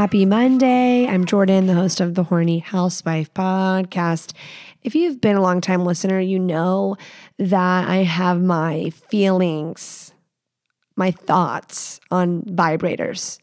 Happy 0.00 0.24
Monday. 0.24 1.06
I'm 1.06 1.26
Jordan, 1.26 1.66
the 1.66 1.74
host 1.74 2.00
of 2.00 2.14
the 2.14 2.22
Horny 2.22 2.60
Housewife 2.60 3.34
podcast. 3.34 4.32
If 4.82 4.94
you've 4.94 5.20
been 5.20 5.36
a 5.36 5.42
long 5.42 5.60
time 5.60 5.84
listener, 5.84 6.18
you 6.18 6.38
know 6.38 6.96
that 7.38 7.86
I 7.86 7.96
have 7.96 8.40
my 8.40 8.88
feelings, 9.10 10.14
my 10.96 11.10
thoughts 11.10 12.00
on 12.10 12.40
vibrators. 12.44 13.40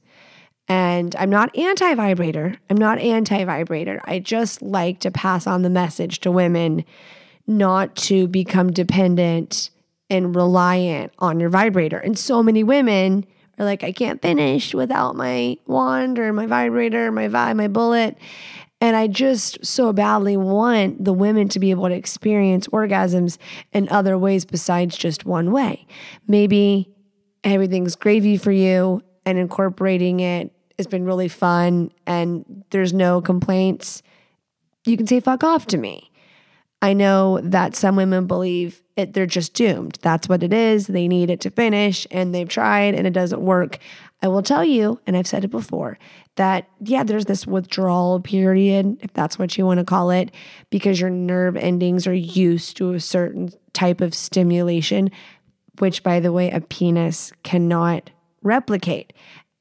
And 0.67 1.16
I'm 1.17 1.30
not 1.30 1.55
anti 1.55 1.94
vibrator. 1.94 2.58
I'm 2.72 2.78
not 2.78 2.98
anti 2.98 3.44
vibrator. 3.44 4.02
I 4.05 4.17
just 4.17 4.64
like 4.64 5.00
to 5.02 5.12
pass 5.12 5.45
on 5.45 5.62
the 5.62 5.70
message 5.70 6.22
to 6.22 6.31
women 6.31 6.86
not 7.45 7.95
to 7.98 8.28
become 8.28 8.72
dependent 8.72 9.70
and 10.09 10.36
reliant 10.36 11.14
on 11.20 11.39
your 11.39 11.50
vibrator. 11.50 12.00
And 12.00 12.17
so 12.17 12.42
many 12.42 12.64
women 12.64 13.28
or 13.57 13.66
like 13.66 13.84
I 13.84 13.91
can't 13.91 14.21
finish 14.21 14.73
without 14.73 15.16
my 15.16 15.57
wand 15.66 16.20
or 16.20 16.31
my 16.34 16.45
vibrator, 16.45 17.11
my 17.11 17.27
vi, 17.27 17.53
my 17.53 17.67
bullet. 17.67 18.17
And 18.80 18.95
I 18.95 19.07
just 19.07 19.66
so 19.66 19.91
badly 19.91 20.38
want 20.38 21.03
the 21.03 21.13
women 21.13 21.49
to 21.49 21.59
be 21.59 21.71
able 21.71 21.88
to 21.88 21.95
experience 21.95 22.67
orgasms 22.67 23.38
in 23.73 23.89
other 23.89 24.17
ways 24.17 24.45
besides 24.45 24.95
just 24.95 25.25
one 25.25 25.52
way. 25.52 25.88
Maybe 26.27 26.89
everything's 27.44 27.95
gravy 27.95 28.38
for 28.38 28.52
you 28.52 29.02
and 29.25 29.38
incorporating 29.39 30.19
it 30.19 30.52
has 30.77 30.86
been 30.86 31.05
really 31.05 31.27
fun 31.27 31.92
and 32.05 32.64
there's 32.69 32.94
no 32.94 33.19
complaints. 33.19 34.03
You 34.86 34.95
can 34.95 35.08
say 35.08 35.19
fuck 35.19 35.44
off 35.44 35.66
to 35.67 35.77
me. 35.77 36.11
I 36.81 36.94
know 36.94 37.39
that 37.42 37.75
some 37.75 37.95
women 37.95 38.28
believe 38.28 38.83
it, 38.95 39.14
they're 39.14 39.25
just 39.25 39.53
doomed. 39.53 39.97
That's 40.02 40.30
what 40.30 40.44
it 40.44 40.53
is. 40.53 40.88
They 40.88 41.08
need 41.08 41.30
it 41.30 41.42
to 41.42 41.50
finish 41.50 42.06
and 42.11 42.33
they've 42.33 42.47
tried 42.47 42.94
and 42.94 43.08
it 43.08 43.14
doesn't 43.14 43.42
work. 43.42 43.80
I 44.22 44.28
will 44.28 44.42
tell 44.42 44.64
you, 44.64 45.00
and 45.05 45.16
I've 45.16 45.28
said 45.28 45.44
it 45.44 45.52
before, 45.52 46.00
that 46.36 46.67
yeah, 46.80 47.03
there's 47.03 47.25
this 47.25 47.45
withdrawal 47.45 48.20
period, 48.20 48.98
if 49.02 49.14
that's 49.14 49.38
what 49.38 49.58
you 49.58 49.66
want 49.66 49.80
to 49.80 49.83
call 49.83 50.09
it, 50.09 50.31
because 50.72 51.00
your 51.00 51.11
nerve 51.11 51.55
endings 51.55 52.08
are 52.08 52.14
used 52.14 52.78
to 52.78 52.94
a 52.94 53.00
certain 53.00 53.52
type 53.73 54.02
of 54.02 54.16
stimulation, 54.16 55.11
which, 55.78 56.02
by 56.02 56.20
the 56.20 56.31
way, 56.31 56.50
a 56.50 56.61
penis 56.61 57.31
cannot 57.44 58.09
replicate. 58.42 59.14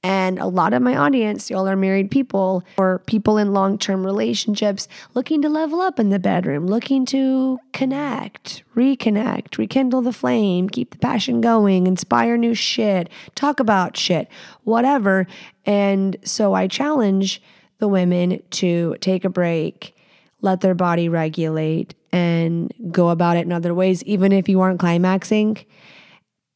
And 0.06 0.38
a 0.38 0.46
lot 0.46 0.72
of 0.72 0.82
my 0.82 0.96
audience, 0.96 1.50
y'all 1.50 1.66
are 1.66 1.74
married 1.74 2.12
people 2.12 2.62
or 2.78 3.00
people 3.06 3.38
in 3.38 3.52
long 3.52 3.76
term 3.76 4.06
relationships 4.06 4.86
looking 5.14 5.42
to 5.42 5.48
level 5.48 5.80
up 5.80 5.98
in 5.98 6.10
the 6.10 6.20
bedroom, 6.20 6.68
looking 6.68 7.04
to 7.06 7.58
connect, 7.72 8.62
reconnect, 8.76 9.58
rekindle 9.58 10.02
the 10.02 10.12
flame, 10.12 10.68
keep 10.68 10.92
the 10.92 10.98
passion 10.98 11.40
going, 11.40 11.88
inspire 11.88 12.36
new 12.36 12.54
shit, 12.54 13.08
talk 13.34 13.58
about 13.58 13.96
shit, 13.96 14.28
whatever. 14.62 15.26
And 15.64 16.16
so 16.22 16.54
I 16.54 16.68
challenge 16.68 17.42
the 17.78 17.88
women 17.88 18.40
to 18.50 18.94
take 19.00 19.24
a 19.24 19.28
break, 19.28 19.96
let 20.40 20.60
their 20.60 20.76
body 20.76 21.08
regulate, 21.08 21.96
and 22.12 22.72
go 22.92 23.08
about 23.08 23.38
it 23.38 23.44
in 23.44 23.50
other 23.50 23.74
ways, 23.74 24.04
even 24.04 24.30
if 24.30 24.48
you 24.48 24.60
aren't 24.60 24.78
climaxing. 24.78 25.66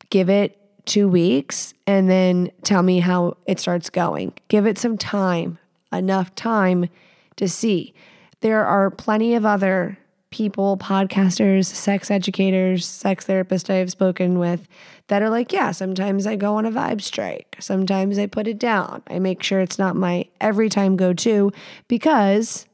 Give 0.09 0.31
it 0.31 0.60
two 0.91 1.09
weeks 1.09 1.73
and 1.87 2.11
then 2.11 2.51
tell 2.65 2.83
me 2.83 2.99
how 2.99 3.37
it 3.47 3.61
starts 3.61 3.89
going. 3.89 4.33
Give 4.49 4.67
it 4.67 4.77
some 4.77 4.99
time, 4.99 5.59
enough 5.93 6.35
time 6.35 6.89
to 7.37 7.49
see. 7.49 7.95
There 8.41 8.65
are 8.67 8.91
plenty 8.91 9.37
of 9.37 9.47
other 9.47 9.99
people, 10.31 10.77
podcasters, 10.77 11.67
sex 11.67 12.11
educators, 12.11 12.85
sex 12.85 13.25
therapists 13.27 13.71
I 13.71 13.77
have 13.77 13.93
spoken 13.93 14.41
with 14.41 14.67
that 15.07 15.23
are 15.23 15.31
like, 15.31 15.53
yeah, 15.53 15.71
sometimes 15.71 16.27
I 16.27 16.35
go 16.35 16.57
on 16.57 16.67
a 16.67 16.73
vibe 16.73 17.03
strike. 17.03 17.57
Sometimes 17.61 18.19
I 18.19 18.27
put 18.27 18.49
it 18.49 18.59
down. 18.59 19.03
I 19.07 19.21
make 19.21 19.45
sure 19.45 19.61
it's 19.61 19.79
not 19.79 19.95
my 19.95 20.27
every 20.41 20.69
time 20.69 20.97
go 20.97 21.13
to 21.13 21.53
because 21.87 22.67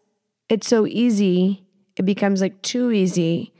it's 0.49 0.67
so 0.67 0.87
easy. 0.87 1.67
It 1.97 2.07
becomes 2.07 2.41
like 2.41 2.63
too 2.63 2.91
easy 2.93 3.53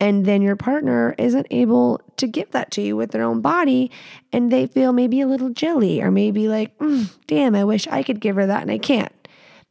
and 0.00 0.26
then 0.26 0.42
your 0.42 0.56
partner 0.56 1.14
isn't 1.18 1.46
able 1.50 2.00
to 2.18 2.26
give 2.26 2.50
that 2.52 2.70
to 2.72 2.82
you 2.82 2.96
with 2.96 3.10
their 3.10 3.22
own 3.22 3.40
body. 3.40 3.90
And 4.32 4.50
they 4.50 4.66
feel 4.66 4.92
maybe 4.92 5.20
a 5.20 5.26
little 5.26 5.50
jelly 5.50 6.00
or 6.02 6.10
maybe 6.10 6.48
like, 6.48 6.76
mm, 6.78 7.14
damn, 7.26 7.54
I 7.54 7.64
wish 7.64 7.86
I 7.88 8.02
could 8.02 8.20
give 8.20 8.36
her 8.36 8.46
that 8.46 8.62
and 8.62 8.70
I 8.70 8.78
can't. 8.78 9.12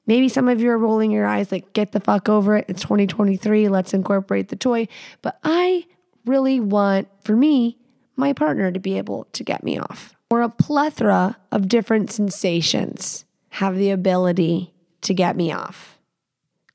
Maybe 0.08 0.30
some 0.30 0.48
of 0.48 0.62
you 0.62 0.70
are 0.70 0.78
rolling 0.78 1.12
your 1.12 1.26
eyes 1.26 1.52
like, 1.52 1.74
get 1.74 1.92
the 1.92 2.00
fuck 2.00 2.30
over 2.30 2.58
it. 2.58 2.66
It's 2.68 2.84
2023. 2.84 3.70
Let's 3.70 3.94
incorporate 3.94 4.50
the 4.50 4.56
toy. 4.56 4.88
But 5.22 5.40
I 5.44 5.86
really 6.26 6.60
want, 6.60 7.08
for 7.24 7.36
me, 7.36 7.78
my 8.16 8.34
partner 8.34 8.72
to 8.72 8.80
be 8.80 8.98
able 8.98 9.26
to 9.34 9.44
get 9.44 9.64
me 9.64 9.80
off. 9.80 10.16
Or 10.30 10.42
a 10.42 10.50
plethora 10.50 11.38
of 11.52 11.68
different 11.68 12.12
sensations 12.12 13.26
have 13.50 13.78
the 13.78 13.92
ability 13.92 14.74
to 15.02 15.14
get 15.14 15.36
me 15.36 15.52
off. 15.52 16.00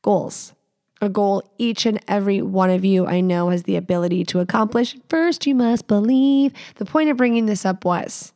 Goals 0.03 0.55
a 1.01 1.09
goal 1.09 1.43
each 1.59 1.87
and 1.87 2.01
every 2.07 2.43
one 2.43 2.71
of 2.71 2.85
you 2.85 3.07
I 3.07 3.21
know 3.21 3.51
has 3.51 3.63
the 3.65 3.77
ability 3.77 4.25
to 4.27 4.41
accomplish. 4.41 4.97
First, 5.09 5.47
you 5.47 5.55
must 5.55 5.87
believe. 5.87 6.53
The 6.77 6.85
point 6.85 7.11
of 7.11 7.17
bringing 7.17 7.47
this 7.47 7.65
up 7.65 7.85
was 7.85 8.33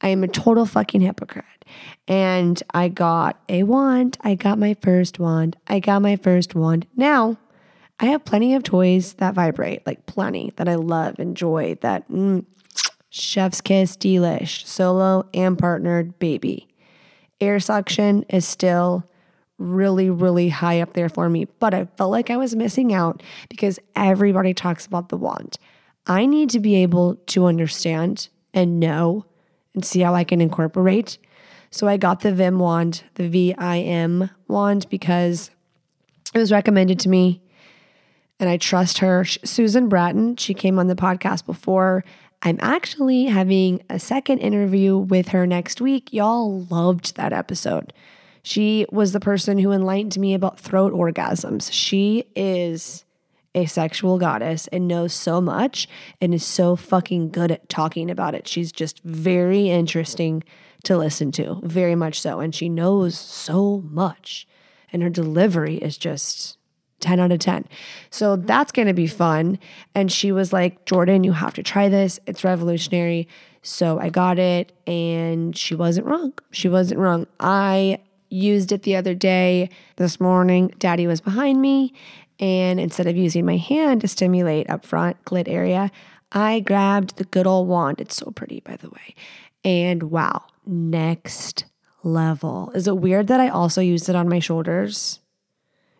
I 0.00 0.08
am 0.08 0.22
a 0.22 0.28
total 0.28 0.66
fucking 0.66 1.00
hypocrite. 1.00 1.44
And 2.06 2.62
I 2.72 2.88
got 2.88 3.40
a 3.48 3.64
wand. 3.64 4.18
I 4.20 4.34
got 4.34 4.58
my 4.58 4.74
first 4.80 5.18
wand. 5.18 5.56
I 5.66 5.80
got 5.80 6.02
my 6.02 6.16
first 6.16 6.54
wand. 6.54 6.86
Now, 6.94 7.38
I 7.98 8.06
have 8.06 8.24
plenty 8.24 8.54
of 8.54 8.62
toys 8.62 9.14
that 9.14 9.34
vibrate, 9.34 9.86
like 9.86 10.06
plenty 10.06 10.52
that 10.56 10.68
I 10.68 10.74
love, 10.74 11.18
enjoy, 11.18 11.76
that 11.80 12.08
mm, 12.10 12.44
chef's 13.08 13.60
kiss, 13.60 13.96
delish, 13.96 14.66
solo 14.66 15.26
and 15.32 15.58
partnered 15.58 16.18
baby. 16.18 16.68
Air 17.40 17.58
suction 17.58 18.24
is 18.28 18.46
still 18.46 19.04
really, 19.58 20.10
really 20.10 20.50
high 20.50 20.80
up 20.80 20.92
there 20.92 21.08
for 21.08 21.28
me, 21.28 21.46
but 21.58 21.72
I 21.72 21.86
felt 21.96 22.10
like 22.10 22.30
I 22.30 22.36
was 22.36 22.54
missing 22.54 22.92
out 22.92 23.22
because 23.48 23.78
everybody 23.94 24.52
talks 24.52 24.84
about 24.84 25.08
the 25.08 25.16
wand. 25.16 25.58
I 26.06 26.26
need 26.26 26.50
to 26.50 26.60
be 26.60 26.76
able 26.76 27.16
to 27.16 27.46
understand 27.46 28.28
and 28.52 28.78
know 28.78 29.24
and 29.74 29.84
see 29.84 30.00
how 30.00 30.14
I 30.14 30.24
can 30.24 30.40
incorporate. 30.40 31.18
So 31.70 31.88
I 31.88 31.96
got 31.96 32.20
the 32.20 32.32
Vim 32.32 32.58
wand, 32.58 33.04
the 33.14 33.28
V 33.28 33.54
I 33.58 33.78
M 33.78 34.30
wand, 34.46 34.86
because 34.88 35.50
it 36.34 36.38
was 36.38 36.52
recommended 36.52 37.00
to 37.00 37.08
me 37.08 37.42
and 38.38 38.48
I 38.50 38.56
trust 38.58 38.98
her. 38.98 39.24
Susan 39.24 39.88
Bratton, 39.88 40.36
she 40.36 40.54
came 40.54 40.78
on 40.78 40.86
the 40.86 40.94
podcast 40.94 41.46
before. 41.46 42.04
I'm 42.42 42.58
actually 42.60 43.24
having 43.24 43.82
a 43.88 43.98
second 43.98 44.38
interview 44.40 44.98
with 44.98 45.28
her 45.28 45.46
next 45.46 45.80
week. 45.80 46.12
Y'all 46.12 46.62
loved 46.64 47.16
that 47.16 47.32
episode. 47.32 47.92
She 48.46 48.86
was 48.92 49.10
the 49.10 49.18
person 49.18 49.58
who 49.58 49.72
enlightened 49.72 50.16
me 50.20 50.32
about 50.32 50.60
throat 50.60 50.92
orgasms. 50.92 51.68
She 51.72 52.26
is 52.36 53.04
a 53.56 53.66
sexual 53.66 54.18
goddess 54.18 54.68
and 54.68 54.86
knows 54.86 55.12
so 55.12 55.40
much 55.40 55.88
and 56.20 56.32
is 56.32 56.46
so 56.46 56.76
fucking 56.76 57.30
good 57.30 57.50
at 57.50 57.68
talking 57.68 58.08
about 58.08 58.36
it. 58.36 58.46
She's 58.46 58.70
just 58.70 59.02
very 59.02 59.68
interesting 59.68 60.44
to 60.84 60.96
listen 60.96 61.32
to, 61.32 61.58
very 61.64 61.96
much 61.96 62.20
so. 62.20 62.38
And 62.38 62.54
she 62.54 62.68
knows 62.68 63.18
so 63.18 63.82
much. 63.90 64.46
And 64.92 65.02
her 65.02 65.10
delivery 65.10 65.78
is 65.78 65.98
just 65.98 66.56
10 67.00 67.18
out 67.18 67.32
of 67.32 67.40
10. 67.40 67.66
So 68.10 68.36
that's 68.36 68.70
going 68.70 68.86
to 68.86 68.94
be 68.94 69.08
fun. 69.08 69.58
And 69.92 70.12
she 70.12 70.30
was 70.30 70.52
like, 70.52 70.84
Jordan, 70.86 71.24
you 71.24 71.32
have 71.32 71.54
to 71.54 71.64
try 71.64 71.88
this. 71.88 72.20
It's 72.26 72.44
revolutionary. 72.44 73.26
So 73.62 73.98
I 73.98 74.08
got 74.08 74.38
it 74.38 74.70
and 74.86 75.58
she 75.58 75.74
wasn't 75.74 76.06
wrong. 76.06 76.34
She 76.52 76.68
wasn't 76.68 77.00
wrong. 77.00 77.26
I 77.40 77.98
used 78.28 78.72
it 78.72 78.82
the 78.82 78.96
other 78.96 79.14
day. 79.14 79.70
This 79.96 80.20
morning, 80.20 80.72
daddy 80.78 81.06
was 81.06 81.20
behind 81.20 81.60
me. 81.60 81.92
And 82.38 82.78
instead 82.78 83.06
of 83.06 83.16
using 83.16 83.46
my 83.46 83.56
hand 83.56 84.02
to 84.02 84.08
stimulate 84.08 84.68
up 84.68 84.84
front, 84.84 85.24
clit 85.24 85.48
area, 85.48 85.90
I 86.32 86.60
grabbed 86.60 87.16
the 87.16 87.24
good 87.24 87.46
old 87.46 87.68
wand. 87.68 88.00
It's 88.00 88.16
so 88.16 88.30
pretty, 88.30 88.60
by 88.60 88.76
the 88.76 88.90
way. 88.90 89.14
And 89.64 90.04
wow, 90.04 90.44
next 90.66 91.64
level. 92.02 92.70
Is 92.74 92.86
it 92.86 92.98
weird 92.98 93.26
that 93.28 93.40
I 93.40 93.48
also 93.48 93.80
used 93.80 94.08
it 94.08 94.16
on 94.16 94.28
my 94.28 94.38
shoulders? 94.38 95.20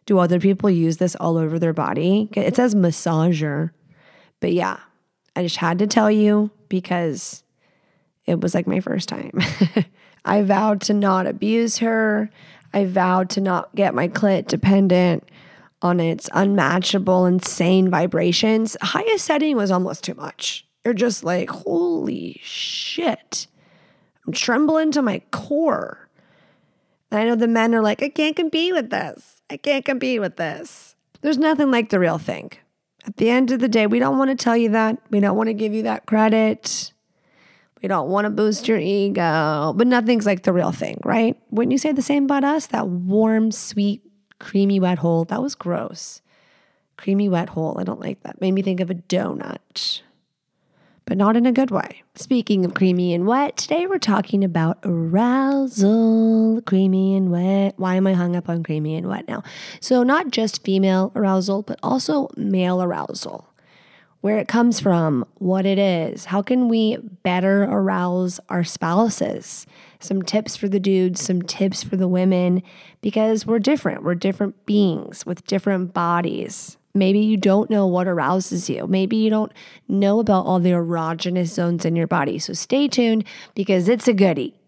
Do 0.04 0.18
other 0.18 0.38
people 0.38 0.70
use 0.70 0.98
this 0.98 1.16
all 1.16 1.36
over 1.36 1.58
their 1.58 1.72
body? 1.72 2.28
It 2.32 2.54
says 2.56 2.74
massager. 2.74 3.70
But 4.40 4.52
yeah, 4.52 4.78
I 5.34 5.42
just 5.42 5.56
had 5.56 5.78
to 5.80 5.86
tell 5.86 6.10
you 6.10 6.50
because 6.68 7.42
it 8.24 8.40
was 8.40 8.54
like 8.54 8.66
my 8.66 8.80
first 8.80 9.08
time. 9.08 9.40
I 10.26 10.42
vowed 10.42 10.82
to 10.82 10.92
not 10.92 11.26
abuse 11.26 11.78
her. 11.78 12.28
I 12.74 12.84
vowed 12.84 13.30
to 13.30 13.40
not 13.40 13.74
get 13.74 13.94
my 13.94 14.08
clit 14.08 14.48
dependent 14.48 15.26
on 15.82 16.00
its 16.00 16.28
unmatchable, 16.32 17.26
insane 17.26 17.90
vibrations, 17.90 18.76
highest 18.80 19.24
setting 19.24 19.56
was 19.56 19.70
almost 19.70 20.04
too 20.04 20.14
much. 20.14 20.66
You're 20.84 20.94
just 20.94 21.24
like, 21.24 21.50
holy 21.50 22.40
shit. 22.42 23.46
I'm 24.26 24.32
trembling 24.32 24.90
to 24.92 25.02
my 25.02 25.20
core. 25.30 26.08
And 27.10 27.20
I 27.20 27.24
know 27.24 27.36
the 27.36 27.46
men 27.46 27.74
are 27.74 27.82
like, 27.82 28.02
I 28.02 28.08
can't 28.08 28.36
compete 28.36 28.72
with 28.72 28.90
this. 28.90 29.42
I 29.48 29.56
can't 29.56 29.84
compete 29.84 30.20
with 30.20 30.36
this. 30.36 30.96
There's 31.20 31.38
nothing 31.38 31.70
like 31.70 31.90
the 31.90 32.00
real 32.00 32.18
thing. 32.18 32.52
At 33.06 33.18
the 33.18 33.30
end 33.30 33.52
of 33.52 33.60
the 33.60 33.68
day, 33.68 33.86
we 33.86 34.00
don't 34.00 34.18
want 34.18 34.30
to 34.30 34.44
tell 34.44 34.56
you 34.56 34.70
that. 34.70 34.98
We 35.10 35.20
don't 35.20 35.36
want 35.36 35.48
to 35.48 35.54
give 35.54 35.72
you 35.72 35.84
that 35.84 36.06
credit. 36.06 36.92
We 37.86 37.88
don't 37.88 38.08
want 38.08 38.24
to 38.24 38.30
boost 38.30 38.66
your 38.66 38.80
ego, 38.80 39.72
but 39.76 39.86
nothing's 39.86 40.26
like 40.26 40.42
the 40.42 40.52
real 40.52 40.72
thing, 40.72 41.00
right? 41.04 41.40
Wouldn't 41.52 41.70
you 41.70 41.78
say 41.78 41.92
the 41.92 42.02
same 42.02 42.24
about 42.24 42.42
us? 42.42 42.66
That 42.66 42.88
warm, 42.88 43.52
sweet, 43.52 44.02
creamy 44.40 44.80
wet 44.80 44.98
hole. 44.98 45.24
That 45.24 45.40
was 45.40 45.54
gross. 45.54 46.20
Creamy 46.96 47.28
wet 47.28 47.50
hole. 47.50 47.76
I 47.78 47.84
don't 47.84 48.00
like 48.00 48.24
that. 48.24 48.40
Made 48.40 48.50
me 48.50 48.62
think 48.62 48.80
of 48.80 48.90
a 48.90 48.96
donut 48.96 50.00
but 51.04 51.16
not 51.16 51.36
in 51.36 51.46
a 51.46 51.52
good 51.52 51.70
way. 51.70 52.02
Speaking 52.16 52.64
of 52.64 52.74
creamy 52.74 53.14
and 53.14 53.28
wet, 53.28 53.56
today 53.56 53.86
we're 53.86 53.98
talking 53.98 54.42
about 54.42 54.78
arousal, 54.82 56.60
creamy 56.66 57.14
and 57.14 57.30
wet. 57.30 57.74
Why 57.76 57.94
am 57.94 58.08
I 58.08 58.14
hung 58.14 58.34
up 58.34 58.48
on 58.48 58.64
creamy 58.64 58.96
and 58.96 59.06
wet 59.06 59.28
now? 59.28 59.44
So, 59.80 60.02
not 60.02 60.32
just 60.32 60.64
female 60.64 61.12
arousal, 61.14 61.62
but 61.62 61.78
also 61.80 62.28
male 62.36 62.82
arousal. 62.82 63.48
Where 64.20 64.38
it 64.38 64.48
comes 64.48 64.80
from, 64.80 65.24
what 65.34 65.66
it 65.66 65.78
is, 65.78 66.24
how 66.24 66.42
can 66.42 66.68
we 66.68 66.96
better 67.22 67.64
arouse 67.64 68.40
our 68.48 68.64
spouses? 68.64 69.66
Some 70.00 70.22
tips 70.22 70.56
for 70.56 70.68
the 70.68 70.80
dudes, 70.80 71.20
some 71.20 71.42
tips 71.42 71.84
for 71.84 71.96
the 71.96 72.08
women, 72.08 72.62
because 73.02 73.46
we're 73.46 73.60
different. 73.60 74.02
We're 74.02 74.14
different 74.14 74.66
beings 74.66 75.24
with 75.24 75.46
different 75.46 75.94
bodies. 75.94 76.76
Maybe 76.94 77.20
you 77.20 77.36
don't 77.36 77.70
know 77.70 77.86
what 77.86 78.08
arouses 78.08 78.70
you. 78.70 78.86
Maybe 78.86 79.16
you 79.16 79.30
don't 79.30 79.52
know 79.86 80.18
about 80.18 80.46
all 80.46 80.58
the 80.58 80.70
erogenous 80.70 81.48
zones 81.48 81.84
in 81.84 81.94
your 81.94 82.06
body. 82.06 82.38
So 82.38 82.54
stay 82.54 82.88
tuned 82.88 83.24
because 83.54 83.88
it's 83.88 84.08
a 84.08 84.14
goodie. 84.14 84.58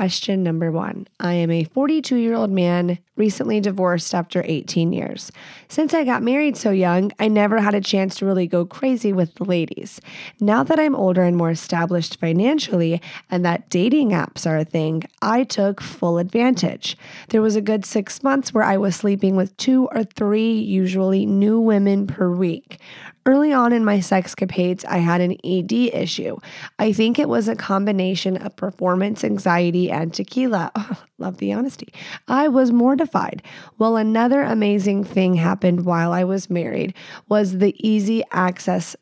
Question 0.00 0.42
number 0.42 0.72
one. 0.72 1.08
I 1.20 1.34
am 1.34 1.50
a 1.50 1.64
42 1.64 2.16
year 2.16 2.32
old 2.32 2.50
man, 2.50 2.98
recently 3.20 3.60
divorced 3.60 4.14
after 4.14 4.42
18 4.46 4.94
years. 4.94 5.30
Since 5.68 5.92
I 5.92 6.04
got 6.04 6.22
married 6.22 6.56
so 6.56 6.70
young, 6.70 7.12
I 7.20 7.28
never 7.28 7.60
had 7.60 7.74
a 7.74 7.80
chance 7.82 8.16
to 8.16 8.26
really 8.26 8.46
go 8.46 8.64
crazy 8.64 9.12
with 9.12 9.34
the 9.34 9.44
ladies. 9.44 10.00
Now 10.40 10.64
that 10.64 10.80
I'm 10.80 10.96
older 10.96 11.22
and 11.22 11.36
more 11.36 11.50
established 11.50 12.18
financially, 12.18 13.00
and 13.30 13.44
that 13.44 13.68
dating 13.68 14.10
apps 14.12 14.46
are 14.46 14.56
a 14.56 14.64
thing, 14.64 15.04
I 15.20 15.44
took 15.44 15.82
full 15.82 16.16
advantage. 16.16 16.96
There 17.28 17.42
was 17.42 17.56
a 17.56 17.60
good 17.60 17.84
six 17.84 18.22
months 18.22 18.54
where 18.54 18.64
I 18.64 18.78
was 18.78 18.96
sleeping 18.96 19.36
with 19.36 19.54
two 19.58 19.86
or 19.94 20.02
three, 20.02 20.52
usually 20.54 21.26
new 21.26 21.60
women 21.60 22.06
per 22.06 22.30
week. 22.30 22.80
Early 23.26 23.52
on 23.52 23.74
in 23.74 23.84
my 23.84 23.98
sexcapades, 23.98 24.82
I 24.86 24.98
had 24.98 25.20
an 25.20 25.36
ED 25.44 25.72
issue. 25.92 26.38
I 26.78 26.92
think 26.92 27.18
it 27.18 27.28
was 27.28 27.48
a 27.48 27.54
combination 27.54 28.38
of 28.38 28.56
performance 28.56 29.22
anxiety 29.22 29.90
and 29.90 30.12
tequila. 30.14 30.72
Love 31.20 31.36
the 31.36 31.52
honesty. 31.52 31.92
I 32.26 32.48
was 32.48 32.72
mortified. 32.72 33.42
Well, 33.78 33.96
another 33.96 34.42
amazing 34.42 35.04
thing 35.04 35.34
happened 35.34 35.84
while 35.84 36.12
I 36.12 36.24
was 36.24 36.50
married 36.50 36.94
was 37.28 37.58
the 37.58 37.74
easy 37.78 38.24
access 38.32 38.96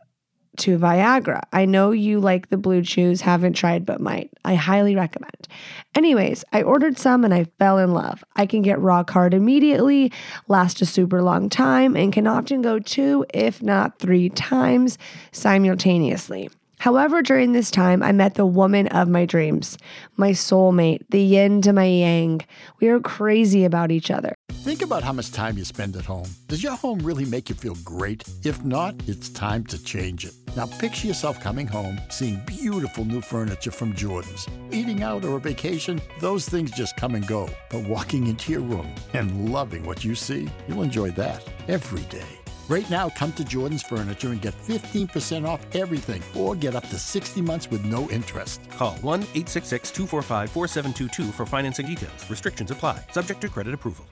to 0.59 0.77
Viagra. 0.77 1.43
I 1.53 1.65
know 1.65 1.93
you 1.93 2.19
like 2.19 2.49
the 2.49 2.57
blue 2.57 2.83
chews, 2.83 3.21
haven't 3.21 3.53
tried 3.53 3.87
but 3.87 4.01
might. 4.01 4.31
I 4.45 4.57
highly 4.57 4.97
recommend. 4.97 5.47
Anyways, 5.95 6.45
I 6.53 6.63
ordered 6.63 6.99
some 6.99 7.25
and 7.25 7.33
I 7.33 7.45
fell 7.59 7.79
in 7.79 7.95
love. 7.95 8.25
I 8.35 8.47
can 8.47 8.63
get 8.63 8.81
rock 8.81 9.11
hard 9.11 9.35
immediately, 9.35 10.13
last 10.49 10.83
a 10.83 10.87
super 10.87 11.23
long 11.23 11.49
time, 11.49 11.97
and 11.97 12.13
can 12.13 12.27
often 12.27 12.61
go 12.61 12.81
two, 12.81 13.25
if 13.33 13.63
not 13.63 14.01
three 14.01 14.29
times 14.29 14.99
simultaneously. 15.31 16.51
However, 16.79 17.23
during 17.23 17.53
this 17.53 17.71
time, 17.71 18.03
I 18.03 18.13
met 18.13 18.35
the 18.35 18.47
woman 18.47 18.87
of 18.89 19.09
my 19.09 19.27
dreams, 19.27 19.77
my 20.17 20.31
soulmate, 20.31 21.03
the 21.11 21.21
yin 21.21 21.61
to 21.63 21.73
my 21.73 21.85
yang. 21.85 22.41
We 22.81 22.89
are 22.89 23.01
crazy 23.01 23.65
about 23.65 23.91
each 23.91 24.11
other. 24.11 24.35
Think 24.53 24.83
about 24.83 25.03
how 25.03 25.13
much 25.13 25.33
time 25.33 25.57
you 25.57 25.65
spend 25.65 25.97
at 25.97 26.05
home. 26.05 26.29
Does 26.47 26.63
your 26.63 26.77
home 26.77 26.99
really 27.01 27.25
make 27.25 27.49
you 27.49 27.55
feel 27.55 27.77
great? 27.85 28.23
If 28.45 28.65
not, 28.65 28.95
it's 29.07 29.29
time 29.31 29.65
to 29.67 29.83
change 29.83 30.25
it. 30.25 30.35
Now, 30.57 30.67
picture 30.67 31.07
yourself 31.07 31.41
coming 31.41 31.67
home, 31.67 32.01
seeing 32.11 32.43
beautiful 32.47 33.05
new 33.05 33.21
furniture 33.21 33.71
from 33.71 33.95
Jordan's. 33.95 34.47
Eating 34.71 35.03
out 35.03 35.25
or 35.25 35.37
a 35.37 35.41
vacation, 35.41 36.01
those 36.21 36.49
things 36.49 36.71
just 36.71 36.97
come 36.97 37.15
and 37.15 37.27
go. 37.27 37.49
But 37.71 37.85
walking 37.85 38.27
into 38.27 38.53
your 38.53 38.61
room 38.61 38.95
and 39.15 39.51
loving 39.51 39.85
what 39.85 40.05
you 40.05 40.15
see, 40.15 40.49
you'll 40.69 40.83
enjoy 40.83 41.11
that 41.13 41.45
every 41.69 42.03
day. 42.03 42.38
Right 42.69 42.89
now, 42.91 43.09
come 43.09 43.33
to 43.33 43.45
Jordan's 43.45 43.83
Furniture 43.83 44.29
and 44.29 44.43
get 44.43 44.55
15% 44.67 45.49
off 45.49 45.65
everything 45.75 46.23
or 46.37 46.55
get 46.55 46.75
up 46.75 46.87
to 46.91 46.99
60 46.99 47.41
months 47.41 47.71
with 47.71 47.83
no 47.87 48.11
interest. 48.11 48.61
Call 48.71 48.97
1 48.97 49.21
866 49.21 49.91
245 49.91 50.51
4722 50.51 51.33
for 51.33 51.47
financing 51.47 51.87
details. 51.87 52.29
Restrictions 52.29 52.71
apply, 52.71 53.01
subject 53.11 53.41
to 53.41 53.49
credit 53.49 53.73
approval. 53.73 54.05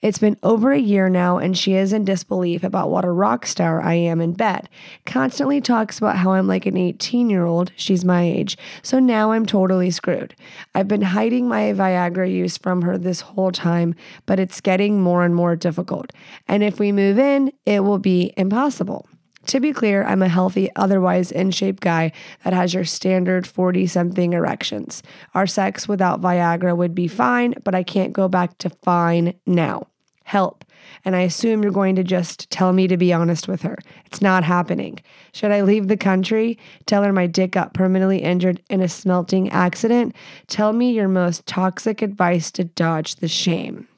It's 0.00 0.18
been 0.18 0.36
over 0.42 0.72
a 0.72 0.78
year 0.78 1.08
now, 1.08 1.38
and 1.38 1.56
she 1.56 1.74
is 1.74 1.92
in 1.92 2.04
disbelief 2.04 2.62
about 2.62 2.90
what 2.90 3.04
a 3.04 3.10
rock 3.10 3.46
star 3.46 3.80
I 3.80 3.94
am 3.94 4.20
in 4.20 4.32
bed. 4.32 4.68
Constantly 5.06 5.60
talks 5.60 5.98
about 5.98 6.16
how 6.16 6.32
I'm 6.32 6.46
like 6.46 6.66
an 6.66 6.76
18 6.76 7.30
year 7.30 7.44
old. 7.44 7.72
She's 7.76 8.04
my 8.04 8.22
age. 8.22 8.56
So 8.82 8.98
now 8.98 9.32
I'm 9.32 9.46
totally 9.46 9.90
screwed. 9.90 10.34
I've 10.74 10.88
been 10.88 11.02
hiding 11.02 11.48
my 11.48 11.72
Viagra 11.72 12.30
use 12.30 12.56
from 12.56 12.82
her 12.82 12.98
this 12.98 13.20
whole 13.20 13.52
time, 13.52 13.94
but 14.26 14.40
it's 14.40 14.60
getting 14.60 15.00
more 15.00 15.24
and 15.24 15.34
more 15.34 15.56
difficult. 15.56 16.12
And 16.48 16.62
if 16.62 16.78
we 16.78 16.92
move 16.92 17.18
in, 17.18 17.52
it 17.66 17.84
will 17.84 17.98
be 17.98 18.32
impossible. 18.36 19.08
To 19.46 19.60
be 19.60 19.72
clear, 19.72 20.04
I'm 20.04 20.22
a 20.22 20.28
healthy, 20.28 20.70
otherwise 20.76 21.32
in 21.32 21.50
shape 21.50 21.80
guy 21.80 22.12
that 22.44 22.52
has 22.52 22.72
your 22.72 22.84
standard 22.84 23.46
40 23.46 23.86
something 23.86 24.32
erections. 24.32 25.02
Our 25.34 25.46
sex 25.46 25.88
without 25.88 26.20
Viagra 26.20 26.76
would 26.76 26.94
be 26.94 27.08
fine, 27.08 27.54
but 27.64 27.74
I 27.74 27.82
can't 27.82 28.12
go 28.12 28.28
back 28.28 28.58
to 28.58 28.70
fine 28.70 29.34
now. 29.46 29.88
Help. 30.24 30.64
And 31.04 31.16
I 31.16 31.20
assume 31.20 31.62
you're 31.62 31.72
going 31.72 31.96
to 31.96 32.04
just 32.04 32.48
tell 32.50 32.72
me 32.72 32.86
to 32.86 32.96
be 32.96 33.12
honest 33.12 33.48
with 33.48 33.62
her. 33.62 33.78
It's 34.06 34.22
not 34.22 34.44
happening. 34.44 35.00
Should 35.32 35.50
I 35.50 35.62
leave 35.62 35.88
the 35.88 35.96
country? 35.96 36.58
Tell 36.86 37.02
her 37.02 37.12
my 37.12 37.26
dick 37.26 37.52
got 37.52 37.74
permanently 37.74 38.18
injured 38.18 38.62
in 38.70 38.80
a 38.80 38.88
smelting 38.88 39.50
accident? 39.50 40.14
Tell 40.46 40.72
me 40.72 40.92
your 40.92 41.08
most 41.08 41.46
toxic 41.46 42.02
advice 42.02 42.50
to 42.52 42.64
dodge 42.64 43.16
the 43.16 43.28
shame. 43.28 43.88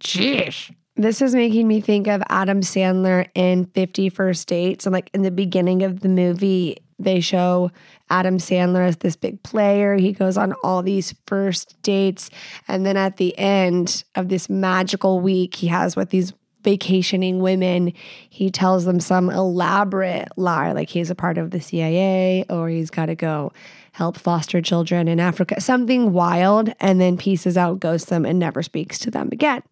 Jeez. 0.00 0.74
This 0.96 1.22
is 1.22 1.34
making 1.34 1.68
me 1.68 1.80
think 1.80 2.08
of 2.08 2.22
Adam 2.28 2.60
Sandler 2.60 3.28
in 3.34 3.66
50 3.66 4.08
First 4.10 4.48
Dates. 4.48 4.86
And 4.86 4.92
like 4.92 5.10
in 5.14 5.22
the 5.22 5.30
beginning 5.30 5.82
of 5.82 6.00
the 6.00 6.08
movie, 6.08 6.78
they 6.98 7.20
show 7.20 7.70
Adam 8.10 8.38
Sandler 8.38 8.86
as 8.86 8.98
this 8.98 9.16
big 9.16 9.42
player. 9.42 9.96
He 9.96 10.12
goes 10.12 10.36
on 10.36 10.52
all 10.62 10.82
these 10.82 11.14
first 11.26 11.80
dates. 11.82 12.28
And 12.68 12.84
then 12.84 12.96
at 12.96 13.16
the 13.16 13.36
end 13.38 14.04
of 14.14 14.28
this 14.28 14.50
magical 14.50 15.20
week 15.20 15.54
he 15.54 15.68
has 15.68 15.96
with 15.96 16.10
these 16.10 16.34
vacationing 16.62 17.40
women, 17.40 17.92
he 18.28 18.50
tells 18.50 18.84
them 18.84 19.00
some 19.00 19.30
elaborate 19.30 20.28
lie, 20.36 20.72
like 20.72 20.90
he's 20.90 21.10
a 21.10 21.14
part 21.14 21.38
of 21.38 21.52
the 21.52 21.60
CIA 21.60 22.44
or 22.50 22.68
he's 22.68 22.90
got 22.90 23.06
to 23.06 23.14
go 23.14 23.52
help 23.92 24.18
foster 24.18 24.60
children 24.60 25.08
in 25.08 25.18
Africa, 25.18 25.60
something 25.60 26.12
wild, 26.12 26.72
and 26.80 27.00
then 27.00 27.16
pieces 27.16 27.56
out, 27.56 27.80
ghosts 27.80 28.10
them, 28.10 28.26
and 28.26 28.38
never 28.38 28.62
speaks 28.62 28.98
to 28.98 29.10
them 29.10 29.30
again. 29.32 29.62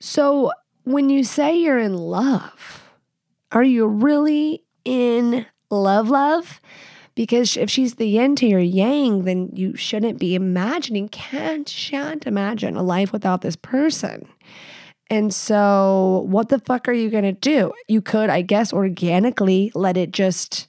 So, 0.00 0.52
when 0.84 1.10
you 1.10 1.24
say 1.24 1.58
you're 1.58 1.78
in 1.78 1.94
love, 1.94 2.88
are 3.52 3.64
you 3.64 3.86
really 3.86 4.62
in 4.84 5.46
love, 5.70 6.08
love? 6.08 6.60
Because 7.14 7.56
if 7.56 7.68
she's 7.68 7.96
the 7.96 8.06
yin 8.06 8.36
to 8.36 8.46
your 8.46 8.60
yang, 8.60 9.24
then 9.24 9.50
you 9.52 9.74
shouldn't 9.74 10.20
be 10.20 10.36
imagining, 10.36 11.08
can't, 11.08 11.68
shan't 11.68 12.26
imagine 12.26 12.76
a 12.76 12.82
life 12.82 13.12
without 13.12 13.40
this 13.40 13.56
person. 13.56 14.28
And 15.10 15.34
so, 15.34 16.24
what 16.28 16.48
the 16.48 16.60
fuck 16.60 16.88
are 16.88 16.92
you 16.92 17.10
going 17.10 17.24
to 17.24 17.32
do? 17.32 17.72
You 17.88 18.00
could, 18.00 18.30
I 18.30 18.42
guess, 18.42 18.72
organically 18.72 19.72
let 19.74 19.96
it 19.96 20.12
just 20.12 20.68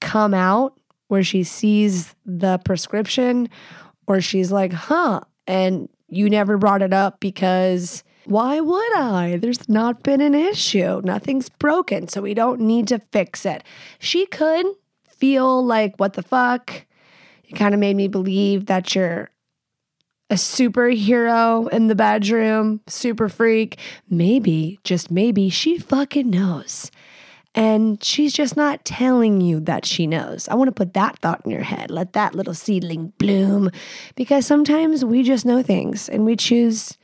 come 0.00 0.32
out 0.32 0.78
where 1.08 1.22
she 1.22 1.42
sees 1.42 2.14
the 2.24 2.58
prescription 2.58 3.48
or 4.06 4.20
she's 4.20 4.52
like, 4.52 4.72
huh, 4.72 5.20
and 5.46 5.88
you 6.08 6.30
never 6.30 6.56
brought 6.56 6.82
it 6.82 6.92
up 6.92 7.20
because 7.20 8.04
why 8.26 8.60
would 8.60 8.96
I? 8.96 9.36
There's 9.40 9.68
not 9.68 10.02
been 10.02 10.20
an 10.20 10.34
issue. 10.34 11.00
Nothing's 11.04 11.48
broken, 11.48 12.08
so 12.08 12.22
we 12.22 12.34
don't 12.34 12.60
need 12.60 12.88
to 12.88 12.98
fix 13.12 13.44
it. 13.44 13.62
She 13.98 14.26
could 14.26 14.66
feel 15.08 15.64
like, 15.64 15.94
what 15.96 16.14
the 16.14 16.22
fuck? 16.22 16.86
It 17.44 17.54
kind 17.54 17.74
of 17.74 17.80
made 17.80 17.96
me 17.96 18.08
believe 18.08 18.66
that 18.66 18.94
you're 18.94 19.30
a 20.30 20.34
superhero 20.34 21.70
in 21.70 21.88
the 21.88 21.94
bedroom, 21.94 22.80
super 22.86 23.28
freak. 23.28 23.78
Maybe, 24.08 24.80
just 24.82 25.10
maybe, 25.10 25.50
she 25.50 25.78
fucking 25.78 26.30
knows. 26.30 26.90
And 27.54 28.02
she's 28.02 28.32
just 28.32 28.56
not 28.56 28.84
telling 28.84 29.40
you 29.40 29.60
that 29.60 29.84
she 29.86 30.08
knows. 30.08 30.48
I 30.48 30.54
want 30.54 30.68
to 30.68 30.72
put 30.72 30.94
that 30.94 31.20
thought 31.20 31.42
in 31.44 31.52
your 31.52 31.62
head. 31.62 31.90
Let 31.90 32.14
that 32.14 32.34
little 32.34 32.54
seedling 32.54 33.12
bloom 33.18 33.70
because 34.16 34.44
sometimes 34.44 35.04
we 35.04 35.22
just 35.22 35.46
know 35.46 35.62
things 35.62 36.08
and 36.08 36.24
we 36.24 36.34
choose 36.34 36.98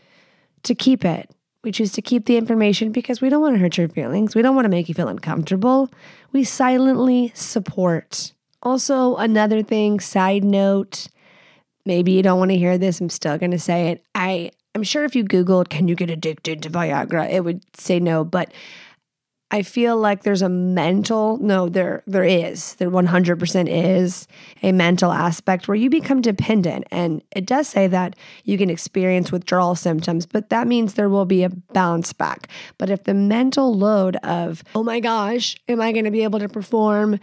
to 0.64 0.74
keep 0.74 1.04
it. 1.04 1.30
We 1.62 1.72
choose 1.72 1.92
to 1.92 2.02
keep 2.02 2.24
the 2.24 2.36
information 2.36 2.90
because 2.90 3.20
we 3.20 3.28
don't 3.28 3.42
want 3.42 3.54
to 3.54 3.60
hurt 3.60 3.76
your 3.76 3.88
feelings. 3.88 4.34
We 4.34 4.42
don't 4.42 4.54
want 4.54 4.64
to 4.64 4.70
make 4.70 4.88
you 4.88 4.94
feel 4.94 5.08
uncomfortable. 5.08 5.90
We 6.32 6.44
silently 6.44 7.32
support. 7.34 8.32
Also, 8.62 9.16
another 9.16 9.62
thing, 9.62 10.00
side 10.00 10.44
note, 10.44 11.08
maybe 11.84 12.12
you 12.12 12.22
don't 12.22 12.38
want 12.38 12.50
to 12.50 12.56
hear 12.56 12.78
this. 12.78 13.00
I'm 13.00 13.10
still 13.10 13.36
going 13.36 13.50
to 13.50 13.58
say 13.58 13.88
it. 13.90 14.04
I 14.14 14.52
I'm 14.74 14.82
sure 14.82 15.04
if 15.04 15.16
you 15.16 15.24
googled 15.24 15.68
can 15.68 15.88
you 15.88 15.94
get 15.94 16.10
addicted 16.10 16.62
to 16.62 16.70
Viagra, 16.70 17.30
it 17.30 17.44
would 17.44 17.62
say 17.76 17.98
no, 17.98 18.24
but 18.24 18.52
I 19.52 19.62
feel 19.62 19.96
like 19.96 20.22
there's 20.22 20.42
a 20.42 20.48
mental 20.48 21.36
no 21.38 21.68
there 21.68 22.02
there 22.06 22.24
is. 22.24 22.74
There 22.76 22.90
100% 22.90 23.68
is 23.68 24.28
a 24.62 24.70
mental 24.70 25.10
aspect 25.10 25.66
where 25.66 25.74
you 25.74 25.90
become 25.90 26.20
dependent. 26.20 26.86
And 26.90 27.22
it 27.32 27.46
does 27.46 27.66
say 27.66 27.88
that 27.88 28.14
you 28.44 28.56
can 28.56 28.70
experience 28.70 29.32
withdrawal 29.32 29.74
symptoms 29.74 30.26
but 30.26 30.50
that 30.50 30.66
means 30.66 30.94
there 30.94 31.08
will 31.08 31.24
be 31.24 31.42
a 31.42 31.50
bounce 31.72 32.12
back. 32.12 32.48
But 32.78 32.90
if 32.90 33.04
the 33.04 33.14
mental 33.14 33.76
load 33.76 34.16
of 34.16 34.62
oh 34.74 34.84
my 34.84 35.00
gosh 35.00 35.56
am 35.68 35.80
I 35.80 35.92
going 35.92 36.04
to 36.04 36.10
be 36.10 36.22
able 36.22 36.38
to 36.38 36.48
perform? 36.48 37.18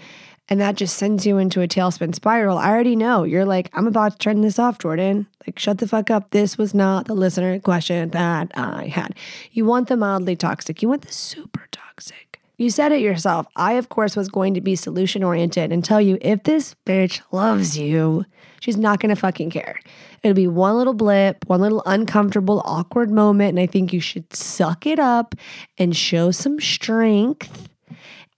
And 0.50 0.62
that 0.62 0.76
just 0.76 0.96
sends 0.96 1.26
you 1.26 1.38
into 1.38 1.62
a 1.62 1.68
tailspin 1.68 2.16
spiral. 2.16 2.58
I 2.58 2.70
already 2.70 2.96
know. 2.96 3.24
You're 3.24 3.46
like 3.46 3.70
I'm 3.74 3.88
about 3.88 4.14
to 4.14 4.18
turn 4.18 4.42
this 4.42 4.60
off 4.60 4.80
Jordan. 4.80 5.28
Like 5.46 5.58
shut 5.60 5.78
the 5.78 5.88
fuck 5.88 6.12
up. 6.12 6.32
This 6.32 6.58
was 6.58 6.74
not 6.74 7.06
the 7.06 7.14
listener 7.14 7.58
question 7.60 8.10
that 8.10 8.52
I 8.54 8.88
had. 8.88 9.16
You 9.52 9.64
want 9.64 9.88
the 9.88 9.96
mildly 9.96 10.36
toxic. 10.36 10.82
You 10.82 10.90
want 10.90 11.04
the 11.04 11.14
super 11.14 11.68
toxic 11.72 11.87
toxic. 11.98 12.40
You 12.58 12.70
said 12.72 12.92
it 12.92 13.02
yourself. 13.02 13.46
I, 13.56 13.74
of 13.74 13.90
course, 13.90 14.16
was 14.16 14.30
going 14.30 14.56
to 14.56 14.62
be 14.62 14.76
solution 14.76 15.24
oriented 15.24 15.72
and 15.72 15.84
tell 15.84 16.02
you 16.02 16.18
if 16.22 16.44
this 16.44 16.76
bitch 16.86 17.22
loves 17.32 17.78
you, 17.78 18.26
she's 18.60 18.78
not 18.78 19.00
going 19.00 19.14
to 19.14 19.16
fucking 19.16 19.52
care. 19.52 19.80
It'll 20.24 20.34
be 20.34 20.48
one 20.48 20.76
little 20.76 20.96
blip, 20.96 21.46
one 21.46 21.62
little 21.62 21.84
uncomfortable, 21.86 22.64
awkward 22.66 23.12
moment. 23.12 23.50
And 23.50 23.60
I 23.60 23.68
think 23.68 23.94
you 23.94 24.00
should 24.00 24.36
suck 24.36 24.88
it 24.88 24.98
up 24.98 25.36
and 25.78 25.96
show 25.96 26.32
some 26.32 26.60
strength 26.60 27.70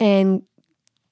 and 0.01 0.43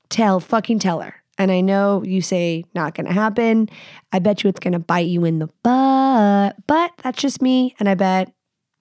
tell, 0.09 0.41
fucking 0.41 0.79
tell 0.79 0.99
her. 0.99 1.15
And 1.37 1.49
I 1.51 1.61
know 1.61 2.03
you 2.03 2.21
say 2.21 2.65
not 2.75 2.93
going 2.93 3.05
to 3.05 3.13
happen. 3.13 3.69
I 4.11 4.19
bet 4.19 4.43
you 4.43 4.49
it's 4.49 4.59
going 4.59 4.73
to 4.73 4.79
bite 4.79 5.07
you 5.07 5.23
in 5.23 5.39
the 5.39 5.49
butt, 5.63 6.57
but 6.67 6.91
that's 7.03 7.21
just 7.21 7.41
me. 7.41 7.73
And 7.79 7.87
I 7.87 7.95
bet 7.95 8.33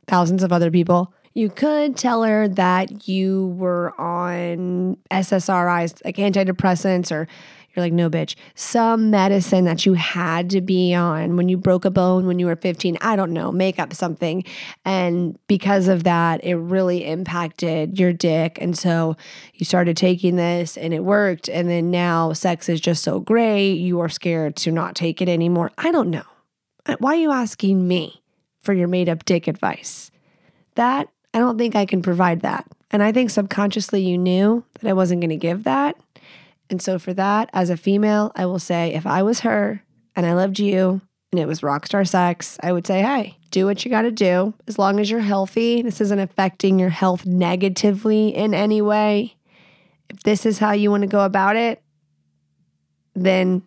thousands 0.08 0.42
of 0.42 0.52
other 0.52 0.70
people 0.70 1.12
you 1.36 1.50
could 1.50 1.98
tell 1.98 2.22
her 2.22 2.48
that 2.48 3.06
you 3.06 3.48
were 3.58 3.92
on 4.00 4.96
SSRIs, 5.10 6.02
like 6.02 6.16
antidepressants, 6.16 7.12
or 7.12 7.28
you're 7.74 7.84
like, 7.84 7.92
no, 7.92 8.08
bitch, 8.08 8.36
some 8.54 9.10
medicine 9.10 9.66
that 9.66 9.84
you 9.84 9.92
had 9.92 10.48
to 10.48 10.62
be 10.62 10.94
on 10.94 11.36
when 11.36 11.50
you 11.50 11.58
broke 11.58 11.84
a 11.84 11.90
bone 11.90 12.26
when 12.26 12.38
you 12.38 12.46
were 12.46 12.56
15. 12.56 12.96
I 13.02 13.16
don't 13.16 13.34
know, 13.34 13.52
make 13.52 13.78
up 13.78 13.92
something. 13.92 14.44
And 14.86 15.38
because 15.46 15.88
of 15.88 16.04
that, 16.04 16.42
it 16.42 16.54
really 16.54 17.04
impacted 17.04 17.98
your 17.98 18.14
dick. 18.14 18.56
And 18.58 18.76
so 18.76 19.14
you 19.52 19.66
started 19.66 19.94
taking 19.94 20.36
this 20.36 20.78
and 20.78 20.94
it 20.94 21.04
worked. 21.04 21.50
And 21.50 21.68
then 21.68 21.90
now 21.90 22.32
sex 22.32 22.70
is 22.70 22.80
just 22.80 23.02
so 23.04 23.20
great, 23.20 23.74
you 23.74 24.00
are 24.00 24.08
scared 24.08 24.56
to 24.56 24.72
not 24.72 24.94
take 24.94 25.20
it 25.20 25.28
anymore. 25.28 25.70
I 25.76 25.92
don't 25.92 26.08
know. 26.08 26.24
Why 26.98 27.12
are 27.12 27.20
you 27.20 27.30
asking 27.30 27.86
me 27.86 28.22
for 28.62 28.72
your 28.72 28.88
made 28.88 29.10
up 29.10 29.26
dick 29.26 29.46
advice? 29.46 30.10
That 30.76 31.08
I 31.36 31.38
don't 31.38 31.58
think 31.58 31.76
I 31.76 31.84
can 31.84 32.00
provide 32.00 32.40
that. 32.40 32.66
And 32.90 33.02
I 33.02 33.12
think 33.12 33.28
subconsciously 33.28 34.00
you 34.00 34.16
knew 34.16 34.64
that 34.80 34.88
I 34.88 34.94
wasn't 34.94 35.20
going 35.20 35.28
to 35.28 35.36
give 35.36 35.64
that. 35.64 35.94
And 36.70 36.80
so, 36.80 36.98
for 36.98 37.12
that, 37.12 37.50
as 37.52 37.68
a 37.68 37.76
female, 37.76 38.32
I 38.34 38.46
will 38.46 38.58
say 38.58 38.94
if 38.94 39.06
I 39.06 39.22
was 39.22 39.40
her 39.40 39.82
and 40.16 40.24
I 40.24 40.32
loved 40.32 40.58
you 40.58 41.02
and 41.30 41.38
it 41.38 41.44
was 41.44 41.60
rockstar 41.60 42.08
sex, 42.08 42.56
I 42.62 42.72
would 42.72 42.86
say, 42.86 43.02
hey, 43.02 43.36
do 43.50 43.66
what 43.66 43.84
you 43.84 43.90
got 43.90 44.02
to 44.02 44.10
do. 44.10 44.54
As 44.66 44.78
long 44.78 44.98
as 44.98 45.10
you're 45.10 45.20
healthy, 45.20 45.82
this 45.82 46.00
isn't 46.00 46.18
affecting 46.18 46.78
your 46.78 46.88
health 46.88 47.26
negatively 47.26 48.34
in 48.34 48.54
any 48.54 48.80
way. 48.80 49.36
If 50.08 50.22
this 50.22 50.46
is 50.46 50.58
how 50.58 50.72
you 50.72 50.90
want 50.90 51.02
to 51.02 51.06
go 51.06 51.20
about 51.20 51.56
it, 51.56 51.82
then 53.14 53.60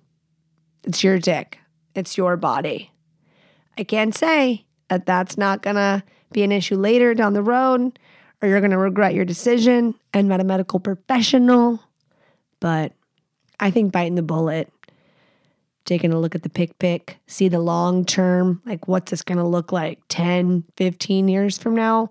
it's 0.86 1.04
your 1.04 1.20
dick, 1.20 1.60
it's 1.94 2.18
your 2.18 2.36
body. 2.36 2.90
I 3.78 3.84
can't 3.84 4.16
say 4.16 4.66
that 4.88 5.06
that's 5.06 5.38
not 5.38 5.62
going 5.62 5.76
to 5.76 6.02
be 6.32 6.44
an 6.44 6.52
issue 6.52 6.76
later 6.76 7.14
down 7.14 7.34
the 7.34 7.44
road, 7.44 8.00
or 8.42 8.48
you're 8.48 8.62
going 8.62 8.72
to 8.72 8.78
regret 8.78 9.14
your 9.14 9.26
decision. 9.26 9.96
I'm 10.14 10.28
not 10.28 10.40
a 10.40 10.44
medical 10.44 10.80
professional, 10.80 11.80
but 12.60 12.94
I 13.60 13.72
think 13.72 13.92
biting 13.92 14.16
the 14.16 14.22
bullet, 14.22 14.72
taking 15.86 16.14
a 16.14 16.20
look 16.20 16.36
at 16.36 16.44
the 16.44 16.50
pick 16.50 16.78
pick, 16.80 17.18
see 17.28 17.50
the 17.50 17.60
long 17.60 18.06
term, 18.06 18.62
like 18.66 18.88
what's 18.88 19.12
this 19.12 19.22
going 19.22 19.40
to 19.40 19.44
look 19.44 19.72
like 19.72 20.00
10, 20.10 20.66
15 20.78 21.28
years 21.28 21.58
from 21.58 21.76
now, 21.76 22.10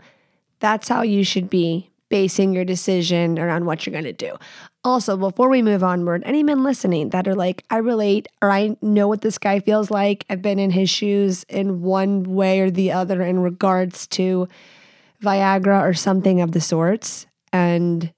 that's 0.61 0.89
how 0.89 1.03
you 1.03 1.25
should 1.25 1.49
be 1.49 1.88
basing 2.09 2.53
your 2.53 2.65
decision 2.65 3.39
around 3.39 3.67
what 3.67 3.85
you're 3.85 3.93
going 3.93 4.05
to 4.05 4.13
do. 4.13 4.37
Also, 4.85 5.17
before 5.17 5.49
we 5.49 5.63
move 5.63 5.85
onward, 5.85 6.23
any 6.25 6.43
men 6.43 6.63
listening 6.63 7.11
that 7.11 7.29
are 7.29 7.35
like, 7.35 7.65
I 7.71 7.79
relate 7.79 8.29
or 8.41 8.51
I 8.51 8.77
know 8.81 9.09
what 9.09 9.21
this 9.21 9.39
guy 9.39 9.61
feels 9.61 9.91
like, 9.91 10.25
I've 10.31 10.43
been 10.43 10.59
in 10.59 10.71
his 10.71 10.89
shoes 10.89 11.45
in 11.49 11.83
one 11.83 12.23
way 12.23 12.61
or 12.61 12.71
the 12.71 12.93
other 12.93 13.23
in 13.23 13.41
regards 13.41 14.07
to 14.09 14.49
Viagra 15.23 15.83
or 15.83 15.95
something 15.95 16.41
of 16.41 16.53
the 16.53 16.61
sorts, 16.61 17.27
and 17.53 18.13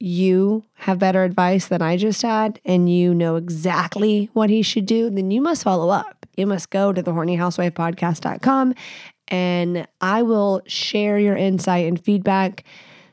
you 0.00 0.64
have 0.74 0.98
better 0.98 1.22
advice 1.22 1.68
than 1.68 1.80
I 1.80 1.96
just 1.96 2.22
had, 2.22 2.60
and 2.64 2.92
you 2.92 3.14
know 3.14 3.36
exactly 3.36 4.30
what 4.32 4.50
he 4.50 4.62
should 4.62 4.86
do, 4.86 5.10
then 5.10 5.30
you 5.30 5.40
must 5.40 5.62
follow 5.62 5.90
up. 5.90 6.26
You 6.36 6.46
must 6.46 6.70
go 6.70 6.92
to 6.92 7.02
the 7.02 7.12
hornyhousewifepodcast.com 7.12 8.74
and 9.28 9.86
I 10.00 10.22
will 10.22 10.62
share 10.66 11.18
your 11.18 11.36
insight 11.36 11.86
and 11.86 12.02
feedback 12.02 12.64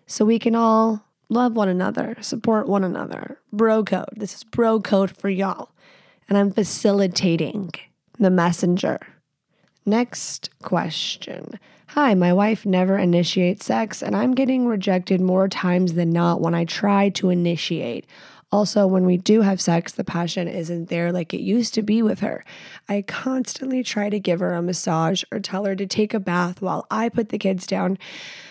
so 0.07 0.25
we 0.25 0.39
can 0.39 0.55
all 0.55 1.03
love 1.29 1.55
one 1.55 1.69
another, 1.69 2.15
support 2.21 2.67
one 2.67 2.83
another. 2.83 3.39
Bro 3.51 3.83
code. 3.83 4.09
This 4.15 4.33
is 4.33 4.43
bro 4.43 4.79
code 4.79 5.11
for 5.11 5.29
y'all. 5.29 5.69
And 6.29 6.37
I'm 6.37 6.51
facilitating 6.51 7.71
the 8.17 8.29
messenger. 8.29 8.99
Next 9.85 10.49
question. 10.61 11.59
Hi, 11.91 12.13
my 12.13 12.33
wife 12.33 12.65
never 12.65 12.97
initiates 12.97 13.65
sex, 13.65 14.03
and 14.03 14.15
I'm 14.15 14.35
getting 14.35 14.67
rejected 14.67 15.21
more 15.21 15.47
times 15.47 15.93
than 15.93 16.09
not 16.09 16.41
when 16.41 16.53
I 16.53 16.65
try 16.65 17.09
to 17.09 17.29
initiate. 17.29 18.05
Also, 18.49 18.87
when 18.87 19.05
we 19.05 19.17
do 19.17 19.41
have 19.41 19.59
sex, 19.59 19.91
the 19.91 20.05
passion 20.05 20.47
isn't 20.47 20.87
there 20.87 21.11
like 21.11 21.33
it 21.33 21.41
used 21.41 21.73
to 21.73 21.81
be 21.81 22.01
with 22.01 22.19
her. 22.19 22.45
I 22.87 23.01
constantly 23.01 23.83
try 23.83 24.09
to 24.09 24.19
give 24.19 24.39
her 24.39 24.53
a 24.53 24.61
massage 24.61 25.23
or 25.31 25.39
tell 25.39 25.65
her 25.65 25.75
to 25.75 25.85
take 25.85 26.13
a 26.13 26.19
bath 26.19 26.61
while 26.61 26.85
I 26.89 27.09
put 27.09 27.29
the 27.29 27.37
kids 27.37 27.67
down, 27.67 27.97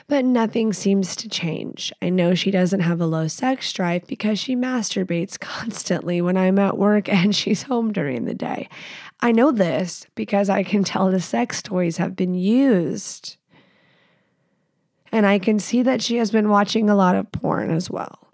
but 0.09 0.25
nothing 0.25 0.73
seems 0.73 1.17
to 1.17 1.29
change. 1.29 1.93
I 2.01 2.11
know 2.11 2.35
she 2.35 2.51
doesn't 2.51 2.81
have 2.81 3.01
a 3.01 3.07
low 3.07 3.27
sex 3.29 3.73
drive 3.73 4.07
because 4.07 4.39
she 4.39 4.55
masturbates 4.55 5.39
constantly 5.41 6.21
when 6.21 6.37
I'm 6.37 6.59
at 6.59 6.79
work 6.79 7.09
and 7.09 7.35
she's 7.35 7.65
home 7.65 7.93
during 7.93 8.25
the 8.25 8.35
day. 8.35 8.69
I 9.21 9.33
know 9.33 9.51
this 9.51 10.07
because 10.15 10.49
I 10.49 10.63
can 10.63 10.85
tell 10.85 11.11
the 11.11 11.21
sex 11.21 11.63
toys 11.63 11.97
have 11.97 12.15
been 12.15 12.35
used. 12.35 13.37
And 15.11 15.27
I 15.27 15.39
can 15.39 15.59
see 15.59 15.83
that 15.83 16.03
she 16.03 16.17
has 16.17 16.31
been 16.31 16.49
watching 16.49 16.91
a 16.91 16.97
lot 16.97 17.17
of 17.17 17.33
porn 17.33 17.71
as 17.71 17.91
well. 17.91 18.27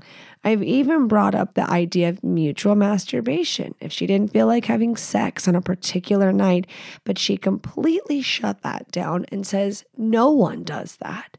I've 0.44 0.62
even 0.62 1.06
brought 1.06 1.36
up 1.36 1.54
the 1.54 1.70
idea 1.70 2.08
of 2.08 2.24
mutual 2.24 2.74
masturbation 2.74 3.76
if 3.78 3.92
she 3.92 4.06
didn't 4.06 4.32
feel 4.32 4.48
like 4.48 4.64
having 4.64 4.96
sex 4.96 5.46
on 5.46 5.54
a 5.54 5.60
particular 5.60 6.32
night, 6.32 6.66
but 7.04 7.18
she 7.18 7.36
completely 7.36 8.20
shut 8.22 8.62
that 8.62 8.90
down 8.90 9.24
and 9.30 9.46
says 9.46 9.84
no 9.96 10.30
one 10.30 10.64
does 10.64 10.96
that. 10.96 11.38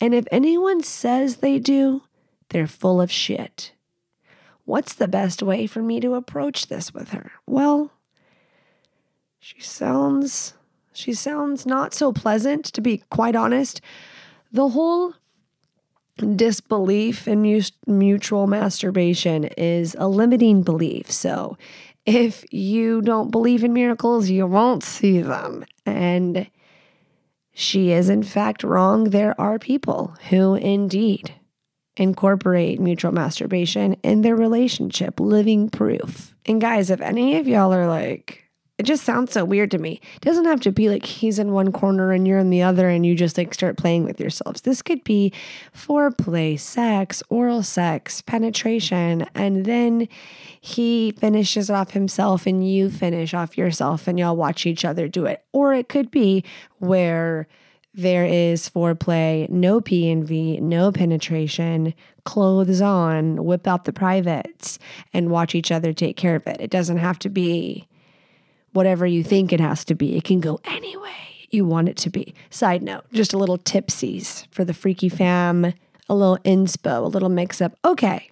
And 0.00 0.14
if 0.14 0.26
anyone 0.30 0.82
says 0.82 1.36
they 1.36 1.58
do, 1.58 2.02
they're 2.50 2.66
full 2.66 3.00
of 3.00 3.10
shit. 3.10 3.72
What's 4.64 4.94
the 4.94 5.08
best 5.08 5.42
way 5.42 5.66
for 5.66 5.82
me 5.82 6.00
to 6.00 6.14
approach 6.14 6.66
this 6.66 6.92
with 6.92 7.10
her? 7.10 7.32
Well, 7.46 7.92
she 9.38 9.60
sounds 9.60 10.54
she 10.92 11.12
sounds 11.12 11.66
not 11.66 11.92
so 11.94 12.12
pleasant 12.12 12.64
to 12.66 12.80
be 12.80 13.02
quite 13.10 13.36
honest. 13.36 13.80
The 14.50 14.70
whole 14.70 15.14
disbelief 16.16 17.28
in 17.28 17.42
mutual 17.86 18.46
masturbation 18.46 19.44
is 19.56 19.94
a 19.98 20.08
limiting 20.08 20.62
belief. 20.62 21.10
So, 21.10 21.58
if 22.06 22.44
you 22.52 23.02
don't 23.02 23.30
believe 23.30 23.62
in 23.62 23.72
miracles, 23.72 24.30
you 24.30 24.46
won't 24.46 24.82
see 24.82 25.20
them. 25.20 25.64
And 25.84 26.48
she 27.58 27.90
is, 27.90 28.10
in 28.10 28.22
fact, 28.22 28.62
wrong. 28.62 29.04
There 29.04 29.34
are 29.40 29.58
people 29.58 30.14
who 30.28 30.56
indeed 30.56 31.32
incorporate 31.96 32.78
mutual 32.78 33.12
masturbation 33.12 33.94
in 34.02 34.20
their 34.20 34.36
relationship, 34.36 35.18
living 35.18 35.70
proof. 35.70 36.36
And 36.44 36.60
guys, 36.60 36.90
if 36.90 37.00
any 37.00 37.38
of 37.38 37.48
y'all 37.48 37.72
are 37.72 37.88
like, 37.88 38.45
It 38.78 38.84
just 38.84 39.04
sounds 39.04 39.32
so 39.32 39.42
weird 39.42 39.70
to 39.70 39.78
me. 39.78 40.02
It 40.16 40.20
doesn't 40.20 40.44
have 40.44 40.60
to 40.60 40.72
be 40.72 40.90
like 40.90 41.06
he's 41.06 41.38
in 41.38 41.52
one 41.52 41.72
corner 41.72 42.12
and 42.12 42.28
you're 42.28 42.38
in 42.38 42.50
the 42.50 42.62
other 42.62 42.90
and 42.90 43.06
you 43.06 43.14
just 43.14 43.38
like 43.38 43.54
start 43.54 43.78
playing 43.78 44.04
with 44.04 44.20
yourselves. 44.20 44.60
This 44.60 44.82
could 44.82 45.02
be 45.02 45.32
foreplay, 45.74 46.60
sex, 46.60 47.22
oral 47.30 47.62
sex, 47.62 48.20
penetration, 48.20 49.26
and 49.34 49.64
then 49.64 50.08
he 50.60 51.12
finishes 51.12 51.70
off 51.70 51.92
himself 51.92 52.46
and 52.46 52.68
you 52.68 52.90
finish 52.90 53.32
off 53.32 53.56
yourself 53.56 54.06
and 54.06 54.18
y'all 54.18 54.36
watch 54.36 54.66
each 54.66 54.84
other 54.84 55.08
do 55.08 55.24
it. 55.24 55.42
Or 55.52 55.72
it 55.72 55.88
could 55.88 56.10
be 56.10 56.44
where 56.78 57.48
there 57.94 58.26
is 58.26 58.68
foreplay, 58.68 59.48
no 59.48 59.80
P 59.80 60.10
and 60.10 60.22
V, 60.22 60.60
no 60.60 60.92
penetration, 60.92 61.94
clothes 62.24 62.82
on, 62.82 63.42
whip 63.42 63.66
out 63.66 63.84
the 63.84 63.92
privates 63.92 64.78
and 65.14 65.30
watch 65.30 65.54
each 65.54 65.72
other 65.72 65.94
take 65.94 66.18
care 66.18 66.36
of 66.36 66.46
it. 66.46 66.60
It 66.60 66.70
doesn't 66.70 66.98
have 66.98 67.18
to 67.20 67.30
be 67.30 67.88
whatever 68.76 69.06
you 69.06 69.24
think 69.24 69.52
it 69.52 69.60
has 69.60 69.84
to 69.86 69.94
be. 69.94 70.16
It 70.16 70.24
can 70.24 70.38
go 70.38 70.60
any 70.64 70.96
way 70.96 71.48
you 71.50 71.64
want 71.64 71.88
it 71.88 71.96
to 71.96 72.10
be. 72.10 72.34
Side 72.50 72.82
note, 72.82 73.04
just 73.12 73.32
a 73.32 73.38
little 73.38 73.58
tipsies 73.58 74.46
for 74.52 74.64
the 74.64 74.74
freaky 74.74 75.08
fam, 75.08 75.72
a 76.08 76.14
little 76.14 76.38
inspo, 76.44 77.02
a 77.02 77.08
little 77.08 77.30
mix 77.30 77.62
up. 77.62 77.76
Okay. 77.84 78.30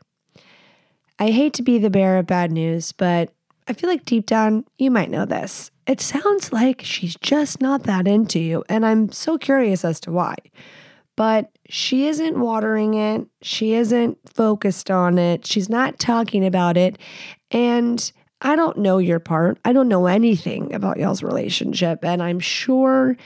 I 1.18 1.30
hate 1.30 1.54
to 1.54 1.62
be 1.62 1.78
the 1.78 1.90
bearer 1.90 2.18
of 2.18 2.26
bad 2.26 2.52
news, 2.52 2.92
but 2.92 3.32
I 3.66 3.72
feel 3.72 3.88
like 3.88 4.04
deep 4.04 4.26
down 4.26 4.66
you 4.78 4.90
might 4.90 5.10
know 5.10 5.24
this. 5.24 5.70
It 5.86 6.00
sounds 6.00 6.52
like 6.52 6.82
she's 6.82 7.16
just 7.16 7.62
not 7.62 7.84
that 7.84 8.06
into 8.06 8.38
you, 8.38 8.64
and 8.68 8.84
I'm 8.84 9.10
so 9.12 9.38
curious 9.38 9.84
as 9.84 9.98
to 10.00 10.12
why. 10.12 10.36
But 11.16 11.50
she 11.68 12.06
isn't 12.08 12.38
watering 12.38 12.94
it, 12.94 13.26
she 13.40 13.74
isn't 13.74 14.18
focused 14.34 14.90
on 14.90 15.18
it, 15.18 15.46
she's 15.46 15.68
not 15.68 15.98
talking 15.98 16.44
about 16.44 16.76
it, 16.76 16.98
and 17.50 18.12
I 18.44 18.56
don't 18.56 18.76
know 18.76 18.98
your 18.98 19.18
part. 19.18 19.58
I 19.64 19.72
don't 19.72 19.88
know 19.88 20.06
anything 20.06 20.74
about 20.74 20.98
y'all's 20.98 21.22
relationship. 21.22 22.04
And 22.04 22.22
I'm 22.22 22.40
sure 22.40 23.16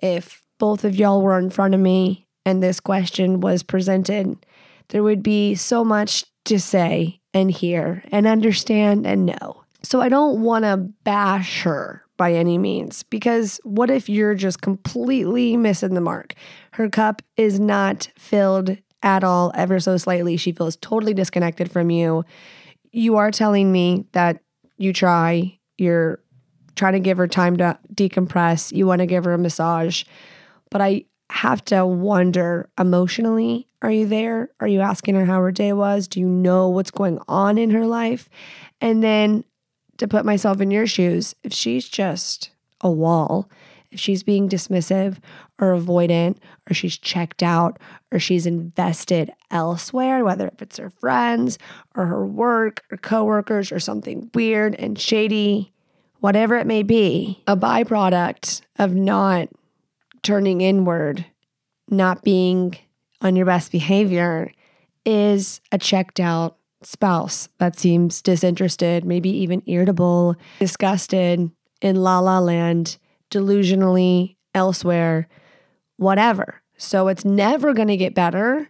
if 0.00 0.42
both 0.58 0.84
of 0.84 0.94
y'all 0.94 1.22
were 1.22 1.38
in 1.38 1.48
front 1.48 1.74
of 1.74 1.80
me 1.80 2.28
and 2.44 2.62
this 2.62 2.78
question 2.78 3.40
was 3.40 3.62
presented, 3.62 4.44
there 4.88 5.02
would 5.02 5.22
be 5.22 5.54
so 5.54 5.82
much 5.82 6.26
to 6.44 6.60
say 6.60 7.20
and 7.32 7.50
hear 7.50 8.04
and 8.12 8.26
understand 8.26 9.06
and 9.06 9.26
know. 9.26 9.64
So 9.82 10.00
I 10.02 10.10
don't 10.10 10.42
want 10.42 10.64
to 10.64 10.76
bash 10.76 11.62
her 11.62 12.02
by 12.18 12.34
any 12.34 12.58
means 12.58 13.02
because 13.04 13.58
what 13.64 13.90
if 13.90 14.08
you're 14.08 14.34
just 14.34 14.60
completely 14.60 15.56
missing 15.56 15.94
the 15.94 16.00
mark? 16.00 16.34
Her 16.72 16.88
cup 16.88 17.22
is 17.36 17.58
not 17.58 18.08
filled 18.18 18.76
at 19.02 19.24
all, 19.24 19.52
ever 19.54 19.80
so 19.80 19.96
slightly. 19.96 20.36
She 20.36 20.52
feels 20.52 20.76
totally 20.76 21.14
disconnected 21.14 21.70
from 21.70 21.90
you. 21.90 22.24
You 22.92 23.16
are 23.16 23.30
telling 23.30 23.70
me 23.72 24.06
that 24.12 24.40
you 24.76 24.92
try, 24.92 25.58
you're 25.78 26.20
trying 26.74 26.92
to 26.92 27.00
give 27.00 27.18
her 27.18 27.26
time 27.26 27.56
to 27.56 27.78
decompress, 27.94 28.72
you 28.72 28.86
want 28.86 29.00
to 29.00 29.06
give 29.06 29.24
her 29.24 29.32
a 29.32 29.38
massage. 29.38 30.04
But 30.70 30.80
I 30.80 31.04
have 31.30 31.64
to 31.66 31.84
wonder 31.84 32.68
emotionally 32.78 33.66
are 33.82 33.90
you 33.90 34.06
there? 34.06 34.50
Are 34.58 34.66
you 34.66 34.80
asking 34.80 35.14
her 35.14 35.26
how 35.26 35.40
her 35.40 35.52
day 35.52 35.72
was? 35.72 36.08
Do 36.08 36.18
you 36.18 36.26
know 36.26 36.68
what's 36.68 36.90
going 36.90 37.20
on 37.28 37.58
in 37.58 37.70
her 37.70 37.86
life? 37.86 38.28
And 38.80 39.02
then 39.02 39.44
to 39.98 40.08
put 40.08 40.24
myself 40.24 40.60
in 40.60 40.70
your 40.70 40.86
shoes, 40.86 41.34
if 41.44 41.52
she's 41.52 41.88
just 41.88 42.50
a 42.80 42.90
wall, 42.90 43.48
if 43.90 44.00
she's 44.00 44.22
being 44.22 44.48
dismissive 44.48 45.18
or 45.58 45.74
avoidant, 45.74 46.38
or 46.68 46.74
she's 46.74 46.98
checked 46.98 47.42
out, 47.42 47.78
or 48.12 48.18
she's 48.18 48.46
invested 48.46 49.30
elsewhere, 49.50 50.24
whether 50.24 50.48
if 50.48 50.62
it's 50.62 50.78
her 50.78 50.90
friends 50.90 51.58
or 51.94 52.06
her 52.06 52.26
work 52.26 52.84
or 52.90 52.96
coworkers 52.96 53.72
or 53.72 53.80
something 53.80 54.30
weird 54.34 54.74
and 54.76 54.98
shady, 54.98 55.72
whatever 56.20 56.56
it 56.56 56.66
may 56.66 56.82
be, 56.82 57.42
a 57.46 57.56
byproduct 57.56 58.62
of 58.78 58.94
not 58.94 59.48
turning 60.22 60.60
inward, 60.60 61.24
not 61.88 62.24
being 62.24 62.76
on 63.20 63.36
your 63.36 63.46
best 63.46 63.72
behavior, 63.72 64.50
is 65.04 65.60
a 65.70 65.78
checked 65.78 66.20
out 66.20 66.58
spouse 66.82 67.48
that 67.58 67.78
seems 67.78 68.20
disinterested, 68.22 69.04
maybe 69.04 69.30
even 69.30 69.62
irritable, 69.66 70.36
disgusted, 70.58 71.50
in 71.80 71.96
la 71.96 72.18
la 72.18 72.38
land, 72.38 72.96
delusionally 73.30 74.36
elsewhere, 74.54 75.28
whatever. 75.96 76.62
So 76.76 77.08
it's 77.08 77.24
never 77.24 77.72
going 77.72 77.88
to 77.88 77.96
get 77.96 78.14
better 78.14 78.68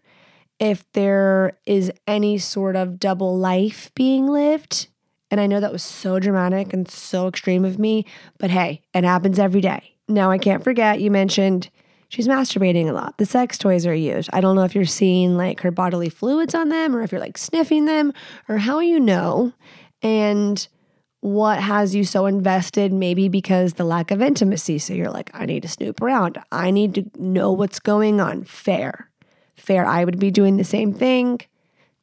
if 0.58 0.90
there 0.92 1.58
is 1.66 1.92
any 2.06 2.38
sort 2.38 2.76
of 2.76 2.98
double 2.98 3.36
life 3.36 3.90
being 3.94 4.26
lived. 4.26 4.88
And 5.30 5.40
I 5.40 5.46
know 5.46 5.60
that 5.60 5.72
was 5.72 5.82
so 5.82 6.18
dramatic 6.18 6.72
and 6.72 6.88
so 6.88 7.28
extreme 7.28 7.64
of 7.64 7.78
me, 7.78 8.06
but 8.38 8.50
hey, 8.50 8.82
it 8.94 9.04
happens 9.04 9.38
every 9.38 9.60
day. 9.60 9.96
Now, 10.08 10.30
I 10.30 10.38
can't 10.38 10.62
forget 10.62 11.00
you 11.00 11.10
mentioned 11.10 11.68
she's 12.08 12.28
masturbating 12.28 12.88
a 12.88 12.92
lot. 12.92 13.18
The 13.18 13.26
sex 13.26 13.58
toys 13.58 13.86
are 13.86 13.94
used. 13.94 14.30
I 14.32 14.40
don't 14.40 14.54
know 14.54 14.62
if 14.62 14.74
you're 14.74 14.84
seeing 14.84 15.36
like 15.36 15.60
her 15.60 15.72
bodily 15.72 16.08
fluids 16.08 16.54
on 16.54 16.68
them 16.68 16.94
or 16.94 17.02
if 17.02 17.10
you're 17.10 17.20
like 17.20 17.38
sniffing 17.38 17.86
them 17.86 18.12
or 18.48 18.58
how 18.58 18.78
you 18.78 19.00
know. 19.00 19.52
And 20.02 20.66
what 21.26 21.60
has 21.60 21.92
you 21.92 22.04
so 22.04 22.26
invested 22.26 22.92
maybe 22.92 23.28
because 23.28 23.72
the 23.72 23.82
lack 23.82 24.12
of 24.12 24.22
intimacy? 24.22 24.78
So 24.78 24.94
you're 24.94 25.10
like 25.10 25.28
i 25.34 25.44
need 25.44 25.62
to 25.62 25.68
snoop 25.68 26.00
around. 26.00 26.38
I 26.52 26.70
need 26.70 26.94
to 26.94 27.10
know 27.18 27.50
what's 27.50 27.80
going 27.80 28.20
on. 28.20 28.44
Fair. 28.44 29.10
Fair. 29.56 29.84
I 29.84 30.04
would 30.04 30.20
be 30.20 30.30
doing 30.30 30.56
the 30.56 30.62
same 30.62 30.94
thing. 30.94 31.40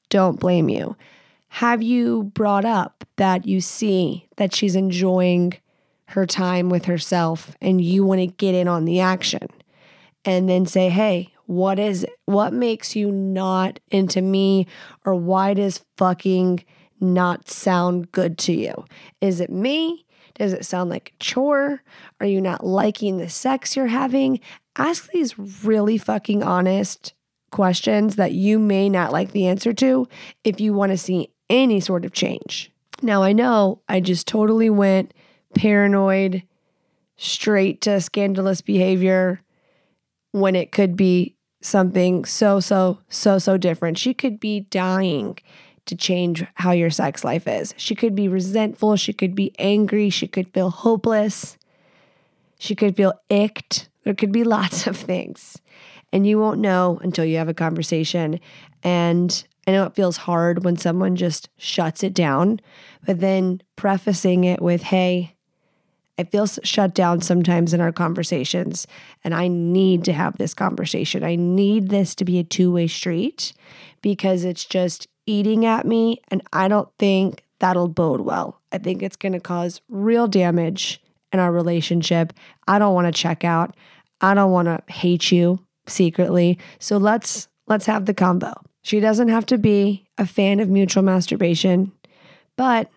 Don't 0.09 0.41
blame 0.41 0.67
you. 0.67 0.97
Have 1.47 1.81
you 1.81 2.23
brought 2.33 2.65
up 2.65 3.05
that 3.15 3.45
you 3.45 3.61
see 3.61 4.27
that 4.35 4.53
she's 4.53 4.75
enjoying 4.75 5.53
her 6.07 6.25
time 6.25 6.67
with 6.67 6.83
herself 6.83 7.55
and 7.61 7.79
you 7.79 8.03
want 8.03 8.19
to 8.19 8.27
get 8.27 8.53
in 8.53 8.67
on 8.67 8.83
the 8.83 8.99
action 8.99 9.47
and 10.25 10.49
then 10.49 10.65
say 10.65 10.89
hey 10.89 11.33
what 11.45 11.79
is 11.79 12.05
what 12.25 12.51
makes 12.51 12.93
you 12.95 13.09
not 13.09 13.79
into 13.89 14.21
me? 14.21 14.67
Or 15.05 15.15
why 15.15 15.53
does 15.53 15.85
fucking 15.97 16.63
not 17.03 17.49
sound 17.49 18.11
good 18.11 18.37
to 18.39 18.53
you? 18.53 18.85
Is 19.21 19.39
it 19.39 19.49
me? 19.49 20.05
Does 20.35 20.53
it 20.53 20.65
sound 20.65 20.89
like 20.89 21.13
a 21.13 21.23
chore? 21.23 21.83
Are 22.19 22.25
you 22.25 22.41
not 22.41 22.65
liking 22.65 23.17
the 23.17 23.29
sex 23.29 23.75
you're 23.75 23.87
having? 23.87 24.39
Ask 24.75 25.11
these 25.11 25.37
really 25.37 25.97
fucking 25.97 26.41
honest 26.41 27.13
questions 27.51 28.15
that 28.15 28.31
you 28.31 28.57
may 28.57 28.89
not 28.89 29.11
like 29.11 29.31
the 29.31 29.45
answer 29.45 29.73
to 29.73 30.07
if 30.43 30.59
you 30.59 30.73
want 30.73 30.91
to 30.91 30.97
see 30.97 31.29
any 31.49 31.79
sort 31.79 32.03
of 32.03 32.13
change. 32.13 32.71
Now, 33.01 33.21
I 33.21 33.33
know 33.33 33.81
I 33.87 33.99
just 33.99 34.27
totally 34.27 34.69
went 34.69 35.13
paranoid, 35.53 36.43
straight 37.15 37.81
to 37.81 38.01
scandalous 38.01 38.61
behavior 38.61 39.41
when 40.31 40.55
it 40.55 40.71
could 40.71 40.95
be 40.95 41.35
something 41.61 42.25
so, 42.25 42.59
so, 42.59 42.99
so, 43.07 43.37
so 43.37 43.57
different. 43.57 43.97
She 43.99 44.13
could 44.13 44.39
be 44.39 44.61
dying 44.61 45.37
to 45.85 45.95
change 45.95 46.45
how 46.55 46.71
your 46.71 46.89
sex 46.89 47.23
life 47.23 47.47
is. 47.47 47.73
She 47.77 47.95
could 47.95 48.15
be 48.15 48.27
resentful, 48.27 48.95
she 48.95 49.13
could 49.13 49.35
be 49.35 49.53
angry, 49.59 50.09
she 50.09 50.27
could 50.27 50.53
feel 50.53 50.69
hopeless, 50.69 51.57
she 52.57 52.75
could 52.75 52.95
feel 52.95 53.13
icked. 53.29 53.89
There 54.03 54.13
could 54.13 54.31
be 54.31 54.43
lots 54.45 54.87
of 54.87 54.97
things. 54.97 55.59
And 56.11 56.27
you 56.27 56.37
won't 56.37 56.59
know 56.59 56.99
until 57.01 57.25
you 57.25 57.37
have 57.37 57.49
a 57.49 57.53
conversation. 57.53 58.39
And 58.83 59.43
I 59.67 59.71
know 59.71 59.85
it 59.85 59.95
feels 59.95 60.17
hard 60.17 60.63
when 60.63 60.77
someone 60.77 61.15
just 61.15 61.49
shuts 61.57 62.03
it 62.03 62.13
down, 62.13 62.59
but 63.05 63.19
then 63.19 63.61
prefacing 63.75 64.43
it 64.43 64.61
with, 64.61 64.83
hey, 64.83 65.35
I 66.17 66.23
feel 66.23 66.45
shut 66.45 66.93
down 66.93 67.21
sometimes 67.21 67.73
in 67.73 67.81
our 67.81 67.91
conversations, 67.91 68.85
and 69.23 69.33
I 69.33 69.47
need 69.47 70.03
to 70.05 70.13
have 70.13 70.37
this 70.37 70.53
conversation. 70.53 71.23
I 71.23 71.35
need 71.35 71.89
this 71.89 72.13
to 72.15 72.25
be 72.25 72.37
a 72.37 72.43
two 72.43 72.71
way 72.71 72.87
street 72.87 73.53
because 74.01 74.43
it's 74.43 74.65
just 74.65 75.07
eating 75.25 75.65
at 75.65 75.85
me, 75.85 76.21
and 76.29 76.41
I 76.51 76.67
don't 76.67 76.89
think 76.99 77.43
that'll 77.59 77.87
bode 77.87 78.21
well. 78.21 78.61
I 78.71 78.77
think 78.77 79.01
it's 79.01 79.15
going 79.15 79.33
to 79.33 79.39
cause 79.39 79.81
real 79.87 80.27
damage 80.27 81.01
in 81.31 81.39
our 81.39 81.51
relationship. 81.51 82.33
I 82.67 82.79
don't 82.79 82.93
want 82.93 83.13
to 83.13 83.21
check 83.21 83.43
out. 83.43 83.75
I 84.21 84.33
don't 84.33 84.51
want 84.51 84.67
to 84.67 84.81
hate 84.91 85.31
you 85.31 85.65
secretly. 85.87 86.59
So 86.79 86.97
let's 86.97 87.47
let's 87.67 87.85
have 87.85 88.05
the 88.05 88.13
combo. 88.13 88.53
She 88.81 88.99
doesn't 88.99 89.29
have 89.29 89.45
to 89.47 89.57
be 89.57 90.05
a 90.17 90.25
fan 90.25 90.59
of 90.59 90.69
mutual 90.69 91.03
masturbation, 91.03 91.93
but 92.57 92.89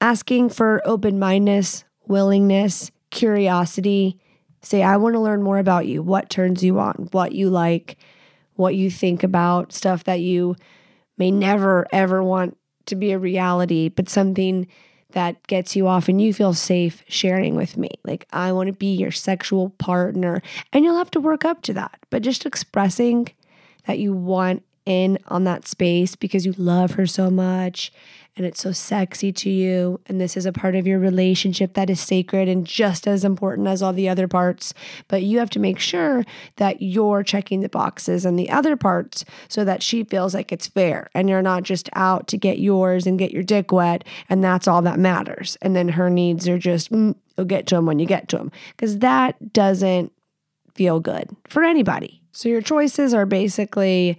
asking 0.00 0.50
for 0.50 0.80
open-mindedness, 0.84 1.84
willingness, 2.06 2.90
curiosity, 3.10 4.18
say 4.62 4.82
I 4.82 4.96
want 4.96 5.14
to 5.14 5.20
learn 5.20 5.42
more 5.42 5.58
about 5.58 5.86
you, 5.86 6.02
what 6.02 6.30
turns 6.30 6.62
you 6.62 6.78
on, 6.78 7.08
what 7.10 7.32
you 7.32 7.50
like, 7.50 7.98
what 8.54 8.74
you 8.76 8.90
think 8.90 9.22
about, 9.22 9.72
stuff 9.72 10.04
that 10.04 10.20
you 10.20 10.56
may 11.22 11.30
never 11.30 11.86
ever 11.92 12.20
want 12.20 12.58
to 12.84 12.96
be 12.96 13.12
a 13.12 13.18
reality, 13.18 13.88
but 13.88 14.08
something 14.08 14.66
that 15.12 15.46
gets 15.46 15.76
you 15.76 15.86
off 15.86 16.08
and 16.08 16.20
you 16.20 16.34
feel 16.34 16.52
safe 16.52 17.04
sharing 17.06 17.54
with 17.54 17.76
me. 17.76 17.90
Like, 18.02 18.26
I 18.32 18.50
want 18.50 18.66
to 18.66 18.72
be 18.72 18.92
your 18.92 19.12
sexual 19.12 19.70
partner. 19.70 20.42
And 20.72 20.84
you'll 20.84 20.96
have 20.96 21.12
to 21.12 21.20
work 21.20 21.44
up 21.44 21.62
to 21.62 21.74
that. 21.74 22.00
But 22.10 22.22
just 22.22 22.44
expressing 22.44 23.28
that 23.86 24.00
you 24.00 24.12
want 24.12 24.64
in 24.84 25.16
on 25.28 25.44
that 25.44 25.68
space 25.68 26.16
because 26.16 26.44
you 26.44 26.54
love 26.56 26.92
her 26.92 27.06
so 27.06 27.30
much 27.30 27.92
and 28.36 28.46
it's 28.46 28.62
so 28.62 28.72
sexy 28.72 29.30
to 29.30 29.50
you. 29.50 30.00
And 30.06 30.20
this 30.20 30.36
is 30.36 30.46
a 30.46 30.52
part 30.52 30.74
of 30.74 30.86
your 30.86 30.98
relationship 30.98 31.74
that 31.74 31.90
is 31.90 32.00
sacred 32.00 32.48
and 32.48 32.66
just 32.66 33.06
as 33.06 33.24
important 33.24 33.68
as 33.68 33.82
all 33.82 33.92
the 33.92 34.08
other 34.08 34.26
parts. 34.26 34.72
But 35.08 35.22
you 35.22 35.38
have 35.38 35.50
to 35.50 35.58
make 35.58 35.78
sure 35.78 36.24
that 36.56 36.80
you're 36.80 37.22
checking 37.22 37.60
the 37.60 37.68
boxes 37.68 38.24
and 38.24 38.38
the 38.38 38.50
other 38.50 38.74
parts 38.74 39.24
so 39.48 39.64
that 39.64 39.82
she 39.82 40.04
feels 40.04 40.34
like 40.34 40.50
it's 40.50 40.66
fair 40.66 41.10
and 41.14 41.28
you're 41.28 41.42
not 41.42 41.62
just 41.62 41.90
out 41.92 42.26
to 42.28 42.38
get 42.38 42.58
yours 42.58 43.06
and 43.06 43.18
get 43.18 43.32
your 43.32 43.42
dick 43.42 43.70
wet. 43.70 44.04
And 44.30 44.42
that's 44.42 44.66
all 44.66 44.80
that 44.82 44.98
matters. 44.98 45.58
And 45.60 45.76
then 45.76 45.90
her 45.90 46.08
needs 46.08 46.48
are 46.48 46.58
just, 46.58 46.90
mm, 46.90 47.14
you'll 47.36 47.46
get 47.46 47.66
to 47.66 47.74
them 47.74 47.86
when 47.86 47.98
you 47.98 48.06
get 48.06 48.28
to 48.30 48.38
them. 48.38 48.50
Because 48.70 49.00
that 49.00 49.52
doesn't 49.52 50.10
feel 50.74 51.00
good 51.00 51.28
for 51.48 51.62
anybody. 51.62 52.22
So 52.32 52.48
your 52.48 52.62
choices 52.62 53.12
are 53.12 53.26
basically 53.26 54.18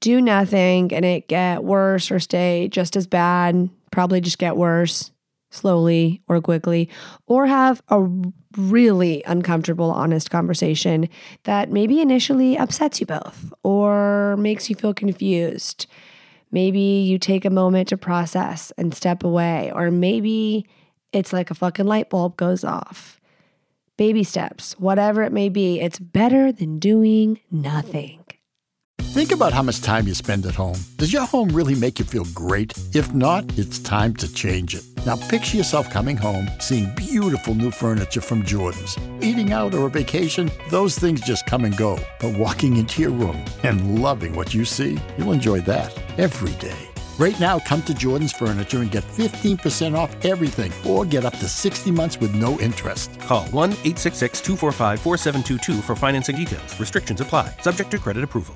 do 0.00 0.20
nothing 0.20 0.92
and 0.92 1.04
it 1.04 1.28
get 1.28 1.64
worse 1.64 2.10
or 2.10 2.18
stay 2.20 2.68
just 2.70 2.96
as 2.96 3.06
bad, 3.06 3.68
probably 3.90 4.20
just 4.20 4.38
get 4.38 4.56
worse 4.56 5.10
slowly 5.50 6.22
or 6.28 6.40
quickly, 6.40 6.88
or 7.26 7.46
have 7.46 7.82
a 7.88 8.06
really 8.56 9.22
uncomfortable, 9.26 9.90
honest 9.90 10.30
conversation 10.30 11.08
that 11.44 11.70
maybe 11.70 12.00
initially 12.00 12.56
upsets 12.56 13.00
you 13.00 13.06
both 13.06 13.52
or 13.62 14.36
makes 14.38 14.68
you 14.68 14.76
feel 14.76 14.92
confused. 14.92 15.86
Maybe 16.50 16.80
you 16.80 17.18
take 17.18 17.44
a 17.44 17.50
moment 17.50 17.88
to 17.88 17.96
process 17.96 18.72
and 18.78 18.94
step 18.94 19.22
away, 19.22 19.70
or 19.74 19.90
maybe 19.90 20.66
it's 21.12 21.32
like 21.32 21.50
a 21.50 21.54
fucking 21.54 21.86
light 21.86 22.10
bulb 22.10 22.36
goes 22.36 22.64
off. 22.64 23.20
Baby 23.96 24.24
steps, 24.24 24.78
whatever 24.78 25.22
it 25.22 25.32
may 25.32 25.48
be, 25.48 25.80
it's 25.80 25.98
better 25.98 26.52
than 26.52 26.78
doing 26.78 27.40
nothing. 27.50 28.24
Think 29.18 29.32
about 29.32 29.52
how 29.52 29.64
much 29.64 29.82
time 29.82 30.06
you 30.06 30.14
spend 30.14 30.46
at 30.46 30.54
home. 30.54 30.78
Does 30.96 31.12
your 31.12 31.26
home 31.26 31.48
really 31.48 31.74
make 31.74 31.98
you 31.98 32.04
feel 32.04 32.26
great? 32.36 32.72
If 32.94 33.12
not, 33.12 33.44
it's 33.58 33.80
time 33.80 34.14
to 34.14 34.32
change 34.32 34.76
it. 34.76 34.84
Now 35.04 35.16
picture 35.16 35.56
yourself 35.56 35.90
coming 35.90 36.16
home, 36.16 36.48
seeing 36.60 36.94
beautiful 36.94 37.52
new 37.56 37.72
furniture 37.72 38.20
from 38.20 38.44
Jordan's. 38.44 38.96
Eating 39.20 39.50
out 39.50 39.74
or 39.74 39.88
a 39.88 39.90
vacation, 39.90 40.52
those 40.70 40.96
things 40.96 41.20
just 41.20 41.46
come 41.46 41.64
and 41.64 41.76
go. 41.76 41.98
But 42.20 42.38
walking 42.38 42.76
into 42.76 43.02
your 43.02 43.10
room 43.10 43.44
and 43.64 44.00
loving 44.00 44.36
what 44.36 44.54
you 44.54 44.64
see, 44.64 45.00
you'll 45.18 45.32
enjoy 45.32 45.62
that 45.62 45.92
every 46.16 46.52
day. 46.60 46.78
Right 47.18 47.40
now, 47.40 47.58
come 47.58 47.82
to 47.82 47.94
Jordan's 47.94 48.32
Furniture 48.32 48.82
and 48.82 48.88
get 48.92 49.02
15% 49.02 49.98
off 49.98 50.14
everything 50.24 50.72
or 50.86 51.04
get 51.04 51.24
up 51.24 51.36
to 51.38 51.48
60 51.48 51.90
months 51.90 52.20
with 52.20 52.36
no 52.36 52.56
interest. 52.60 53.18
Call 53.22 53.46
1 53.46 53.70
866 53.72 54.40
245 54.42 55.00
4722 55.00 55.82
for 55.82 55.96
financing 55.96 56.36
details. 56.36 56.78
Restrictions 56.78 57.20
apply, 57.20 57.52
subject 57.62 57.90
to 57.90 57.98
credit 57.98 58.22
approval. 58.22 58.54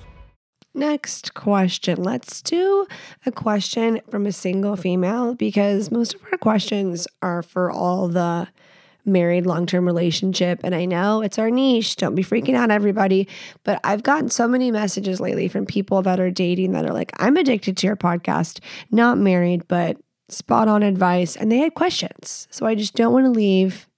Next 0.74 1.34
question. 1.34 2.02
Let's 2.02 2.40
do 2.40 2.86
a 3.26 3.32
question 3.32 4.00
from 4.10 4.24
a 4.24 4.32
single 4.32 4.74
female 4.74 5.34
because 5.34 5.90
most 5.90 6.14
of 6.14 6.22
our 6.32 6.38
questions 6.38 7.06
are 7.20 7.42
for 7.42 7.70
all 7.70 8.08
the 8.08 8.48
married 9.04 9.44
long 9.44 9.66
term 9.66 9.84
relationship. 9.84 10.60
And 10.64 10.74
I 10.74 10.86
know 10.86 11.20
it's 11.20 11.38
our 11.38 11.50
niche. 11.50 11.96
Don't 11.96 12.14
be 12.14 12.24
freaking 12.24 12.54
out, 12.54 12.70
everybody. 12.70 13.28
But 13.64 13.80
I've 13.84 14.02
gotten 14.02 14.30
so 14.30 14.48
many 14.48 14.70
messages 14.70 15.20
lately 15.20 15.48
from 15.48 15.66
people 15.66 16.00
that 16.02 16.20
are 16.20 16.30
dating 16.30 16.72
that 16.72 16.86
are 16.86 16.94
like, 16.94 17.12
I'm 17.18 17.36
addicted 17.36 17.76
to 17.78 17.86
your 17.86 17.96
podcast, 17.96 18.60
not 18.90 19.18
married, 19.18 19.68
but 19.68 19.98
spot 20.30 20.68
on 20.68 20.82
advice. 20.82 21.36
And 21.36 21.52
they 21.52 21.58
had 21.58 21.74
questions. 21.74 22.48
So 22.50 22.64
I 22.64 22.74
just 22.74 22.94
don't 22.94 23.12
want 23.12 23.26
to 23.26 23.30
leave 23.30 23.88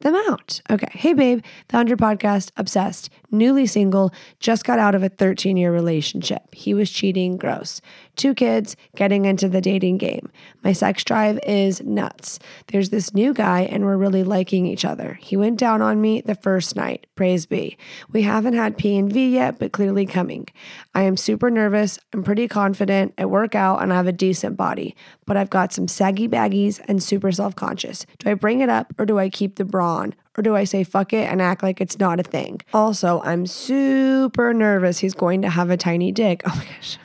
them 0.00 0.14
out. 0.14 0.60
Okay. 0.70 0.88
Hey, 0.92 1.12
babe, 1.12 1.42
found 1.68 1.88
your 1.88 1.96
podcast, 1.96 2.50
obsessed, 2.56 3.10
newly 3.30 3.66
single, 3.66 4.12
just 4.40 4.64
got 4.64 4.78
out 4.78 4.94
of 4.94 5.02
a 5.02 5.08
13 5.08 5.56
year 5.56 5.72
relationship. 5.72 6.54
He 6.54 6.74
was 6.74 6.90
cheating, 6.90 7.36
gross. 7.36 7.80
Two 8.18 8.34
kids, 8.34 8.74
getting 8.96 9.26
into 9.26 9.48
the 9.48 9.60
dating 9.60 9.98
game. 9.98 10.28
My 10.64 10.72
sex 10.72 11.04
drive 11.04 11.38
is 11.46 11.80
nuts. 11.84 12.40
There's 12.66 12.90
this 12.90 13.14
new 13.14 13.32
guy, 13.32 13.60
and 13.60 13.84
we're 13.84 13.96
really 13.96 14.24
liking 14.24 14.66
each 14.66 14.84
other. 14.84 15.20
He 15.22 15.36
went 15.36 15.56
down 15.56 15.82
on 15.82 16.00
me 16.00 16.20
the 16.20 16.34
first 16.34 16.74
night. 16.74 17.06
Praise 17.14 17.46
be. 17.46 17.78
We 18.10 18.22
haven't 18.22 18.54
had 18.54 18.76
P 18.76 18.98
and 18.98 19.12
V 19.12 19.34
yet, 19.34 19.60
but 19.60 19.70
clearly 19.70 20.04
coming. 20.04 20.48
I 20.96 21.02
am 21.02 21.16
super 21.16 21.48
nervous. 21.48 22.00
I'm 22.12 22.24
pretty 22.24 22.48
confident. 22.48 23.14
I 23.16 23.24
work 23.24 23.54
out 23.54 23.82
and 23.82 23.92
I 23.92 23.96
have 23.96 24.08
a 24.08 24.12
decent 24.12 24.56
body, 24.56 24.96
but 25.24 25.36
I've 25.36 25.48
got 25.48 25.72
some 25.72 25.86
saggy 25.86 26.26
baggies 26.26 26.80
and 26.88 27.00
super 27.00 27.30
self 27.30 27.54
conscious. 27.54 28.04
Do 28.18 28.30
I 28.30 28.34
bring 28.34 28.58
it 28.62 28.68
up 28.68 28.92
or 28.98 29.06
do 29.06 29.20
I 29.20 29.28
keep 29.28 29.54
the 29.54 29.64
bra 29.64 29.98
on? 29.98 30.14
Or 30.36 30.42
do 30.42 30.56
I 30.56 30.64
say 30.64 30.82
fuck 30.82 31.12
it 31.12 31.30
and 31.30 31.40
act 31.40 31.62
like 31.62 31.80
it's 31.80 32.00
not 32.00 32.18
a 32.18 32.24
thing? 32.24 32.62
Also, 32.74 33.20
I'm 33.22 33.46
super 33.46 34.52
nervous 34.52 34.98
he's 34.98 35.14
going 35.14 35.42
to 35.42 35.50
have 35.50 35.70
a 35.70 35.76
tiny 35.76 36.10
dick. 36.10 36.42
Oh 36.48 36.56
my 36.56 36.64
gosh. 36.64 36.98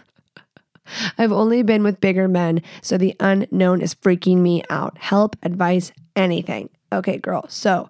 I've 1.17 1.31
only 1.31 1.63
been 1.63 1.83
with 1.83 2.01
bigger 2.01 2.27
men, 2.27 2.61
so 2.81 2.97
the 2.97 3.15
unknown 3.19 3.81
is 3.81 3.95
freaking 3.95 4.37
me 4.37 4.63
out. 4.69 4.97
Help, 4.97 5.35
advice, 5.43 5.91
anything. 6.15 6.69
Okay, 6.91 7.17
girl. 7.17 7.45
So, 7.47 7.89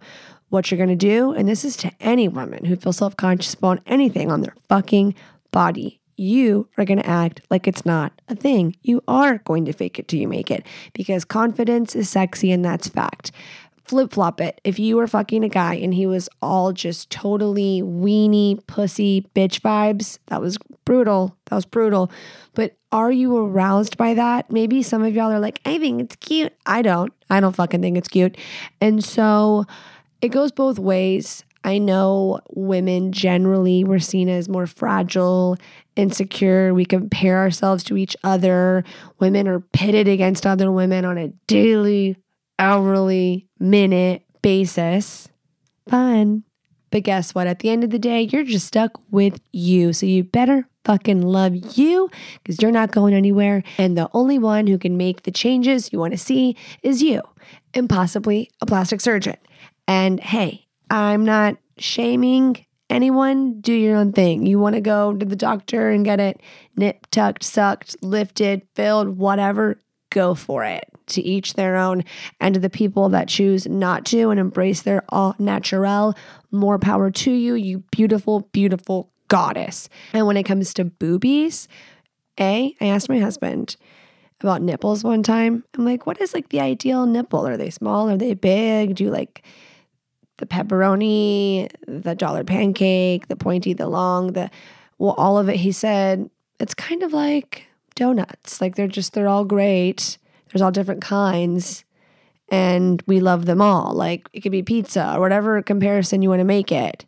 what 0.49 0.69
you're 0.69 0.77
gonna 0.77 0.95
do, 0.95 1.31
and 1.31 1.47
this 1.47 1.65
is 1.65 1.75
to 1.77 1.91
any 1.99 2.27
woman 2.27 2.65
who 2.65 2.75
feels 2.75 2.97
self 2.97 3.17
conscious 3.17 3.53
about 3.53 3.81
anything 3.85 4.31
on 4.31 4.41
their 4.41 4.55
fucking 4.69 5.15
body. 5.51 5.99
You 6.15 6.69
are 6.77 6.85
going 6.85 6.99
to 6.99 7.09
act 7.09 7.41
like 7.49 7.67
it's 7.67 7.87
not 7.87 8.13
a 8.27 8.35
thing. 8.35 8.75
You 8.83 9.01
are 9.07 9.39
going 9.39 9.65
to 9.65 9.73
fake 9.73 9.97
it 9.97 10.07
till 10.07 10.19
you 10.19 10.27
make 10.27 10.51
it 10.51 10.63
because 10.93 11.25
confidence 11.25 11.95
is 11.95 12.07
sexy 12.07 12.51
and 12.51 12.63
that's 12.63 12.87
fact 12.87 13.31
flip 13.85 14.13
flop 14.13 14.39
it. 14.39 14.59
If 14.63 14.79
you 14.79 14.95
were 14.95 15.07
fucking 15.07 15.43
a 15.43 15.49
guy 15.49 15.75
and 15.75 15.93
he 15.93 16.05
was 16.05 16.29
all 16.41 16.71
just 16.71 17.09
totally 17.09 17.81
weenie, 17.81 18.65
pussy, 18.67 19.27
bitch 19.35 19.61
vibes, 19.61 20.19
that 20.27 20.41
was 20.41 20.57
brutal. 20.85 21.35
That 21.45 21.55
was 21.55 21.65
brutal. 21.65 22.11
But 22.53 22.75
are 22.91 23.11
you 23.11 23.35
aroused 23.37 23.97
by 23.97 24.13
that? 24.13 24.51
Maybe 24.51 24.83
some 24.83 25.03
of 25.03 25.15
y'all 25.15 25.31
are 25.31 25.39
like, 25.39 25.59
I 25.65 25.77
think 25.79 26.01
it's 26.01 26.15
cute. 26.17 26.53
I 26.65 26.81
don't. 26.81 27.11
I 27.29 27.39
don't 27.39 27.55
fucking 27.55 27.81
think 27.81 27.97
it's 27.97 28.07
cute. 28.07 28.37
And 28.79 29.03
so 29.03 29.65
it 30.21 30.29
goes 30.29 30.51
both 30.51 30.79
ways. 30.79 31.43
I 31.65 31.77
know 31.77 32.41
women 32.49 33.11
generally 33.11 33.83
were 33.83 33.99
seen 33.99 34.27
as 34.27 34.49
more 34.49 34.67
fragile, 34.67 35.57
insecure. 35.95 36.73
We 36.73 36.85
compare 36.85 37.37
ourselves 37.37 37.83
to 37.85 37.97
each 37.97 38.17
other. 38.23 38.83
Women 39.19 39.47
are 39.47 39.61
pitted 39.61 40.07
against 40.07 40.45
other 40.45 40.71
women 40.71 41.05
on 41.05 41.17
a 41.17 41.29
daily 41.47 42.17
hourly, 42.59 43.47
minute 43.59 44.23
basis. 44.41 45.29
Fun. 45.89 46.43
But 46.91 47.03
guess 47.03 47.33
what? 47.33 47.47
At 47.47 47.59
the 47.59 47.69
end 47.69 47.83
of 47.83 47.89
the 47.89 47.97
day, 47.97 48.21
you're 48.21 48.43
just 48.43 48.67
stuck 48.67 48.99
with 49.09 49.41
you. 49.51 49.93
So 49.93 50.05
you 50.05 50.23
better 50.23 50.67
fucking 50.85 51.21
love 51.21 51.77
you 51.77 52.09
because 52.37 52.61
you're 52.61 52.71
not 52.71 52.91
going 52.91 53.15
anywhere. 53.15 53.63
And 53.77 53.97
the 53.97 54.09
only 54.13 54.37
one 54.37 54.67
who 54.67 54.77
can 54.77 54.95
make 54.95 55.23
the 55.23 55.31
changes 55.31 55.91
you 55.91 55.99
want 55.99 56.11
to 56.11 56.17
see 56.17 56.55
is 56.83 57.01
you 57.01 57.21
and 57.73 57.89
possibly 57.89 58.51
a 58.61 58.67
plastic 58.67 59.01
surgeon. 59.01 59.37
And 59.87 60.19
hey, 60.19 60.67
I'm 60.91 61.25
not 61.25 61.57
shaming 61.79 62.63
anyone. 62.91 63.59
Do 63.59 63.73
your 63.73 63.97
own 63.97 64.11
thing. 64.13 64.45
You 64.45 64.59
want 64.59 64.75
to 64.75 64.81
go 64.81 65.13
to 65.13 65.25
the 65.25 65.35
doctor 65.35 65.89
and 65.89 66.05
get 66.05 66.19
it 66.19 66.41
nip, 66.75 67.07
tucked, 67.09 67.43
sucked, 67.43 67.95
lifted, 68.03 68.67
filled, 68.75 69.17
whatever, 69.17 69.81
go 70.11 70.35
for 70.35 70.63
it 70.63 70.92
to 71.07 71.21
each 71.21 71.53
their 71.53 71.75
own. 71.75 72.03
And 72.39 72.53
to 72.53 72.59
the 72.59 72.69
people 72.69 73.09
that 73.09 73.27
choose 73.27 73.67
not 73.67 74.05
to 74.07 74.29
and 74.29 74.39
embrace 74.39 74.81
their 74.81 75.03
all 75.09 75.35
natural, 75.39 76.15
more 76.51 76.79
power 76.79 77.11
to 77.11 77.31
you, 77.31 77.55
you 77.55 77.79
beautiful, 77.91 78.49
beautiful 78.51 79.11
goddess. 79.27 79.89
And 80.13 80.27
when 80.27 80.37
it 80.37 80.43
comes 80.43 80.73
to 80.75 80.85
boobies, 80.85 81.67
A, 82.39 82.75
I 82.79 82.85
asked 82.85 83.09
my 83.09 83.19
husband 83.19 83.75
about 84.41 84.61
nipples 84.61 85.03
one 85.03 85.23
time. 85.23 85.63
I'm 85.77 85.85
like, 85.85 86.05
what 86.05 86.19
is 86.21 86.33
like 86.33 86.49
the 86.49 86.59
ideal 86.59 87.05
nipple? 87.05 87.47
Are 87.47 87.57
they 87.57 87.69
small? 87.69 88.09
Are 88.09 88.17
they 88.17 88.33
big? 88.33 88.95
Do 88.95 89.05
you 89.05 89.09
like 89.09 89.43
the 90.37 90.45
pepperoni, 90.45 91.71
the 91.87 92.13
dollar 92.13 92.43
pancake, 92.43 93.27
the 93.27 93.35
pointy, 93.35 93.73
the 93.73 93.87
long, 93.87 94.33
the 94.33 94.51
well, 94.97 95.15
all 95.17 95.37
of 95.37 95.49
it? 95.49 95.57
He 95.57 95.71
said, 95.71 96.29
it's 96.59 96.73
kind 96.73 97.03
of 97.03 97.13
like 97.13 97.67
donuts. 97.95 98.59
Like 98.59 98.75
they're 98.75 98.87
just, 98.87 99.13
they're 99.13 99.29
all 99.29 99.45
great. 99.45 100.17
There's 100.53 100.61
all 100.61 100.71
different 100.71 101.01
kinds 101.01 101.83
and 102.49 103.01
we 103.07 103.19
love 103.19 103.47
them 103.47 103.61
all. 103.61 103.93
Like 103.93 104.29
it 104.33 104.41
could 104.41 104.51
be 104.51 104.61
pizza 104.61 105.15
or 105.15 105.19
whatever 105.19 105.61
comparison 105.63 106.21
you 106.21 106.29
want 106.29 106.41
to 106.41 106.45
make 106.45 106.71
it, 106.71 107.05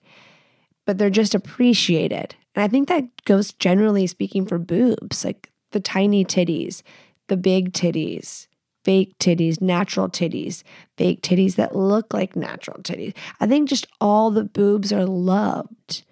but 0.86 0.98
they're 0.98 1.12
just 1.12 1.36
appreciated. 1.36 2.36
And 2.56 2.64
I 2.64 2.68
think 2.68 2.88
that 2.88 3.04
goes 3.26 3.54
generally 3.54 4.08
speaking 4.08 4.46
for 4.46 4.58
boobs, 4.58 5.24
like 5.24 5.52
the 5.72 5.80
tiny 5.80 6.26
titties, 6.26 6.82
the 7.28 7.38
big 7.38 7.74
titties, 7.74 8.48
fake 8.84 9.18
titties, 9.20 9.62
natural 9.62 10.10
titties, 10.10 10.64
fake 10.98 11.22
titties 11.22 11.56
that 11.56 11.76
look 11.76 12.14
like 12.14 12.36
natural 12.36 12.82
titties. 12.82 13.16
I 13.40 13.46
think 13.48 13.70
just 13.70 13.88
all 14.02 14.32
the 14.32 14.46
boobs 14.46 14.92
are 14.92 15.06
loved, 15.06 16.04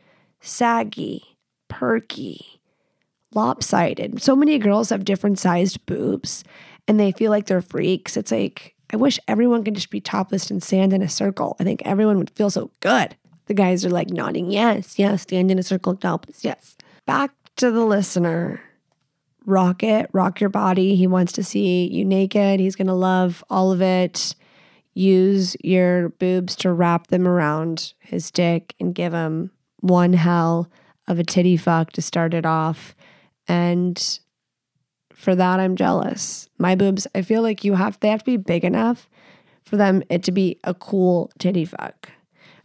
saggy, 0.42 1.38
perky, 1.70 2.62
lopsided. 3.34 4.22
So 4.22 4.36
many 4.36 4.60
girls 4.60 4.90
have 4.90 5.06
different 5.06 5.40
sized 5.40 5.86
boobs 5.86 6.44
and 6.88 7.00
they 7.00 7.12
feel 7.12 7.32
like 7.32 7.46
they're 7.46 7.62
freaks. 7.62 8.18
It's 8.18 8.32
like, 8.32 8.76
I 8.92 8.98
wish 8.98 9.20
everyone 9.28 9.64
could 9.64 9.76
just 9.76 9.90
be 9.90 10.02
topless 10.02 10.52
and 10.52 10.62
stand 10.62 10.94
in 10.94 11.02
a 11.02 11.10
circle. 11.10 11.56
I 11.60 11.64
think 11.64 11.82
everyone 11.84 12.18
would 12.18 12.30
feel 12.32 12.50
so 12.50 12.72
good. 12.80 13.16
The 13.48 13.54
guys 13.54 13.86
are 13.86 13.90
like 13.90 14.10
nodding, 14.10 14.52
yes, 14.52 14.98
yes, 14.98 15.24
stand 15.24 15.52
in 15.52 15.60
a 15.60 15.64
circle, 15.64 15.96
topless, 15.96 16.44
yes. 16.44 16.76
Back 17.06 17.32
to 17.58 17.72
the 17.72 17.86
listener. 17.86 18.62
rock 19.46 19.84
it, 19.84 20.10
rock 20.14 20.40
your 20.40 20.50
body. 20.50 20.96
He 20.96 21.08
wants 21.08 21.32
to 21.34 21.44
see 21.44 21.88
you 21.88 22.06
naked. 22.06 22.60
He's 22.60 22.76
going 22.76 22.88
to 22.88 22.94
love 22.94 23.44
all 23.50 23.72
of 23.72 23.82
it. 23.82 24.36
Use 24.94 25.58
your 25.64 26.10
boobs 26.10 26.56
to 26.58 26.72
wrap 26.72 27.08
them 27.08 27.28
around 27.28 27.94
his 28.00 28.30
dick 28.32 28.76
and 28.80 28.94
give 28.94 29.14
him 29.14 29.52
one 29.80 30.14
hell 30.14 30.70
of 31.08 31.20
a 31.20 31.24
titty 31.24 31.58
fuck 31.58 31.92
to 31.94 32.02
start 32.02 32.34
it 32.34 32.46
off. 32.46 32.96
And 33.48 34.20
for 35.24 35.36
that, 35.36 35.60
I'm 35.60 35.76
jealous. 35.76 36.50
My 36.58 36.76
boobs, 36.76 37.08
I 37.16 37.22
feel 37.22 37.42
like 37.42 37.64
you 37.64 37.76
have, 37.76 38.00
they 38.00 38.10
have 38.10 38.20
to 38.20 38.32
be 38.32 38.38
big 38.38 38.64
enough 38.64 39.08
for 39.64 39.78
them 39.78 40.04
it 40.10 40.24
to 40.24 40.32
be 40.32 40.60
a 40.64 40.74
cool 40.74 41.32
titty 41.40 41.66
fuck. 41.66 42.10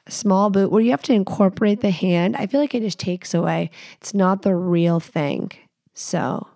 A 0.07 0.11
small 0.11 0.51
boot 0.51 0.71
where 0.71 0.83
you 0.83 0.90
have 0.90 1.03
to 1.03 1.12
incorporate 1.12 1.81
the 1.81 1.90
hand, 1.90 2.37
I 2.37 2.47
feel 2.47 2.61
like 2.61 2.75
it 2.75 2.83
just 2.83 2.99
takes 2.99 3.35
away. 3.35 3.71
It's 4.01 4.14
not 4.14 4.42
the 4.42 4.55
real 4.55 5.01
thing. 5.01 5.53
So 5.94 6.49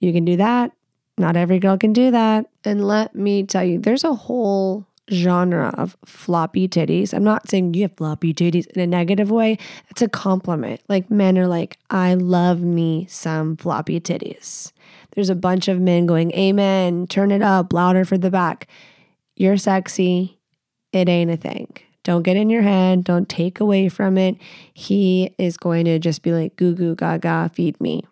you 0.00 0.12
can 0.12 0.24
do 0.24 0.36
that. 0.36 0.72
Not 1.18 1.36
every 1.36 1.58
girl 1.58 1.78
can 1.78 1.92
do 1.92 2.10
that. 2.10 2.46
And 2.64 2.86
let 2.86 3.14
me 3.14 3.44
tell 3.44 3.64
you, 3.64 3.78
there's 3.78 4.04
a 4.04 4.14
whole 4.14 4.86
genre 5.12 5.72
of 5.76 5.96
floppy 6.04 6.68
titties. 6.68 7.14
I'm 7.14 7.24
not 7.24 7.48
saying 7.48 7.74
you 7.74 7.82
have 7.82 7.96
floppy 7.96 8.34
titties 8.34 8.66
in 8.68 8.80
a 8.80 8.86
negative 8.86 9.30
way. 9.30 9.58
It's 9.90 10.02
a 10.02 10.08
compliment. 10.08 10.80
Like 10.88 11.10
men 11.10 11.38
are 11.38 11.46
like, 11.46 11.78
I 11.90 12.14
love 12.14 12.60
me 12.60 13.06
some 13.08 13.56
floppy 13.56 14.00
titties. 14.00 14.72
There's 15.14 15.30
a 15.30 15.34
bunch 15.34 15.68
of 15.68 15.80
men 15.80 16.06
going, 16.06 16.32
Amen, 16.32 17.06
turn 17.06 17.30
it 17.30 17.42
up 17.42 17.72
louder 17.72 18.04
for 18.04 18.18
the 18.18 18.30
back. 18.30 18.68
You're 19.36 19.56
sexy. 19.56 20.38
It 20.92 21.08
ain't 21.08 21.30
a 21.30 21.36
thing. 21.36 21.76
Don't 22.06 22.22
get 22.22 22.36
in 22.36 22.50
your 22.50 22.62
head. 22.62 23.02
Don't 23.02 23.28
take 23.28 23.58
away 23.58 23.88
from 23.88 24.16
it. 24.16 24.36
He 24.72 25.34
is 25.38 25.56
going 25.56 25.86
to 25.86 25.98
just 25.98 26.22
be 26.22 26.32
like, 26.32 26.54
goo 26.54 26.74
goo 26.74 26.94
gaga, 26.94 27.50
feed 27.52 27.80
me. 27.80 28.04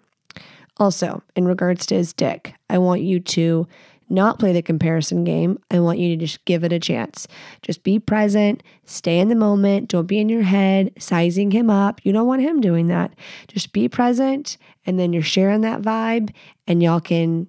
Also, 0.78 1.22
in 1.36 1.46
regards 1.46 1.86
to 1.86 1.94
his 1.94 2.12
dick, 2.12 2.54
I 2.68 2.78
want 2.78 3.02
you 3.02 3.20
to 3.20 3.68
not 4.08 4.38
play 4.38 4.52
the 4.52 4.62
comparison 4.62 5.24
game. 5.24 5.58
I 5.70 5.80
want 5.80 5.98
you 5.98 6.16
to 6.16 6.26
just 6.26 6.44
give 6.44 6.64
it 6.64 6.72
a 6.72 6.78
chance. 6.78 7.26
Just 7.62 7.82
be 7.82 7.98
present, 7.98 8.62
stay 8.84 9.18
in 9.18 9.28
the 9.28 9.34
moment. 9.34 9.88
Don't 9.88 10.06
be 10.06 10.18
in 10.18 10.28
your 10.28 10.42
head 10.42 10.92
sizing 10.98 11.50
him 11.50 11.70
up. 11.70 12.00
You 12.04 12.12
don't 12.12 12.26
want 12.26 12.42
him 12.42 12.60
doing 12.60 12.88
that. 12.88 13.14
Just 13.48 13.72
be 13.72 13.88
present, 13.88 14.56
and 14.86 14.98
then 14.98 15.12
you're 15.12 15.22
sharing 15.22 15.62
that 15.62 15.82
vibe, 15.82 16.30
and 16.66 16.82
y'all 16.82 17.00
can 17.00 17.48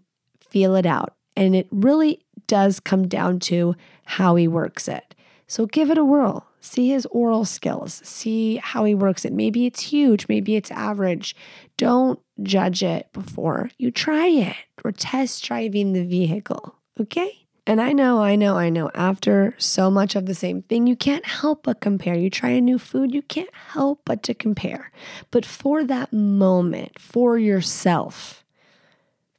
feel 0.49 0.75
it 0.75 0.85
out. 0.85 1.15
And 1.35 1.55
it 1.55 1.67
really 1.71 2.25
does 2.47 2.79
come 2.79 3.07
down 3.07 3.39
to 3.39 3.75
how 4.05 4.35
he 4.35 4.47
works 4.47 4.87
it. 4.87 5.15
So 5.47 5.65
give 5.65 5.91
it 5.91 5.97
a 5.97 6.05
whirl. 6.05 6.47
See 6.65 6.89
his 6.89 7.05
oral 7.11 7.45
skills. 7.45 8.01
See 8.03 8.55
how 8.55 8.85
he 8.85 8.95
works 8.95 9.23
it. 9.23 9.31
Maybe 9.31 9.67
it's 9.67 9.81
huge, 9.81 10.27
maybe 10.27 10.55
it's 10.55 10.71
average. 10.71 11.35
Don't 11.77 12.19
judge 12.41 12.81
it 12.81 13.13
before 13.13 13.69
you 13.77 13.91
try 13.91 14.25
it 14.25 14.55
or 14.83 14.91
test 14.91 15.43
driving 15.43 15.93
the 15.93 16.03
vehicle. 16.03 16.75
Okay? 16.99 17.45
And 17.67 17.79
I 17.79 17.91
know, 17.93 18.19
I 18.19 18.35
know, 18.35 18.57
I 18.57 18.69
know, 18.69 18.89
after 18.95 19.53
so 19.59 19.91
much 19.91 20.15
of 20.15 20.25
the 20.25 20.33
same 20.33 20.63
thing, 20.63 20.87
you 20.87 20.95
can't 20.95 21.25
help 21.25 21.63
but 21.63 21.81
compare. 21.81 22.15
You 22.15 22.31
try 22.31 22.49
a 22.49 22.61
new 22.61 22.79
food, 22.79 23.13
you 23.13 23.21
can't 23.21 23.53
help 23.53 24.01
but 24.03 24.23
to 24.23 24.33
compare. 24.33 24.91
But 25.29 25.45
for 25.45 25.83
that 25.83 26.11
moment, 26.11 26.99
for 26.99 27.37
yourself, 27.37 28.43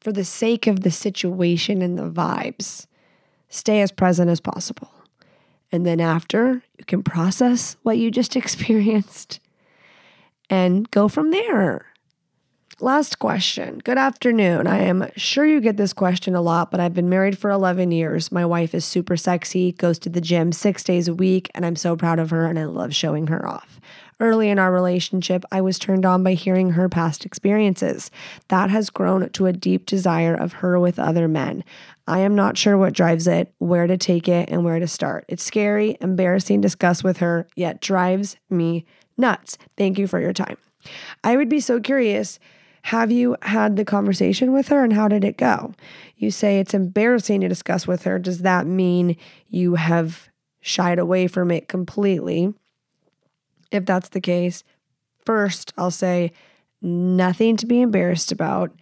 for 0.00 0.12
the 0.12 0.24
sake 0.24 0.68
of 0.68 0.80
the 0.80 0.92
situation 0.92 1.82
and 1.82 1.98
the 1.98 2.08
vibes, 2.08 2.86
stay 3.48 3.80
as 3.80 3.90
present 3.90 4.30
as 4.30 4.40
possible. 4.40 4.90
And 5.76 5.84
then 5.84 6.00
after, 6.00 6.62
you 6.78 6.86
can 6.86 7.02
process 7.02 7.76
what 7.82 7.98
you 7.98 8.10
just 8.10 8.34
experienced 8.42 9.40
and 10.48 10.90
go 10.90 11.06
from 11.06 11.32
there. 11.32 11.92
Last 12.80 13.18
question. 13.18 13.82
Good 13.84 13.98
afternoon. 13.98 14.66
I 14.66 14.78
am 14.78 15.10
sure 15.16 15.44
you 15.44 15.60
get 15.60 15.76
this 15.76 15.92
question 15.92 16.34
a 16.34 16.40
lot, 16.40 16.70
but 16.70 16.80
I've 16.80 16.94
been 16.94 17.10
married 17.10 17.36
for 17.36 17.50
11 17.50 17.90
years. 17.90 18.32
My 18.32 18.46
wife 18.46 18.74
is 18.74 18.86
super 18.86 19.18
sexy, 19.18 19.72
goes 19.72 19.98
to 19.98 20.08
the 20.08 20.22
gym 20.22 20.50
six 20.50 20.82
days 20.82 21.08
a 21.08 21.14
week, 21.14 21.50
and 21.54 21.66
I'm 21.66 21.76
so 21.76 21.94
proud 21.94 22.18
of 22.18 22.30
her 22.30 22.46
and 22.46 22.58
I 22.58 22.64
love 22.64 22.94
showing 22.94 23.26
her 23.26 23.46
off. 23.46 23.78
Early 24.18 24.48
in 24.48 24.58
our 24.58 24.72
relationship, 24.72 25.44
I 25.52 25.60
was 25.60 25.78
turned 25.78 26.06
on 26.06 26.22
by 26.22 26.32
hearing 26.32 26.70
her 26.70 26.88
past 26.88 27.26
experiences. 27.26 28.10
That 28.48 28.70
has 28.70 28.88
grown 28.88 29.28
to 29.28 29.44
a 29.44 29.52
deep 29.52 29.84
desire 29.84 30.34
of 30.34 30.54
her 30.54 30.80
with 30.80 30.98
other 30.98 31.28
men. 31.28 31.64
I 32.06 32.20
am 32.20 32.34
not 32.34 32.56
sure 32.56 32.78
what 32.78 32.92
drives 32.92 33.26
it, 33.26 33.52
where 33.58 33.86
to 33.86 33.96
take 33.96 34.28
it, 34.28 34.48
and 34.48 34.64
where 34.64 34.78
to 34.78 34.86
start. 34.86 35.24
It's 35.28 35.42
scary, 35.42 35.96
embarrassing 36.00 36.60
discuss 36.60 37.02
with 37.02 37.18
her, 37.18 37.48
yet 37.56 37.80
drives 37.80 38.36
me 38.48 38.84
nuts. 39.16 39.58
Thank 39.76 39.98
you 39.98 40.06
for 40.06 40.20
your 40.20 40.32
time. 40.32 40.56
I 41.24 41.36
would 41.36 41.48
be 41.48 41.60
so 41.60 41.80
curious. 41.80 42.38
Have 42.82 43.10
you 43.10 43.36
had 43.42 43.74
the 43.74 43.84
conversation 43.84 44.52
with 44.52 44.68
her 44.68 44.84
and 44.84 44.92
how 44.92 45.08
did 45.08 45.24
it 45.24 45.36
go? 45.36 45.74
You 46.16 46.30
say 46.30 46.60
it's 46.60 46.74
embarrassing 46.74 47.40
to 47.40 47.48
discuss 47.48 47.86
with 47.86 48.04
her. 48.04 48.20
Does 48.20 48.42
that 48.42 48.66
mean 48.66 49.16
you 49.48 49.74
have 49.74 50.28
shied 50.60 51.00
away 51.00 51.26
from 51.26 51.50
it 51.50 51.66
completely? 51.66 52.54
If 53.72 53.84
that's 53.84 54.10
the 54.10 54.20
case, 54.20 54.62
first, 55.24 55.72
I'll 55.76 55.90
say 55.90 56.32
nothing 56.80 57.56
to 57.56 57.66
be 57.66 57.80
embarrassed 57.80 58.30
about 58.30 58.72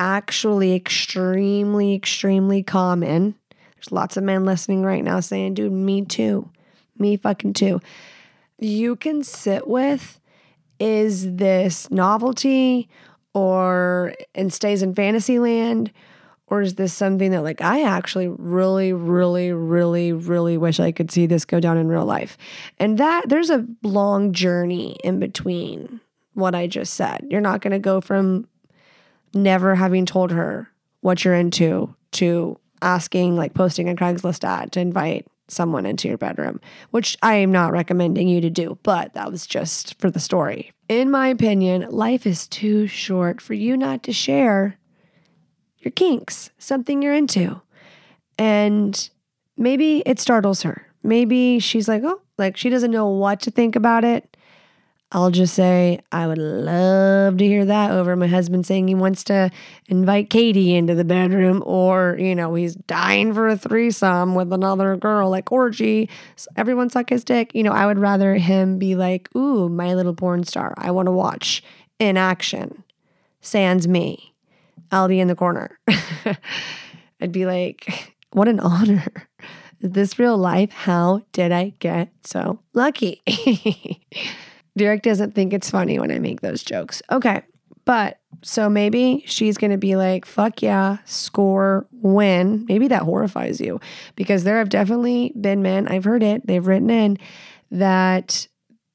actually 0.00 0.74
extremely, 0.74 1.94
extremely 1.94 2.62
common. 2.62 3.34
There's 3.74 3.92
lots 3.92 4.16
of 4.16 4.24
men 4.24 4.46
listening 4.46 4.82
right 4.82 5.04
now 5.04 5.20
saying, 5.20 5.54
dude, 5.54 5.72
me 5.72 6.06
too. 6.06 6.48
Me 6.98 7.18
fucking 7.18 7.52
too. 7.52 7.80
You 8.58 8.96
can 8.96 9.22
sit 9.22 9.68
with 9.68 10.18
is 10.78 11.36
this 11.36 11.90
novelty 11.90 12.88
or 13.34 14.14
and 14.34 14.50
stays 14.50 14.82
in 14.82 14.94
fantasy 14.94 15.38
land 15.38 15.92
or 16.46 16.62
is 16.62 16.76
this 16.76 16.94
something 16.94 17.30
that 17.32 17.44
like 17.44 17.60
I 17.60 17.82
actually 17.82 18.28
really 18.28 18.94
really 18.94 19.52
really 19.52 20.12
really 20.12 20.56
wish 20.56 20.80
I 20.80 20.92
could 20.92 21.10
see 21.10 21.26
this 21.26 21.44
go 21.44 21.60
down 21.60 21.76
in 21.76 21.88
real 21.88 22.06
life. 22.06 22.38
And 22.78 22.96
that 22.96 23.28
there's 23.28 23.50
a 23.50 23.66
long 23.82 24.32
journey 24.32 24.96
in 25.04 25.20
between 25.20 26.00
what 26.32 26.54
I 26.54 26.66
just 26.66 26.94
said. 26.94 27.26
You're 27.28 27.42
not 27.42 27.60
going 27.60 27.72
to 27.72 27.78
go 27.78 28.00
from 28.00 28.48
never 29.34 29.74
having 29.74 30.06
told 30.06 30.30
her 30.30 30.70
what 31.00 31.24
you're 31.24 31.34
into 31.34 31.94
to 32.12 32.58
asking, 32.82 33.36
like 33.36 33.54
posting 33.54 33.88
a 33.88 33.94
Craigslist 33.94 34.44
ad 34.44 34.72
to 34.72 34.80
invite 34.80 35.26
someone 35.48 35.86
into 35.86 36.08
your 36.08 36.18
bedroom, 36.18 36.60
which 36.90 37.16
I 37.22 37.34
am 37.34 37.50
not 37.50 37.72
recommending 37.72 38.28
you 38.28 38.40
to 38.40 38.50
do, 38.50 38.78
but 38.82 39.14
that 39.14 39.30
was 39.30 39.46
just 39.46 39.98
for 39.98 40.10
the 40.10 40.20
story. 40.20 40.72
In 40.88 41.10
my 41.10 41.28
opinion, 41.28 41.90
life 41.90 42.26
is 42.26 42.46
too 42.46 42.86
short 42.86 43.40
for 43.40 43.54
you 43.54 43.76
not 43.76 44.02
to 44.04 44.12
share 44.12 44.78
your 45.78 45.92
kinks, 45.92 46.50
something 46.58 47.02
you're 47.02 47.14
into. 47.14 47.60
And 48.38 49.10
maybe 49.56 50.02
it 50.06 50.20
startles 50.20 50.62
her. 50.62 50.86
Maybe 51.02 51.58
she's 51.58 51.88
like, 51.88 52.02
oh, 52.04 52.20
like 52.38 52.56
she 52.56 52.70
doesn't 52.70 52.90
know 52.90 53.08
what 53.08 53.40
to 53.42 53.50
think 53.50 53.76
about 53.76 54.04
it. 54.04 54.29
I'll 55.12 55.32
just 55.32 55.54
say, 55.54 55.98
I 56.12 56.28
would 56.28 56.38
love 56.38 57.36
to 57.38 57.44
hear 57.44 57.64
that 57.64 57.90
over 57.90 58.14
my 58.14 58.28
husband 58.28 58.64
saying 58.64 58.86
he 58.86 58.94
wants 58.94 59.24
to 59.24 59.50
invite 59.88 60.30
Katie 60.30 60.76
into 60.76 60.94
the 60.94 61.04
bedroom, 61.04 61.64
or, 61.66 62.16
you 62.20 62.32
know, 62.32 62.54
he's 62.54 62.76
dying 62.76 63.34
for 63.34 63.48
a 63.48 63.56
threesome 63.56 64.36
with 64.36 64.52
another 64.52 64.96
girl, 64.96 65.28
like 65.28 65.50
orgy. 65.50 66.08
everyone 66.56 66.90
suck 66.90 67.10
his 67.10 67.24
dick. 67.24 67.52
You 67.54 67.64
know, 67.64 67.72
I 67.72 67.86
would 67.86 67.98
rather 67.98 68.36
him 68.36 68.78
be 68.78 68.94
like, 68.94 69.28
Ooh, 69.34 69.68
my 69.68 69.94
little 69.94 70.14
porn 70.14 70.44
star. 70.44 70.74
I 70.78 70.92
want 70.92 71.06
to 71.06 71.12
watch 71.12 71.60
in 71.98 72.16
action. 72.16 72.84
Sans 73.40 73.88
me. 73.88 74.34
I'll 74.92 75.08
be 75.08 75.18
in 75.18 75.26
the 75.26 75.34
corner. 75.34 75.80
I'd 77.20 77.32
be 77.32 77.46
like, 77.46 78.14
What 78.32 78.46
an 78.46 78.60
honor. 78.60 79.28
Is 79.80 79.90
this 79.90 80.18
real 80.20 80.38
life? 80.38 80.70
How 80.70 81.22
did 81.32 81.50
I 81.50 81.72
get 81.80 82.12
so 82.22 82.60
lucky? 82.74 83.22
Derek 84.76 85.02
doesn't 85.02 85.34
think 85.34 85.52
it's 85.52 85.70
funny 85.70 85.98
when 85.98 86.10
I 86.10 86.18
make 86.18 86.40
those 86.40 86.62
jokes. 86.62 87.02
Okay. 87.10 87.42
But 87.84 88.20
so 88.42 88.68
maybe 88.68 89.24
she's 89.26 89.58
going 89.58 89.70
to 89.72 89.78
be 89.78 89.96
like, 89.96 90.24
fuck 90.24 90.62
yeah, 90.62 90.98
score, 91.04 91.86
win. 91.92 92.64
Maybe 92.68 92.88
that 92.88 93.02
horrifies 93.02 93.60
you 93.60 93.80
because 94.16 94.44
there 94.44 94.58
have 94.58 94.68
definitely 94.68 95.32
been 95.40 95.62
men, 95.62 95.88
I've 95.88 96.04
heard 96.04 96.22
it, 96.22 96.46
they've 96.46 96.66
written 96.66 96.90
in 96.90 97.18
that 97.70 98.46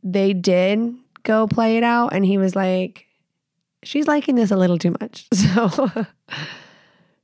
they 0.04 0.34
did 0.34 0.96
go 1.24 1.48
play 1.48 1.78
it 1.78 1.84
out. 1.84 2.14
And 2.14 2.26
he 2.26 2.38
was 2.38 2.56
like, 2.56 3.06
she's 3.84 4.08
liking 4.08 4.36
this 4.36 4.52
a 4.52 4.58
little 4.58 4.78
too 4.78 4.96
much. 5.02 5.28
So 5.36 6.06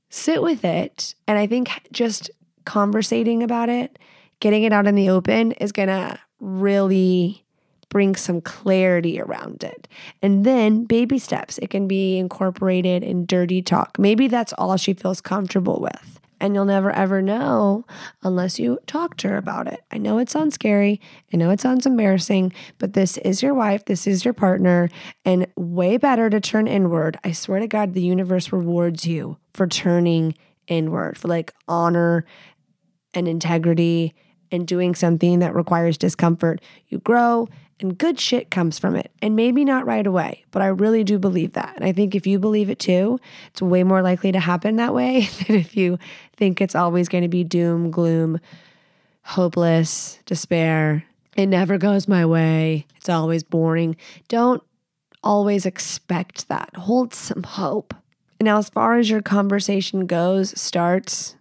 sit 0.09 0.41
with 0.41 0.65
it. 0.65 1.15
And 1.25 1.39
I 1.39 1.47
think 1.47 1.69
just 1.91 2.29
conversating 2.65 3.43
about 3.43 3.69
it, 3.69 3.97
getting 4.41 4.63
it 4.63 4.73
out 4.73 4.87
in 4.87 4.95
the 4.95 5.09
open 5.09 5.53
is 5.53 5.71
going 5.71 5.87
to 5.87 6.19
really 6.41 7.45
bring 7.91 8.15
some 8.15 8.41
clarity 8.41 9.21
around 9.21 9.63
it. 9.63 9.87
And 10.23 10.43
then 10.43 10.85
baby 10.85 11.19
steps, 11.19 11.59
it 11.59 11.69
can 11.69 11.87
be 11.87 12.17
incorporated 12.17 13.03
in 13.03 13.27
dirty 13.27 13.61
talk. 13.61 13.99
Maybe 13.99 14.27
that's 14.27 14.53
all 14.53 14.75
she 14.77 14.93
feels 14.93 15.21
comfortable 15.21 15.79
with. 15.79 16.19
And 16.39 16.55
you'll 16.55 16.65
never 16.65 16.89
ever 16.89 17.21
know 17.21 17.85
unless 18.23 18.57
you 18.57 18.79
talk 18.87 19.15
to 19.17 19.27
her 19.27 19.37
about 19.37 19.67
it. 19.67 19.81
I 19.91 19.99
know 19.99 20.17
it 20.17 20.29
sounds 20.29 20.55
scary. 20.55 20.99
I 21.31 21.37
know 21.37 21.51
it 21.51 21.61
sounds 21.61 21.85
embarrassing, 21.85 22.53
but 22.79 22.93
this 22.93 23.17
is 23.17 23.43
your 23.43 23.53
wife. 23.53 23.85
This 23.85 24.07
is 24.07 24.25
your 24.25 24.33
partner. 24.33 24.89
And 25.23 25.45
way 25.55 25.97
better 25.97 26.31
to 26.31 26.39
turn 26.39 26.67
inward. 26.67 27.19
I 27.23 27.33
swear 27.33 27.59
to 27.59 27.67
God, 27.67 27.93
the 27.93 28.01
universe 28.01 28.51
rewards 28.51 29.05
you 29.05 29.37
for 29.53 29.67
turning 29.67 30.33
inward, 30.67 31.17
for 31.17 31.27
like 31.27 31.53
honor 31.67 32.25
and 33.13 33.27
integrity 33.27 34.15
and 34.51 34.67
doing 34.67 34.95
something 34.95 35.39
that 35.39 35.55
requires 35.55 35.97
discomfort. 35.97 36.61
You 36.87 36.99
grow 36.99 37.47
and 37.81 37.97
good 37.97 38.19
shit 38.19 38.51
comes 38.51 38.79
from 38.79 38.95
it. 38.95 39.11
And 39.21 39.35
maybe 39.35 39.65
not 39.65 39.85
right 39.85 40.05
away, 40.05 40.45
but 40.51 40.61
I 40.61 40.67
really 40.67 41.03
do 41.03 41.19
believe 41.19 41.53
that. 41.53 41.75
And 41.75 41.85
I 41.85 41.91
think 41.91 42.15
if 42.15 42.25
you 42.27 42.39
believe 42.39 42.69
it 42.69 42.79
too, 42.79 43.19
it's 43.47 43.61
way 43.61 43.83
more 43.83 44.01
likely 44.01 44.31
to 44.31 44.39
happen 44.39 44.75
that 44.77 44.93
way 44.93 45.21
than 45.47 45.57
if 45.57 45.75
you 45.75 45.99
think 46.35 46.61
it's 46.61 46.75
always 46.75 47.09
going 47.09 47.23
to 47.23 47.27
be 47.27 47.43
doom, 47.43 47.91
gloom, 47.91 48.39
hopeless, 49.23 50.19
despair. 50.25 51.05
It 51.35 51.47
never 51.47 51.77
goes 51.77 52.07
my 52.07 52.25
way. 52.25 52.85
It's 52.97 53.09
always 53.09 53.43
boring. 53.43 53.95
Don't 54.27 54.63
always 55.23 55.65
expect 55.65 56.47
that. 56.49 56.75
Hold 56.75 57.13
some 57.13 57.43
hope. 57.43 57.93
Now, 58.39 58.57
as 58.57 58.69
far 58.69 58.97
as 58.97 59.09
your 59.09 59.21
conversation 59.21 60.07
goes, 60.07 60.59
starts, 60.59 61.35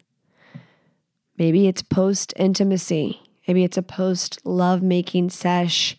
maybe 1.39 1.67
it's 1.67 1.83
post 1.83 2.35
intimacy. 2.37 3.23
Maybe 3.49 3.65
it's 3.65 3.79
a 3.79 3.83
post 3.83 4.39
love 4.45 4.83
making 4.83 5.31
sesh 5.31 5.97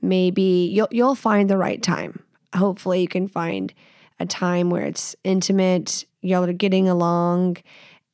maybe 0.00 0.70
you'll 0.72 0.88
you'll 0.90 1.14
find 1.14 1.48
the 1.48 1.58
right 1.58 1.82
time. 1.82 2.22
Hopefully 2.54 3.02
you 3.02 3.08
can 3.08 3.28
find 3.28 3.72
a 4.20 4.26
time 4.26 4.70
where 4.70 4.84
it's 4.84 5.14
intimate, 5.24 6.04
y'all 6.22 6.44
are 6.44 6.52
getting 6.52 6.88
along, 6.88 7.58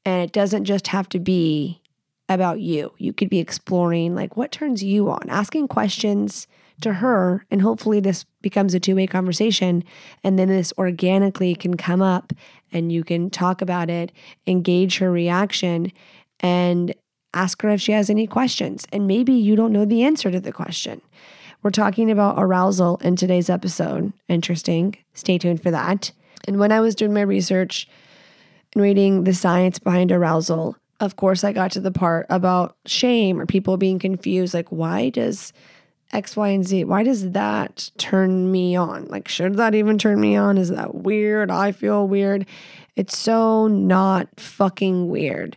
and 0.04 0.22
it 0.22 0.32
doesn't 0.32 0.64
just 0.64 0.88
have 0.88 1.08
to 1.10 1.18
be 1.18 1.80
about 2.28 2.60
you. 2.60 2.92
You 2.98 3.12
could 3.12 3.30
be 3.30 3.38
exploring 3.38 4.14
like 4.14 4.36
what 4.36 4.52
turns 4.52 4.82
you 4.82 5.10
on, 5.10 5.28
asking 5.28 5.68
questions 5.68 6.46
to 6.80 6.94
her, 6.94 7.46
and 7.50 7.62
hopefully 7.62 8.00
this 8.00 8.24
becomes 8.42 8.74
a 8.74 8.80
two-way 8.80 9.06
conversation 9.06 9.84
and 10.22 10.38
then 10.38 10.48
this 10.48 10.72
organically 10.76 11.54
can 11.54 11.76
come 11.76 12.02
up 12.02 12.32
and 12.72 12.90
you 12.90 13.04
can 13.04 13.30
talk 13.30 13.62
about 13.62 13.88
it, 13.88 14.10
engage 14.46 14.98
her 14.98 15.10
reaction 15.10 15.92
and 16.40 16.94
ask 17.32 17.62
her 17.62 17.70
if 17.70 17.80
she 17.80 17.92
has 17.92 18.10
any 18.10 18.26
questions. 18.26 18.86
And 18.92 19.06
maybe 19.06 19.32
you 19.32 19.56
don't 19.56 19.72
know 19.72 19.84
the 19.84 20.02
answer 20.02 20.30
to 20.30 20.40
the 20.40 20.52
question. 20.52 21.00
We're 21.64 21.70
talking 21.70 22.10
about 22.10 22.34
arousal 22.36 22.98
in 22.98 23.16
today's 23.16 23.48
episode. 23.48 24.12
Interesting. 24.28 24.98
Stay 25.14 25.38
tuned 25.38 25.62
for 25.62 25.70
that. 25.70 26.12
And 26.46 26.58
when 26.58 26.70
I 26.70 26.80
was 26.80 26.94
doing 26.94 27.14
my 27.14 27.22
research 27.22 27.88
and 28.74 28.82
reading 28.82 29.24
the 29.24 29.32
science 29.32 29.78
behind 29.78 30.12
arousal, 30.12 30.76
of 31.00 31.16
course, 31.16 31.42
I 31.42 31.54
got 31.54 31.72
to 31.72 31.80
the 31.80 31.90
part 31.90 32.26
about 32.28 32.76
shame 32.84 33.40
or 33.40 33.46
people 33.46 33.78
being 33.78 33.98
confused. 33.98 34.52
Like, 34.52 34.70
why 34.70 35.08
does 35.08 35.54
X, 36.12 36.36
Y, 36.36 36.48
and 36.48 36.68
Z, 36.68 36.84
why 36.84 37.02
does 37.02 37.30
that 37.30 37.90
turn 37.96 38.52
me 38.52 38.76
on? 38.76 39.06
Like, 39.06 39.26
should 39.26 39.56
that 39.56 39.74
even 39.74 39.96
turn 39.96 40.20
me 40.20 40.36
on? 40.36 40.58
Is 40.58 40.68
that 40.68 40.94
weird? 40.94 41.50
I 41.50 41.72
feel 41.72 42.06
weird. 42.06 42.44
It's 42.94 43.16
so 43.16 43.68
not 43.68 44.28
fucking 44.38 45.08
weird. 45.08 45.56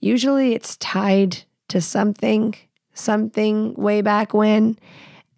Usually 0.00 0.52
it's 0.52 0.76
tied 0.78 1.44
to 1.68 1.80
something, 1.80 2.56
something 2.92 3.74
way 3.74 4.02
back 4.02 4.34
when. 4.34 4.80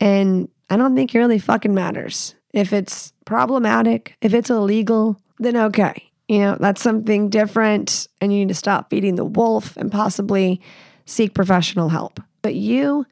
And 0.00 0.48
I 0.70 0.76
don't 0.76 0.94
think 0.94 1.14
it 1.14 1.18
really 1.18 1.38
fucking 1.38 1.74
matters. 1.74 2.34
If 2.52 2.72
it's 2.72 3.12
problematic, 3.24 4.16
if 4.20 4.34
it's 4.34 4.50
illegal, 4.50 5.20
then 5.38 5.56
okay. 5.56 6.10
You 6.28 6.40
know, 6.40 6.56
that's 6.58 6.82
something 6.82 7.28
different 7.28 8.08
and 8.20 8.32
you 8.32 8.40
need 8.40 8.48
to 8.48 8.54
stop 8.54 8.90
feeding 8.90 9.14
the 9.14 9.24
wolf 9.24 9.76
and 9.76 9.92
possibly 9.92 10.60
seek 11.04 11.34
professional 11.34 11.88
help. 11.88 12.20
But 12.42 12.56
you 12.56 13.06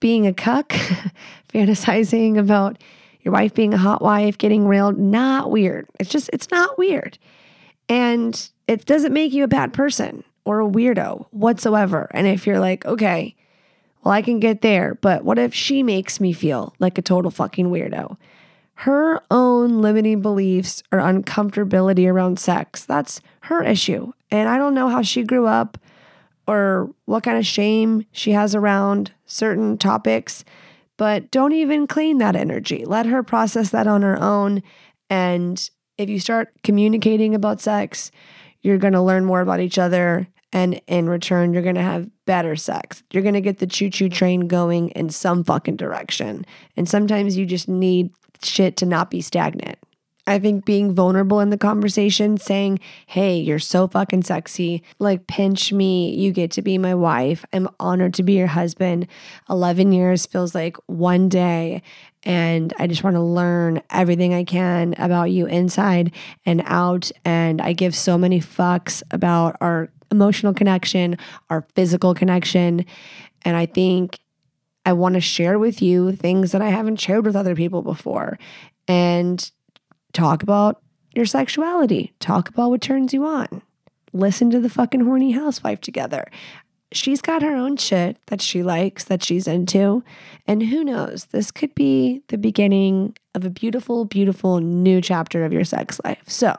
being 0.00 0.26
a 0.26 0.34
cuck, 0.34 0.68
fantasizing 1.54 2.36
about 2.36 2.78
your 3.20 3.32
wife 3.32 3.54
being 3.54 3.72
a 3.72 3.78
hot 3.78 4.02
wife, 4.02 4.36
getting 4.36 4.66
railed, 4.66 4.98
not 4.98 5.50
weird. 5.50 5.86
It's 5.98 6.10
just, 6.10 6.28
it's 6.32 6.50
not 6.50 6.76
weird. 6.76 7.18
And 7.88 8.50
it 8.66 8.84
doesn't 8.84 9.12
make 9.12 9.32
you 9.32 9.44
a 9.44 9.48
bad 9.48 9.72
person 9.72 10.24
or 10.44 10.60
a 10.60 10.68
weirdo 10.68 11.26
whatsoever. 11.30 12.10
And 12.12 12.26
if 12.26 12.46
you're 12.46 12.58
like, 12.58 12.84
okay, 12.84 13.36
well, 14.02 14.12
I 14.12 14.22
can 14.22 14.40
get 14.40 14.62
there, 14.62 14.96
but 14.96 15.24
what 15.24 15.38
if 15.38 15.54
she 15.54 15.82
makes 15.82 16.20
me 16.20 16.32
feel 16.32 16.74
like 16.78 16.98
a 16.98 17.02
total 17.02 17.30
fucking 17.30 17.70
weirdo? 17.70 18.16
Her 18.74 19.22
own 19.30 19.80
limiting 19.80 20.22
beliefs 20.22 20.82
or 20.90 20.98
uncomfortability 20.98 22.10
around 22.10 22.40
sex, 22.40 22.84
that's 22.84 23.20
her 23.42 23.62
issue. 23.62 24.12
And 24.30 24.48
I 24.48 24.58
don't 24.58 24.74
know 24.74 24.88
how 24.88 25.02
she 25.02 25.22
grew 25.22 25.46
up 25.46 25.78
or 26.48 26.90
what 27.04 27.22
kind 27.22 27.38
of 27.38 27.46
shame 27.46 28.06
she 28.10 28.32
has 28.32 28.54
around 28.54 29.12
certain 29.24 29.78
topics, 29.78 30.44
but 30.96 31.30
don't 31.30 31.52
even 31.52 31.86
claim 31.86 32.18
that 32.18 32.34
energy. 32.34 32.84
Let 32.84 33.06
her 33.06 33.22
process 33.22 33.70
that 33.70 33.86
on 33.86 34.02
her 34.02 34.20
own. 34.20 34.64
And 35.08 35.70
if 35.96 36.10
you 36.10 36.18
start 36.18 36.52
communicating 36.64 37.36
about 37.36 37.60
sex, 37.60 38.10
you're 38.62 38.78
going 38.78 38.94
to 38.94 39.02
learn 39.02 39.24
more 39.24 39.40
about 39.40 39.60
each 39.60 39.78
other 39.78 40.26
and 40.52 40.80
in 40.86 41.08
return, 41.08 41.52
you're 41.52 41.62
going 41.62 41.76
to 41.76 41.82
have 41.82 42.10
better 42.26 42.56
sex. 42.56 43.02
You're 43.10 43.22
going 43.22 43.34
to 43.34 43.40
get 43.40 43.58
the 43.58 43.66
choo 43.66 43.90
choo 43.90 44.08
train 44.08 44.48
going 44.48 44.90
in 44.90 45.10
some 45.10 45.44
fucking 45.44 45.76
direction. 45.76 46.44
And 46.76 46.88
sometimes 46.88 47.36
you 47.36 47.46
just 47.46 47.68
need 47.68 48.10
shit 48.42 48.76
to 48.78 48.86
not 48.86 49.10
be 49.10 49.20
stagnant. 49.20 49.78
I 50.24 50.38
think 50.38 50.64
being 50.64 50.94
vulnerable 50.94 51.40
in 51.40 51.50
the 51.50 51.58
conversation, 51.58 52.36
saying, 52.36 52.78
Hey, 53.06 53.38
you're 53.38 53.58
so 53.58 53.88
fucking 53.88 54.22
sexy. 54.22 54.84
Like, 55.00 55.26
pinch 55.26 55.72
me. 55.72 56.14
You 56.14 56.30
get 56.32 56.52
to 56.52 56.62
be 56.62 56.78
my 56.78 56.94
wife. 56.94 57.44
I'm 57.52 57.68
honored 57.80 58.14
to 58.14 58.22
be 58.22 58.34
your 58.34 58.46
husband. 58.46 59.08
11 59.50 59.90
years 59.90 60.26
feels 60.26 60.54
like 60.54 60.76
one 60.86 61.28
day. 61.28 61.82
And 62.22 62.72
I 62.78 62.86
just 62.86 63.02
want 63.02 63.16
to 63.16 63.22
learn 63.22 63.82
everything 63.90 64.32
I 64.32 64.44
can 64.44 64.94
about 64.96 65.32
you 65.32 65.46
inside 65.46 66.14
and 66.46 66.62
out. 66.66 67.10
And 67.24 67.60
I 67.60 67.72
give 67.72 67.96
so 67.96 68.16
many 68.16 68.38
fucks 68.38 69.02
about 69.10 69.56
our 69.60 69.90
emotional 70.12 70.54
connection, 70.54 71.16
our 71.50 71.66
physical 71.74 72.14
connection. 72.14 72.84
And 73.44 73.56
I 73.56 73.66
think 73.66 74.20
I 74.86 74.92
want 74.92 75.14
to 75.14 75.20
share 75.20 75.58
with 75.58 75.82
you 75.82 76.12
things 76.12 76.52
that 76.52 76.62
I 76.62 76.68
haven't 76.68 77.00
shared 77.00 77.24
with 77.26 77.34
other 77.34 77.56
people 77.56 77.82
before 77.82 78.38
and 78.86 79.50
talk 80.12 80.42
about 80.42 80.80
your 81.14 81.26
sexuality, 81.26 82.12
talk 82.20 82.48
about 82.48 82.70
what 82.70 82.80
turns 82.80 83.12
you 83.12 83.24
on. 83.24 83.62
Listen 84.12 84.50
to 84.50 84.60
the 84.60 84.68
fucking 84.68 85.00
horny 85.00 85.32
housewife 85.32 85.80
together. 85.80 86.30
She's 86.92 87.22
got 87.22 87.42
her 87.42 87.54
own 87.54 87.78
shit 87.78 88.18
that 88.26 88.42
she 88.42 88.62
likes, 88.62 89.04
that 89.04 89.22
she's 89.22 89.48
into. 89.48 90.04
And 90.46 90.64
who 90.64 90.84
knows, 90.84 91.26
this 91.26 91.50
could 91.50 91.74
be 91.74 92.22
the 92.28 92.36
beginning 92.36 93.16
of 93.34 93.44
a 93.46 93.50
beautiful, 93.50 94.04
beautiful 94.04 94.60
new 94.60 95.00
chapter 95.00 95.44
of 95.44 95.52
your 95.52 95.64
sex 95.64 96.00
life. 96.04 96.22
So, 96.26 96.54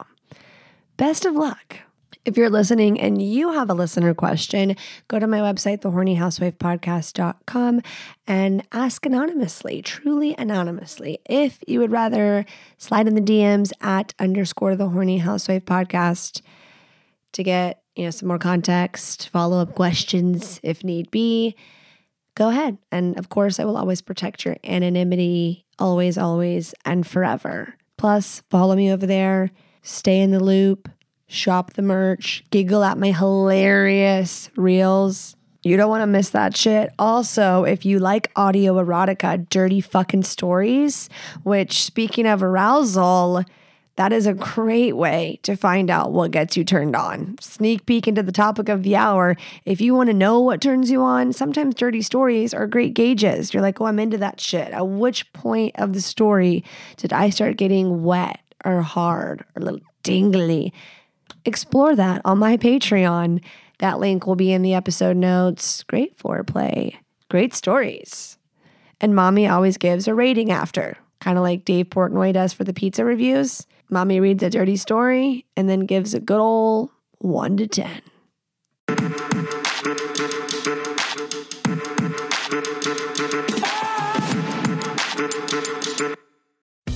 best 0.97 1.25
of 1.25 1.35
luck. 1.35 1.77
If 2.25 2.38
you're 2.38 2.49
listening 2.49 3.01
and 3.01 3.21
you 3.21 3.51
have 3.51 3.69
a 3.69 3.73
listener 3.73 4.13
question, 4.13 4.77
go 5.09 5.19
to 5.19 5.27
my 5.27 5.39
website, 5.39 5.81
thehornyhousewifepodcast.com, 5.81 7.81
and 8.25 8.63
ask 8.71 9.05
anonymously, 9.05 9.81
truly 9.81 10.33
anonymously. 10.38 11.19
If 11.25 11.59
you 11.67 11.81
would 11.81 11.91
rather 11.91 12.45
slide 12.77 13.09
in 13.09 13.15
the 13.15 13.21
DMs 13.21 13.73
at 13.81 14.13
underscore 14.19 14.77
the 14.77 14.88
horny 14.88 15.17
housewife 15.17 15.65
podcast 15.65 16.41
to 17.33 17.43
get 17.43 17.83
you 17.93 18.05
know 18.05 18.12
some 18.12 18.29
more 18.29 18.39
context, 18.39 19.27
follow 19.27 19.59
up 19.59 19.75
questions 19.75 20.62
if 20.63 20.81
need 20.81 21.12
be, 21.12 21.57
go 22.36 22.47
ahead. 22.47 22.77
And 22.89 23.19
of 23.19 23.27
course, 23.27 23.59
I 23.59 23.65
will 23.65 23.75
always 23.75 24.01
protect 24.01 24.45
your 24.45 24.55
anonymity, 24.63 25.65
always, 25.77 26.17
always, 26.17 26.73
and 26.86 27.05
forever. 27.05 27.75
Plus, 27.97 28.43
follow 28.49 28.77
me 28.77 28.93
over 28.93 29.05
there, 29.05 29.51
stay 29.81 30.21
in 30.21 30.31
the 30.31 30.41
loop 30.41 30.88
shop 31.27 31.73
the 31.73 31.81
merch, 31.81 32.43
giggle 32.51 32.83
at 32.83 32.97
my 32.97 33.12
hilarious 33.12 34.49
reels. 34.55 35.36
You 35.63 35.77
don't 35.77 35.89
want 35.89 36.01
to 36.01 36.07
miss 36.07 36.29
that 36.31 36.57
shit. 36.57 36.91
Also, 36.99 37.63
if 37.63 37.86
you 37.86 37.99
like 37.99 38.31
audio 38.36 38.75
erotica, 38.83 39.47
dirty 39.49 39.79
fucking 39.79 40.23
stories, 40.23 41.09
which 41.43 41.83
speaking 41.83 42.27
of 42.27 42.43
arousal, 42.43 43.45
that 43.95 44.12
is 44.12 44.25
a 44.25 44.33
great 44.33 44.97
way 44.97 45.39
to 45.43 45.55
find 45.55 45.89
out 45.89 46.12
what 46.12 46.31
gets 46.31 46.57
you 46.57 46.63
turned 46.63 46.95
on. 46.95 47.38
Sneak 47.39 47.86
peek 47.86 48.07
into 48.07 48.23
the 48.23 48.31
topic 48.31 48.67
of 48.67 48.83
the 48.83 48.95
hour. 48.95 49.38
If 49.65 49.81
you 49.81 49.93
want 49.93 50.07
to 50.07 50.15
know 50.15 50.39
what 50.39 50.62
turns 50.62 50.89
you 50.89 51.01
on, 51.01 51.31
sometimes 51.31 51.75
dirty 51.75 52.01
stories 52.01 52.53
are 52.53 52.65
great 52.65 52.93
gauges. 52.95 53.53
You're 53.53 53.62
like, 53.62 53.79
oh, 53.79 53.86
I'm 53.86 53.99
into 53.99 54.17
that 54.17 54.41
shit. 54.41 54.69
At 54.73 54.88
which 54.88 55.31
point 55.31 55.75
of 55.77 55.93
the 55.93 56.01
story 56.01 56.63
did 56.97 57.13
I 57.13 57.30
start 57.30 57.57
getting 57.57 58.03
wet 58.03 58.39
or 58.65 58.82
hard 58.82 59.41
or 59.55 59.61
a 59.61 59.65
little 59.65 59.82
dingly? 60.01 60.74
Explore 61.45 61.95
that 61.95 62.21
on 62.25 62.39
my 62.39 62.57
Patreon. 62.57 63.41
That 63.79 63.99
link 63.99 64.25
will 64.25 64.35
be 64.35 64.51
in 64.51 64.61
the 64.61 64.73
episode 64.73 65.17
notes. 65.17 65.83
Great 65.83 66.17
foreplay, 66.17 66.95
great 67.29 67.53
stories. 67.53 68.37
And 69.01 69.15
mommy 69.15 69.47
always 69.47 69.77
gives 69.77 70.07
a 70.07 70.15
rating 70.15 70.51
after, 70.51 70.97
kind 71.19 71.37
of 71.37 71.43
like 71.43 71.65
Dave 71.65 71.87
Portnoy 71.89 72.33
does 72.33 72.53
for 72.53 72.63
the 72.63 72.73
pizza 72.73 73.03
reviews. 73.03 73.67
Mommy 73.89 74.19
reads 74.19 74.43
a 74.43 74.49
dirty 74.49 74.77
story 74.77 75.45
and 75.57 75.69
then 75.69 75.81
gives 75.81 76.13
a 76.13 76.19
good 76.19 76.39
old 76.39 76.89
1 77.19 77.57
to 77.57 77.67
10. 77.67 78.01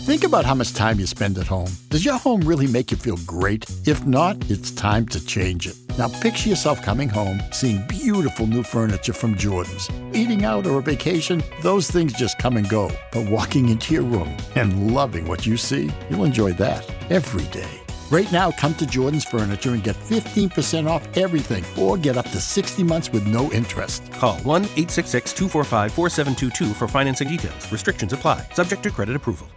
Think 0.07 0.23
about 0.23 0.45
how 0.45 0.55
much 0.55 0.73
time 0.73 1.01
you 1.01 1.05
spend 1.05 1.37
at 1.37 1.47
home. 1.47 1.69
Does 1.89 2.05
your 2.05 2.17
home 2.17 2.39
really 2.39 2.65
make 2.65 2.91
you 2.91 2.97
feel 2.97 3.17
great? 3.27 3.65
If 3.85 4.05
not, 4.05 4.37
it's 4.49 4.71
time 4.71 5.05
to 5.07 5.19
change 5.25 5.67
it. 5.67 5.75
Now 5.97 6.07
picture 6.07 6.47
yourself 6.47 6.81
coming 6.81 7.09
home, 7.09 7.41
seeing 7.51 7.85
beautiful 7.89 8.47
new 8.47 8.63
furniture 8.63 9.11
from 9.11 9.35
Jordan's. 9.35 9.89
Eating 10.13 10.45
out 10.45 10.65
or 10.65 10.79
a 10.79 10.81
vacation, 10.81 11.43
those 11.61 11.91
things 11.91 12.13
just 12.13 12.37
come 12.37 12.55
and 12.55 12.69
go. 12.69 12.89
But 13.11 13.29
walking 13.29 13.67
into 13.67 13.95
your 13.95 14.03
room 14.03 14.33
and 14.55 14.93
loving 14.93 15.27
what 15.27 15.45
you 15.45 15.57
see, 15.57 15.91
you'll 16.09 16.23
enjoy 16.23 16.53
that 16.53 16.89
every 17.09 17.43
day. 17.51 17.81
Right 18.09 18.31
now, 18.31 18.51
come 18.51 18.75
to 18.75 18.85
Jordan's 18.85 19.25
Furniture 19.25 19.73
and 19.73 19.83
get 19.83 19.97
15% 19.97 20.89
off 20.89 21.05
everything 21.17 21.65
or 21.77 21.97
get 21.97 22.15
up 22.15 22.29
to 22.29 22.39
60 22.39 22.81
months 22.81 23.11
with 23.11 23.27
no 23.27 23.51
interest. 23.51 24.09
Call 24.13 24.37
1 24.37 24.63
866 24.63 25.33
245 25.33 25.91
4722 25.91 26.73
for 26.75 26.87
financing 26.87 27.27
details. 27.27 27.69
Restrictions 27.73 28.13
apply, 28.13 28.47
subject 28.53 28.83
to 28.83 28.89
credit 28.89 29.17
approval. 29.17 29.49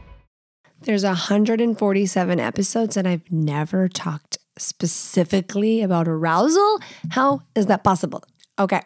There's 0.82 1.04
147 1.04 2.40
episodes 2.40 2.96
and 2.96 3.06
I've 3.06 3.30
never 3.30 3.86
talked 3.86 4.38
specifically 4.56 5.82
about 5.82 6.08
arousal. 6.08 6.80
How 7.10 7.42
is 7.54 7.66
that 7.66 7.84
possible? 7.84 8.24
Okay, 8.58 8.80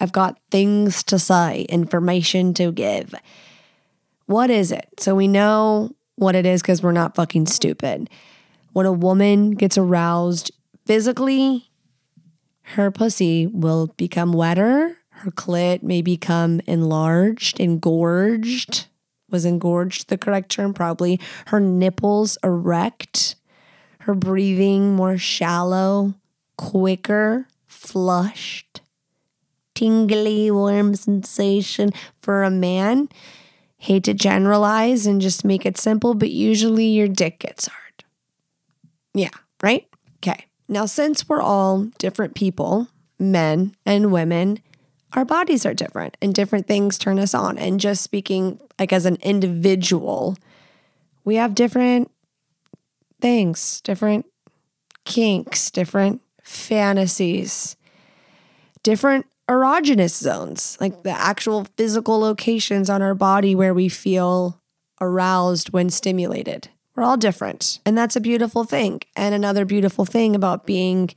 I've 0.00 0.12
got 0.12 0.38
things 0.50 1.02
to 1.04 1.18
say, 1.18 1.62
information 1.68 2.54
to 2.54 2.72
give. 2.72 3.14
What 4.26 4.48
is 4.48 4.72
it? 4.72 4.88
So 4.98 5.14
we 5.14 5.28
know 5.28 5.94
what 6.16 6.34
it 6.34 6.46
is 6.46 6.62
because 6.62 6.82
we're 6.82 6.92
not 6.92 7.14
fucking 7.14 7.46
stupid. 7.46 8.08
When 8.72 8.86
a 8.86 8.92
woman 8.92 9.50
gets 9.50 9.76
aroused 9.76 10.50
physically, 10.86 11.70
her 12.62 12.90
pussy 12.90 13.46
will 13.46 13.88
become 13.98 14.32
wetter. 14.32 14.96
Her 15.10 15.30
clit 15.30 15.82
may 15.82 16.00
become 16.00 16.60
enlarged, 16.66 17.60
engorged. 17.60 18.86
Was 19.30 19.44
engorged 19.44 20.08
the 20.08 20.18
correct 20.18 20.50
term? 20.50 20.74
Probably. 20.74 21.20
Her 21.46 21.60
nipples 21.60 22.38
erect. 22.44 23.36
Her 24.00 24.14
breathing 24.14 24.94
more 24.94 25.16
shallow, 25.16 26.14
quicker, 26.56 27.48
flushed. 27.66 28.80
Tingly, 29.74 30.50
warm 30.50 30.94
sensation 30.94 31.90
for 32.20 32.42
a 32.42 32.50
man. 32.50 33.08
Hate 33.78 34.04
to 34.04 34.14
generalize 34.14 35.06
and 35.06 35.20
just 35.20 35.44
make 35.44 35.66
it 35.66 35.76
simple, 35.76 36.14
but 36.14 36.30
usually 36.30 36.86
your 36.86 37.08
dick 37.08 37.40
gets 37.40 37.66
hard. 37.66 38.04
Yeah, 39.14 39.30
right? 39.62 39.86
Okay. 40.16 40.46
Now, 40.68 40.86
since 40.86 41.28
we're 41.28 41.42
all 41.42 41.88
different 41.98 42.34
people, 42.34 42.88
men 43.18 43.74
and 43.84 44.12
women, 44.12 44.58
our 45.14 45.24
bodies 45.24 45.64
are 45.64 45.74
different 45.74 46.16
and 46.20 46.34
different 46.34 46.66
things 46.66 46.98
turn 46.98 47.18
us 47.18 47.34
on. 47.34 47.56
And 47.56 47.80
just 47.80 48.02
speaking 48.02 48.60
like 48.78 48.92
as 48.92 49.06
an 49.06 49.16
individual, 49.22 50.36
we 51.24 51.36
have 51.36 51.54
different 51.54 52.10
things, 53.20 53.80
different 53.80 54.26
kinks, 55.04 55.70
different 55.70 56.20
fantasies, 56.42 57.76
different 58.82 59.26
erogenous 59.48 60.16
zones, 60.16 60.76
like 60.80 61.02
the 61.02 61.10
actual 61.10 61.66
physical 61.76 62.18
locations 62.18 62.90
on 62.90 63.02
our 63.02 63.14
body 63.14 63.54
where 63.54 63.74
we 63.74 63.88
feel 63.88 64.60
aroused 65.00 65.72
when 65.72 65.90
stimulated. 65.90 66.68
We're 66.94 67.02
all 67.02 67.16
different. 67.16 67.80
And 67.84 67.98
that's 67.98 68.16
a 68.16 68.20
beautiful 68.20 68.64
thing. 68.64 69.00
And 69.16 69.34
another 69.34 69.64
beautiful 69.64 70.04
thing 70.04 70.34
about 70.34 70.66
being 70.66 71.10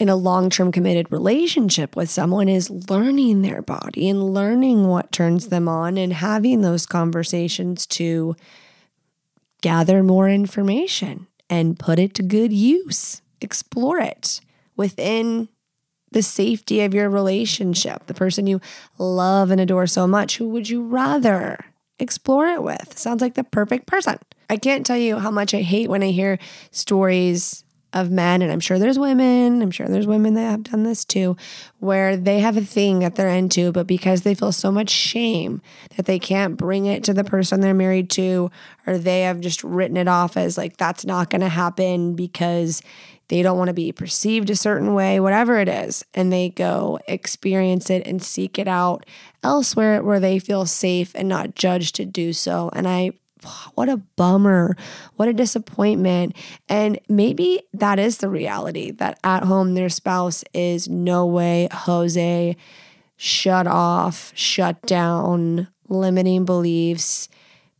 in 0.00 0.08
a 0.08 0.16
long 0.16 0.48
term 0.48 0.72
committed 0.72 1.12
relationship 1.12 1.94
with 1.94 2.08
someone 2.08 2.48
is 2.48 2.70
learning 2.88 3.42
their 3.42 3.60
body 3.60 4.08
and 4.08 4.32
learning 4.32 4.88
what 4.88 5.12
turns 5.12 5.48
them 5.48 5.68
on 5.68 5.98
and 5.98 6.14
having 6.14 6.62
those 6.62 6.86
conversations 6.86 7.86
to 7.86 8.34
gather 9.60 10.02
more 10.02 10.28
information 10.28 11.26
and 11.50 11.78
put 11.78 11.98
it 11.98 12.14
to 12.14 12.22
good 12.22 12.50
use. 12.50 13.20
Explore 13.42 13.98
it 13.98 14.40
within 14.74 15.48
the 16.12 16.22
safety 16.22 16.80
of 16.80 16.94
your 16.94 17.10
relationship, 17.10 18.06
the 18.06 18.14
person 18.14 18.46
you 18.46 18.60
love 18.96 19.50
and 19.50 19.60
adore 19.60 19.86
so 19.86 20.06
much. 20.06 20.38
Who 20.38 20.48
would 20.48 20.70
you 20.70 20.82
rather 20.82 21.66
explore 21.98 22.48
it 22.48 22.62
with? 22.62 22.98
Sounds 22.98 23.20
like 23.20 23.34
the 23.34 23.44
perfect 23.44 23.86
person. 23.86 24.18
I 24.48 24.56
can't 24.56 24.86
tell 24.86 24.96
you 24.96 25.18
how 25.18 25.30
much 25.30 25.52
I 25.52 25.60
hate 25.60 25.90
when 25.90 26.02
I 26.02 26.10
hear 26.10 26.38
stories 26.70 27.64
of 27.92 28.10
men, 28.10 28.42
and 28.42 28.52
I'm 28.52 28.60
sure 28.60 28.78
there's 28.78 28.98
women, 28.98 29.62
I'm 29.62 29.70
sure 29.70 29.88
there's 29.88 30.06
women 30.06 30.34
that 30.34 30.50
have 30.50 30.62
done 30.64 30.84
this 30.84 31.04
too, 31.04 31.36
where 31.78 32.16
they 32.16 32.38
have 32.38 32.56
a 32.56 32.60
thing 32.60 33.00
that 33.00 33.16
they're 33.16 33.28
into, 33.28 33.72
but 33.72 33.86
because 33.86 34.22
they 34.22 34.34
feel 34.34 34.52
so 34.52 34.70
much 34.70 34.90
shame 34.90 35.60
that 35.96 36.06
they 36.06 36.18
can't 36.18 36.56
bring 36.56 36.86
it 36.86 37.02
to 37.04 37.12
the 37.12 37.24
person 37.24 37.60
they're 37.60 37.74
married 37.74 38.08
to, 38.10 38.50
or 38.86 38.98
they 38.98 39.22
have 39.22 39.40
just 39.40 39.64
written 39.64 39.96
it 39.96 40.08
off 40.08 40.36
as 40.36 40.56
like 40.56 40.76
that's 40.76 41.04
not 41.04 41.30
to 41.30 41.48
happen 41.48 42.14
because 42.14 42.82
they 43.28 43.42
don't 43.42 43.58
want 43.58 43.68
to 43.68 43.74
be 43.74 43.92
perceived 43.92 44.50
a 44.50 44.56
certain 44.56 44.92
way, 44.92 45.20
whatever 45.20 45.58
it 45.58 45.68
is, 45.68 46.04
and 46.14 46.32
they 46.32 46.50
go 46.50 46.98
experience 47.06 47.88
it 47.88 48.06
and 48.06 48.22
seek 48.22 48.58
it 48.58 48.66
out 48.66 49.06
elsewhere 49.42 50.02
where 50.02 50.20
they 50.20 50.38
feel 50.38 50.66
safe 50.66 51.12
and 51.14 51.28
not 51.28 51.54
judged 51.54 51.94
to 51.94 52.04
do 52.04 52.32
so. 52.32 52.70
And 52.72 52.88
I 52.88 53.12
what 53.74 53.88
a 53.88 53.96
bummer. 53.96 54.76
What 55.16 55.28
a 55.28 55.32
disappointment. 55.32 56.36
And 56.68 56.98
maybe 57.08 57.62
that 57.72 57.98
is 57.98 58.18
the 58.18 58.28
reality 58.28 58.90
that 58.92 59.18
at 59.24 59.44
home 59.44 59.74
their 59.74 59.88
spouse 59.88 60.44
is 60.52 60.88
no 60.88 61.26
way 61.26 61.68
Jose, 61.72 62.56
shut 63.16 63.66
off, 63.66 64.32
shut 64.34 64.80
down, 64.82 65.68
limiting 65.88 66.44
beliefs. 66.44 67.28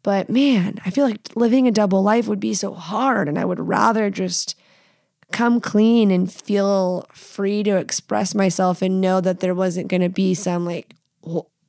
But 0.03 0.31
man, 0.31 0.79
I 0.85 0.91
feel 0.91 1.07
like 1.07 1.29
living 1.35 1.69
a 1.69 1.73
double 1.73 2.03
life 2.03 2.27
would 2.27 2.41
be 2.41 2.55
so 2.55 2.75
hard. 2.75 3.29
And 3.29 3.39
I 3.39 3.45
would 3.45 3.61
rather 3.61 4.11
just 4.11 4.57
come 5.31 5.61
clean 5.61 6.11
and 6.11 6.33
feel 6.33 7.07
free 7.13 7.63
to 7.63 7.77
express 7.77 8.35
myself 8.35 8.83
and 8.83 9.01
know 9.01 9.21
that 9.21 9.41
there 9.41 9.55
wasn't 9.55 9.89
going 9.89 10.01
to 10.01 10.09
be 10.09 10.35
some 10.35 10.65
like 10.65 10.95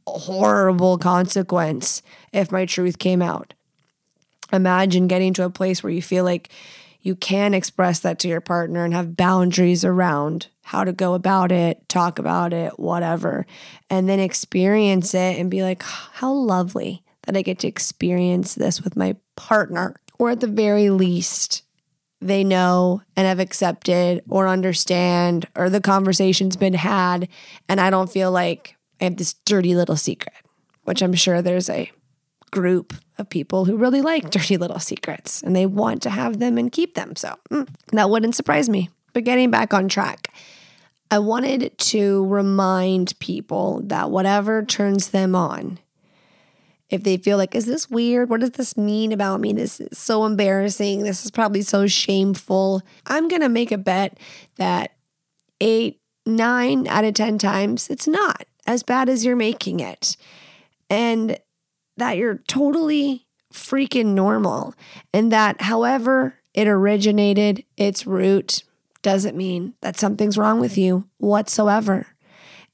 horrible 0.08 0.98
consequence 0.98 2.02
if 2.34 2.52
my 2.52 2.66
truth 2.66 2.98
came 2.98 3.22
out 3.22 3.54
imagine 4.52 5.08
getting 5.08 5.34
to 5.34 5.46
a 5.46 5.50
place 5.50 5.84
where 5.84 5.94
you 5.94 6.02
feel 6.02 6.24
like 6.24 6.50
you 7.02 7.16
can 7.16 7.54
express 7.54 8.00
that 8.02 8.20
to 8.20 8.28
your 8.28 8.42
partner 8.42 8.86
and 8.86 8.94
have 8.94 9.18
boundaries 9.18 9.84
around 9.84 10.48
how 10.64 10.84
to 10.84 10.94
go 10.94 11.14
about 11.16 11.52
it, 11.52 11.88
talk 11.90 12.20
about 12.20 12.54
it, 12.54 12.78
whatever, 12.78 13.46
and 13.90 14.08
then 14.08 14.20
experience 14.20 15.14
it 15.14 15.40
and 15.40 15.50
be 15.50 15.64
like, 15.64 15.82
how 15.82 16.32
lovely 16.32 17.04
that 17.24 17.36
I 17.36 17.42
get 17.42 17.60
to 17.60 17.68
experience 17.68 18.56
this 18.56 18.82
with 18.82 18.96
my 18.96 19.16
partner. 19.36 19.96
Or 20.20 20.30
at 20.30 20.40
the 20.40 20.48
very 20.48 20.92
least, 20.92 21.64
they 22.20 22.44
know 22.44 23.02
and 23.16 23.26
have 23.26 23.40
accepted 23.40 24.24
or 24.30 24.48
understand, 24.48 25.48
or 25.56 25.70
the 25.70 25.82
conversation's 25.82 26.56
been 26.56 26.76
had, 26.76 27.28
and 27.68 27.82
I 27.82 27.90
don't 27.90 28.12
feel 28.12 28.32
like 28.32 28.76
I 29.00 29.06
have 29.06 29.18
this 29.18 29.34
dirty 29.34 29.74
little 29.76 29.96
secret, 29.98 30.36
which 30.84 31.02
I'm 31.02 31.16
sure 31.16 31.42
there's 31.42 31.70
a 31.70 31.92
group 32.52 32.94
of 33.18 33.30
people 33.30 33.66
who 33.66 33.78
really 33.78 34.02
like 34.02 34.30
dirty 34.30 34.58
little 34.58 34.80
secrets 34.80 35.42
and 35.42 35.56
they 35.56 35.66
want 35.66 36.02
to 36.04 36.10
have 36.10 36.40
them 36.40 36.58
and 36.58 36.72
keep 36.72 36.96
them. 36.96 37.16
So 37.16 37.36
mm, 37.50 37.68
that 37.92 38.10
wouldn't 38.10 38.36
surprise 38.36 38.70
me. 38.70 38.90
But 39.14 39.24
getting 39.24 39.52
back 39.52 39.74
on 39.74 39.90
track, 39.90 40.30
I 41.10 41.20
wanted 41.20 41.78
to 41.78 42.26
remind 42.28 43.18
people 43.20 43.82
that 43.86 44.12
whatever 44.12 44.64
turns 44.64 45.10
them 45.10 45.36
on, 45.36 45.80
if 46.90 47.04
they 47.04 47.18
feel 47.18 47.38
like, 47.38 47.56
is 47.56 47.66
this 47.66 47.90
weird? 47.90 48.30
What 48.30 48.42
does 48.42 48.52
this 48.52 48.78
mean 48.78 49.12
about 49.12 49.40
me? 49.40 49.54
This 49.54 49.80
is 49.80 49.98
so 49.98 50.26
embarrassing. 50.26 51.04
This 51.04 51.24
is 51.24 51.32
probably 51.32 51.62
so 51.62 51.88
shameful. 51.88 52.82
I'm 53.08 53.28
going 53.28 53.42
to 53.42 53.50
make 53.50 53.72
a 53.72 53.78
bet 53.78 54.18
that 54.58 54.92
eight, 55.62 56.00
nine 56.26 56.88
out 56.88 57.06
of 57.06 57.14
10 57.14 57.38
times, 57.38 57.90
it's 57.90 58.08
not 58.08 58.46
as 58.68 58.84
bad 58.84 59.10
as 59.10 59.26
you're 59.26 59.36
making 59.38 59.80
it. 59.80 60.18
And 60.90 61.38
that 62.02 62.18
you're 62.18 62.40
totally 62.48 63.28
freaking 63.54 64.08
normal 64.08 64.74
and 65.14 65.32
that 65.32 65.62
however 65.62 66.40
it 66.54 66.68
originated, 66.68 67.64
its 67.78 68.08
root 68.08 68.64
doesn't 69.02 69.38
mean 69.38 69.76
that 69.82 70.00
something's 70.00 70.38
wrong 70.38 70.60
with 70.60 70.78
you 70.78 71.08
whatsoever. 71.18 72.08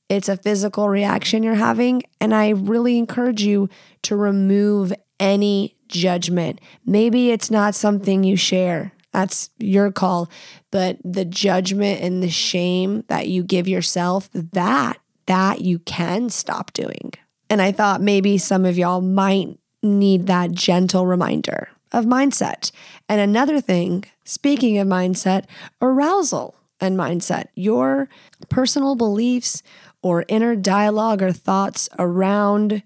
It's 0.09 0.29
a 0.29 0.37
physical 0.37 0.87
reaction 0.87 1.43
you're 1.43 1.55
having. 1.55 2.03
And 2.21 2.33
I 2.33 2.49
really 2.49 2.97
encourage 2.97 3.43
you 3.43 3.69
to 4.03 4.15
remove 4.15 4.93
any 5.19 5.75
judgment. 5.89 6.61
Maybe 6.85 7.31
it's 7.31 7.51
not 7.51 7.75
something 7.75 8.23
you 8.23 8.37
share. 8.37 8.93
That's 9.11 9.49
your 9.57 9.91
call. 9.91 10.29
But 10.71 10.99
the 11.03 11.25
judgment 11.25 12.01
and 12.01 12.23
the 12.23 12.29
shame 12.29 13.03
that 13.09 13.27
you 13.27 13.43
give 13.43 13.67
yourself, 13.67 14.29
that, 14.31 14.99
that 15.25 15.61
you 15.61 15.79
can 15.79 16.29
stop 16.29 16.71
doing. 16.71 17.13
And 17.49 17.61
I 17.61 17.71
thought 17.71 18.01
maybe 18.01 18.37
some 18.37 18.65
of 18.65 18.77
y'all 18.77 19.01
might 19.01 19.57
need 19.81 20.27
that 20.27 20.51
gentle 20.51 21.05
reminder 21.05 21.69
of 21.91 22.05
mindset. 22.05 22.71
And 23.07 23.21
another 23.21 23.61
thing, 23.61 24.05
speaking 24.25 24.77
of 24.77 24.87
mindset, 24.87 25.45
arousal. 25.81 26.55
and 26.79 26.97
mindset, 26.97 27.47
your 27.55 28.07
personal 28.49 28.95
beliefs 28.95 29.63
or 30.01 30.25
inner 30.27 30.55
dialogue 30.55 31.21
or 31.21 31.31
thoughts 31.31 31.89
around 31.97 32.83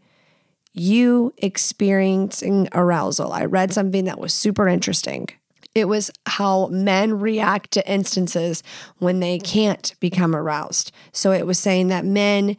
you 0.74 1.34
experiencing 1.38 2.70
arousal. 2.74 3.34
I 3.34 3.43
read 3.45 3.74
something 3.74 4.05
that 4.05 4.20
was 4.20 4.34
super 4.34 4.70
interesting. 4.70 5.28
It 5.76 5.86
was 5.86 6.12
how 6.26 6.68
men 6.68 7.20
react 7.20 7.72
to 7.72 7.91
instances 7.91 8.64
when 8.99 9.20
they 9.20 9.39
can't 9.39 9.93
become 9.99 10.36
aroused. 10.36 10.91
So 11.12 11.32
it 11.32 11.45
was 11.45 11.59
saying 11.59 11.88
that 11.89 12.05
men 12.05 12.55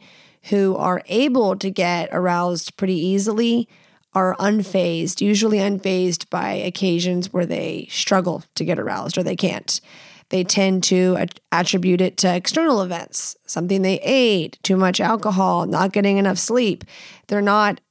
who 0.49 0.75
are 0.75 1.01
able 1.07 1.55
to 1.55 1.69
get 1.69 2.09
aroused 2.11 2.75
pretty 2.77 2.97
easily 2.97 3.67
are 4.13 4.35
unfazed, 4.39 5.21
usually 5.21 5.57
unfazed 5.57 6.29
by 6.29 6.51
occasions 6.51 7.33
where 7.33 7.45
they 7.45 7.87
struggle 7.89 8.43
to 8.55 8.65
get 8.65 8.77
aroused 8.79 9.17
or 9.17 9.23
they 9.23 9.35
can't. 9.35 9.81
They 10.29 10.43
tend 10.43 10.83
to 10.85 11.25
attribute 11.51 12.01
it 12.01 12.17
to 12.17 12.35
external 12.35 12.81
events, 12.81 13.35
something 13.45 13.81
they 13.81 13.99
ate, 14.01 14.57
too 14.63 14.77
much 14.77 14.99
alcohol, 14.99 15.65
not 15.65 15.93
getting 15.93 16.17
enough 16.17 16.37
sleep. 16.37 16.83
They're 17.27 17.41
not 17.41 17.81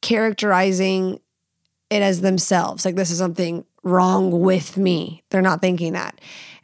characterizing 0.00 1.20
it 1.90 2.02
as 2.02 2.20
themselves, 2.20 2.84
like 2.84 2.96
this 2.96 3.10
is 3.10 3.18
something 3.18 3.64
wrong 3.82 4.40
with 4.40 4.76
me. 4.76 5.22
They're 5.30 5.40
not 5.40 5.60
thinking 5.60 5.94
that. 5.94 6.20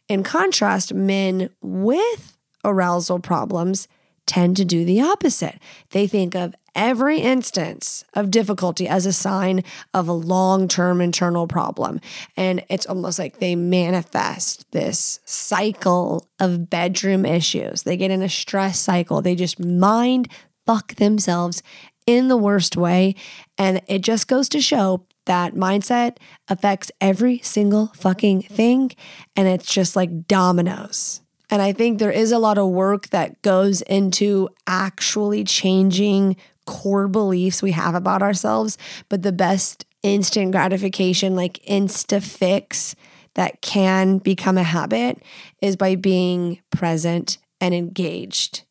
In 0.08 0.22
contrast, 0.22 0.92
men 0.92 1.48
with 1.62 2.36
arousal 2.64 3.20
problems 3.20 3.88
tend 4.26 4.56
to 4.56 4.64
do 4.64 4.84
the 4.84 5.00
opposite. 5.00 5.58
They 5.90 6.06
think 6.06 6.34
of 6.34 6.54
every 6.74 7.18
instance 7.20 8.04
of 8.14 8.30
difficulty 8.30 8.88
as 8.88 9.06
a 9.06 9.12
sign 9.12 9.62
of 9.92 10.08
a 10.08 10.12
long 10.12 10.68
term 10.68 11.00
internal 11.00 11.46
problem. 11.46 12.00
And 12.36 12.64
it's 12.68 12.86
almost 12.86 13.18
like 13.18 13.38
they 13.38 13.54
manifest 13.54 14.70
this 14.72 15.20
cycle 15.24 16.28
of 16.40 16.68
bedroom 16.68 17.24
issues. 17.24 17.82
They 17.82 17.96
get 17.96 18.10
in 18.10 18.22
a 18.22 18.28
stress 18.28 18.78
cycle. 18.78 19.22
They 19.22 19.34
just 19.34 19.60
mind 19.60 20.28
fuck 20.66 20.94
themselves 20.94 21.62
in 22.06 22.28
the 22.28 22.36
worst 22.36 22.76
way. 22.76 23.14
And 23.58 23.82
it 23.86 24.00
just 24.00 24.28
goes 24.28 24.48
to 24.50 24.60
show 24.60 25.06
that 25.26 25.54
mindset 25.54 26.18
affects 26.48 26.90
every 27.00 27.38
single 27.38 27.88
fucking 27.94 28.42
thing. 28.42 28.92
And 29.36 29.48
it's 29.48 29.72
just 29.72 29.96
like 29.96 30.26
dominoes. 30.26 31.22
And 31.50 31.60
I 31.60 31.72
think 31.72 31.98
there 31.98 32.10
is 32.10 32.32
a 32.32 32.38
lot 32.38 32.58
of 32.58 32.70
work 32.70 33.08
that 33.10 33.40
goes 33.42 33.82
into 33.82 34.48
actually 34.66 35.44
changing 35.44 36.36
core 36.66 37.08
beliefs 37.08 37.62
we 37.62 37.72
have 37.72 37.94
about 37.94 38.22
ourselves. 38.22 38.78
But 39.08 39.22
the 39.22 39.32
best 39.32 39.84
instant 40.02 40.52
gratification, 40.52 41.36
like 41.36 41.62
insta 41.68 42.22
fix 42.22 42.94
that 43.34 43.60
can 43.60 44.18
become 44.18 44.56
a 44.56 44.62
habit 44.62 45.22
is 45.60 45.76
by 45.76 45.96
being 45.96 46.60
present 46.70 47.38
and 47.60 47.74
engaged. 47.74 48.62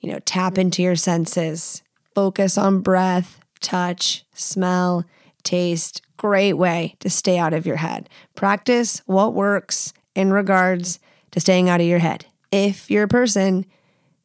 You 0.00 0.12
know, 0.12 0.18
tap 0.20 0.58
into 0.58 0.82
your 0.82 0.96
senses, 0.96 1.82
focus 2.14 2.56
on 2.58 2.80
breath, 2.80 3.40
touch, 3.60 4.24
smell, 4.34 5.04
taste. 5.42 6.02
Great 6.16 6.54
way 6.54 6.96
to 7.00 7.08
stay 7.08 7.38
out 7.38 7.54
of 7.54 7.66
your 7.66 7.76
head. 7.76 8.08
Practice 8.34 9.02
what 9.06 9.34
works 9.34 9.92
in 10.14 10.32
regards 10.32 10.98
to 11.32 11.40
staying 11.40 11.68
out 11.68 11.80
of 11.80 11.86
your 11.86 11.98
head. 11.98 12.26
If 12.50 12.90
you're 12.90 13.04
a 13.04 13.08
person 13.08 13.66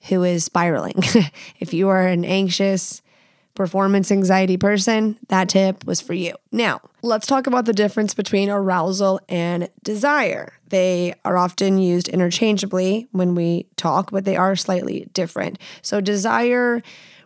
who 0.09 0.23
is 0.23 0.43
spiraling, 0.43 0.95
if 1.59 1.73
you 1.73 1.89
are 1.89 2.07
an 2.07 2.25
anxious, 2.25 3.01
performance 3.55 4.11
anxiety 4.11 4.57
person, 4.57 5.17
that 5.29 5.49
tip 5.49 5.85
was 5.85 6.01
for 6.01 6.13
you. 6.13 6.35
Now, 6.51 6.81
let's 7.01 7.25
talk 7.25 7.47
about 7.47 7.65
the 7.65 7.73
difference 7.73 8.13
between 8.13 8.49
arousal 8.49 9.21
and 9.29 9.69
desire. 9.81 10.53
They 10.69 11.15
are 11.23 11.37
often 11.37 11.77
used 11.77 12.09
interchangeably 12.09 13.07
when 13.11 13.33
we 13.33 13.67
talk, 13.77 14.11
but 14.11 14.25
they 14.25 14.35
are 14.35 14.55
slightly 14.57 15.07
different. 15.13 15.57
So, 15.81 16.01
desire 16.01 16.81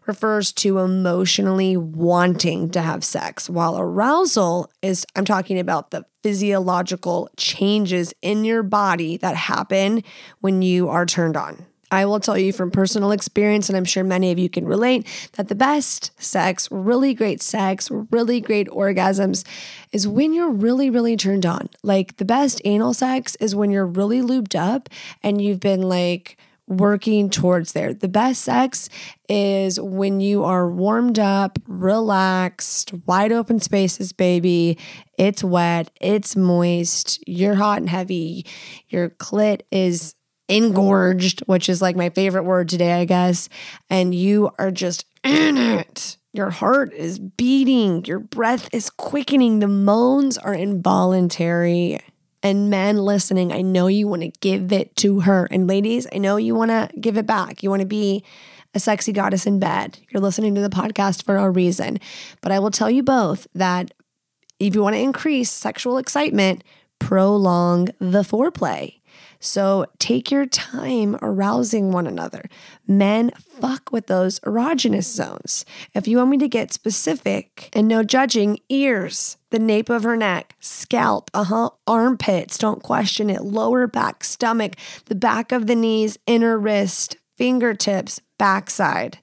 refers 0.10 0.51
to 0.51 0.80
emotionally 0.80 1.78
wanting 1.78 2.72
to 2.72 2.82
have 2.82 3.03
sex, 3.03 3.47
while 3.47 3.78
arousal 3.78 4.72
is, 4.82 5.05
I'm 5.16 5.24
talking 5.24 5.60
about 5.60 5.91
the 5.91 6.03
physiological 6.24 7.30
changes 7.38 8.12
in 8.24 8.43
your 8.43 8.64
body 8.64 9.18
that 9.18 9.36
happen 9.36 10.03
when 10.41 10.64
you 10.64 10.89
are 10.89 11.05
turned 11.05 11.38
on. 11.38 11.68
I 11.91 12.05
will 12.05 12.20
tell 12.20 12.39
you 12.39 12.51
from 12.51 12.72
personal 12.72 13.12
experience, 13.12 13.70
and 13.70 13.78
I'm 13.78 13.86
sure 13.86 14.03
many 14.03 14.32
of 14.32 14.39
you 14.39 14.49
can 14.49 14.66
relate, 14.66 15.07
that 15.34 15.47
the 15.47 15.55
best 15.55 16.12
sex, 16.22 16.68
really 16.72 17.14
great 17.14 17.41
sex, 17.41 17.89
really 18.10 18.41
great 18.41 18.68
orgasms 18.70 19.45
is 19.91 20.07
when 20.07 20.34
you're 20.34 20.51
really, 20.51 20.89
really 20.89 21.18
turned 21.18 21.45
on. 21.45 21.70
Like 21.84 22.18
the 22.18 22.26
best 22.26 22.62
anal 22.66 22.95
sex 22.95 23.36
is 23.36 23.55
when 23.55 23.70
you're 23.70 23.86
really 23.86 24.22
lubed 24.22 24.55
up 24.55 24.89
and 25.22 25.39
you've 25.39 25.60
been 25.60 25.84
like, 25.84 26.38
working 26.70 27.30
towards 27.30 27.74
there. 27.74 27.93
The 27.93 28.07
best 28.07 28.43
sex 28.43 28.88
is 29.28 29.80
when 29.80 30.22
you 30.22 30.43
are 30.43 30.70
warmed 30.70 31.20
up, 31.20 31.59
relaxed, 31.67 32.93
wide 33.07 33.32
open 33.32 33.59
spaces, 33.59 34.13
baby. 34.13 34.78
It's 35.17 35.43
wet, 35.43 35.89
it's 35.99 36.36
moist, 36.36 37.22
you're 37.28 37.55
hot 37.55 37.80
and 37.80 37.89
heavy, 37.89 38.45
your 38.88 39.09
clit 39.09 39.61
is 39.72 40.15
engorged, 40.47 41.41
which 41.41 41.70
is 41.70 41.82
like 41.82 41.95
my 41.95 42.09
favorite 42.09 42.43
word 42.43 42.70
today, 42.70 42.93
I 42.93 43.05
guess, 43.05 43.49
and 43.89 44.13
you 44.13 44.51
are 44.57 44.72
just 44.72 45.05
in 45.24 45.57
it. 45.57 46.17
Your 46.32 46.51
heart 46.51 46.93
is 46.93 47.17
beating, 47.17 48.05
your 48.05 48.20
breath 48.20 48.70
is 48.72 48.91
quickening, 48.91 49.59
the 49.59 49.67
moans 49.67 50.38
are 50.38 50.53
involuntary. 50.53 51.99
And 52.41 52.69
men 52.69 52.97
listening, 52.97 53.51
I 53.51 53.61
know 53.61 53.87
you 53.87 54.07
want 54.07 54.21
to 54.21 54.31
give 54.39 54.71
it 54.71 54.95
to 54.97 55.21
her. 55.21 55.47
And 55.51 55.67
ladies, 55.67 56.07
I 56.13 56.19
know 56.19 56.37
you 56.37 56.55
want 56.55 56.71
to 56.71 56.89
give 56.99 57.17
it 57.17 57.25
back. 57.25 57.63
You 57.63 57.69
want 57.69 57.81
to 57.81 57.85
be 57.85 58.23
a 58.73 58.79
sexy 58.79 59.11
goddess 59.11 59.45
in 59.45 59.59
bed. 59.59 59.99
You're 60.09 60.21
listening 60.21 60.55
to 60.55 60.61
the 60.61 60.69
podcast 60.69 61.23
for 61.23 61.37
a 61.37 61.49
reason. 61.49 61.99
But 62.41 62.51
I 62.51 62.59
will 62.59 62.71
tell 62.71 62.89
you 62.89 63.03
both 63.03 63.47
that 63.55 63.91
if 64.59 64.75
you 64.75 64.81
want 64.81 64.95
to 64.95 65.01
increase 65.01 65.49
sexual 65.49 65.97
excitement, 65.97 66.63
prolong 66.99 67.89
the 67.99 68.21
foreplay. 68.21 68.98
So 69.39 69.85
take 69.99 70.31
your 70.31 70.45
time 70.45 71.17
arousing 71.21 71.91
one 71.91 72.07
another. 72.07 72.43
Men 72.85 73.31
fuck 73.37 73.91
with 73.91 74.07
those 74.07 74.39
erogenous 74.41 75.05
zones. 75.05 75.63
If 75.93 76.07
you 76.07 76.17
want 76.17 76.31
me 76.31 76.37
to 76.39 76.49
get 76.49 76.73
specific 76.73 77.69
and 77.73 77.87
no 77.87 78.03
judging, 78.03 78.59
ears, 78.67 79.37
the 79.49 79.59
nape 79.59 79.89
of 79.89 80.03
her 80.03 80.17
neck, 80.17 80.55
scalp, 80.59 81.31
uh 81.33 81.45
huh, 81.45 81.69
armpits, 81.87 82.57
don't 82.57 82.83
question 82.83 83.29
it, 83.29 83.43
lower 83.43 83.87
back, 83.87 84.23
stomach, 84.25 84.75
the 85.05 85.15
back 85.15 85.53
of 85.53 85.67
the 85.67 85.75
knees, 85.75 86.17
inner 86.27 86.57
wrist, 86.57 87.15
fingertips, 87.37 88.19
backside. 88.37 89.19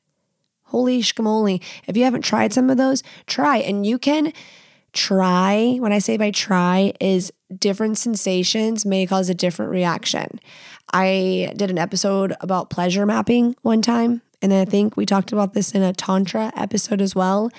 Holy 0.71 1.01
schmoly. 1.03 1.63
If 1.87 1.97
you 1.97 2.05
haven't 2.05 2.23
tried 2.23 2.53
some 2.53 2.71
of 2.71 2.77
those, 2.77 3.03
try. 3.27 3.59
And 3.59 3.87
you 3.87 3.99
can 3.99 4.33
try, 4.97 5.77
when 5.79 5.93
I 5.93 6.01
say 6.01 6.17
by 6.17 6.31
try, 6.33 6.93
is 7.01 7.33
different 7.57 7.99
sensations 7.99 8.85
may 8.85 9.07
cause 9.07 9.29
a 9.29 9.35
different 9.35 9.71
reaction. 9.71 10.41
I 10.93 11.53
did 11.57 11.71
an 11.71 11.79
episode 11.79 12.35
about 12.41 12.71
pleasure 12.71 13.07
mapping 13.07 13.55
one 13.63 13.83
time, 13.83 14.23
and 14.43 14.53
I 14.53 14.65
think 14.65 14.97
we 14.97 15.07
talked 15.07 15.33
about 15.33 15.55
this 15.55 15.73
in 15.73 15.83
a 15.83 15.93
Tantra 15.93 16.53
episode 16.57 17.01
as 17.01 17.15
well. 17.15 17.51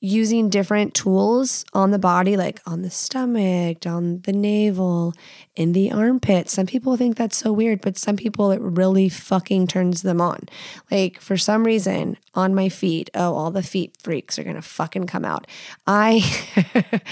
Using 0.00 0.48
different 0.48 0.94
tools 0.94 1.64
on 1.74 1.90
the 1.90 1.98
body, 1.98 2.36
like 2.36 2.60
on 2.66 2.82
the 2.82 2.90
stomach, 2.90 3.86
on 3.86 4.22
the 4.22 4.32
navel, 4.32 5.12
in 5.54 5.72
the 5.72 5.92
armpit. 5.92 6.48
Some 6.48 6.66
people 6.66 6.96
think 6.96 7.16
that's 7.16 7.36
so 7.36 7.52
weird, 7.52 7.82
but 7.82 7.98
some 7.98 8.16
people 8.16 8.50
it 8.50 8.60
really 8.62 9.10
fucking 9.10 9.66
turns 9.66 10.00
them 10.02 10.20
on. 10.20 10.48
Like 10.90 11.20
for 11.20 11.36
some 11.36 11.64
reason, 11.64 12.16
on 12.34 12.54
my 12.54 12.70
feet, 12.70 13.10
oh, 13.14 13.34
all 13.34 13.50
the 13.50 13.62
feet 13.62 13.94
freaks 14.00 14.38
are 14.38 14.44
gonna 14.44 14.62
fucking 14.62 15.06
come 15.06 15.24
out. 15.26 15.46
I 15.86 16.22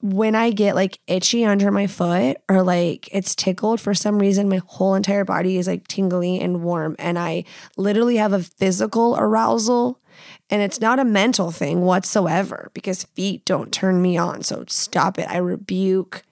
when 0.00 0.34
I 0.34 0.50
get 0.50 0.74
like 0.74 1.00
itchy 1.06 1.44
under 1.44 1.70
my 1.70 1.86
foot 1.86 2.36
or 2.48 2.62
like 2.62 3.08
it's 3.10 3.34
tickled 3.34 3.80
for 3.80 3.94
some 3.94 4.18
reason, 4.18 4.48
my 4.48 4.60
whole 4.66 4.94
entire 4.94 5.24
body 5.24 5.58
is 5.58 5.66
like 5.66 5.88
tingly 5.88 6.38
and 6.40 6.62
warm. 6.62 6.94
And 6.98 7.18
I 7.18 7.44
literally 7.76 8.16
have 8.16 8.32
a 8.32 8.42
physical 8.42 9.16
arousal. 9.18 10.00
And 10.50 10.62
it's 10.62 10.80
not 10.80 10.98
a 10.98 11.04
mental 11.04 11.50
thing 11.50 11.82
whatsoever 11.82 12.70
because 12.74 13.04
feet 13.04 13.44
don't 13.44 13.72
turn 13.72 14.00
me 14.00 14.16
on. 14.16 14.42
So 14.42 14.64
stop 14.68 15.18
it. 15.18 15.28
I 15.28 15.38
rebuke 15.38 16.22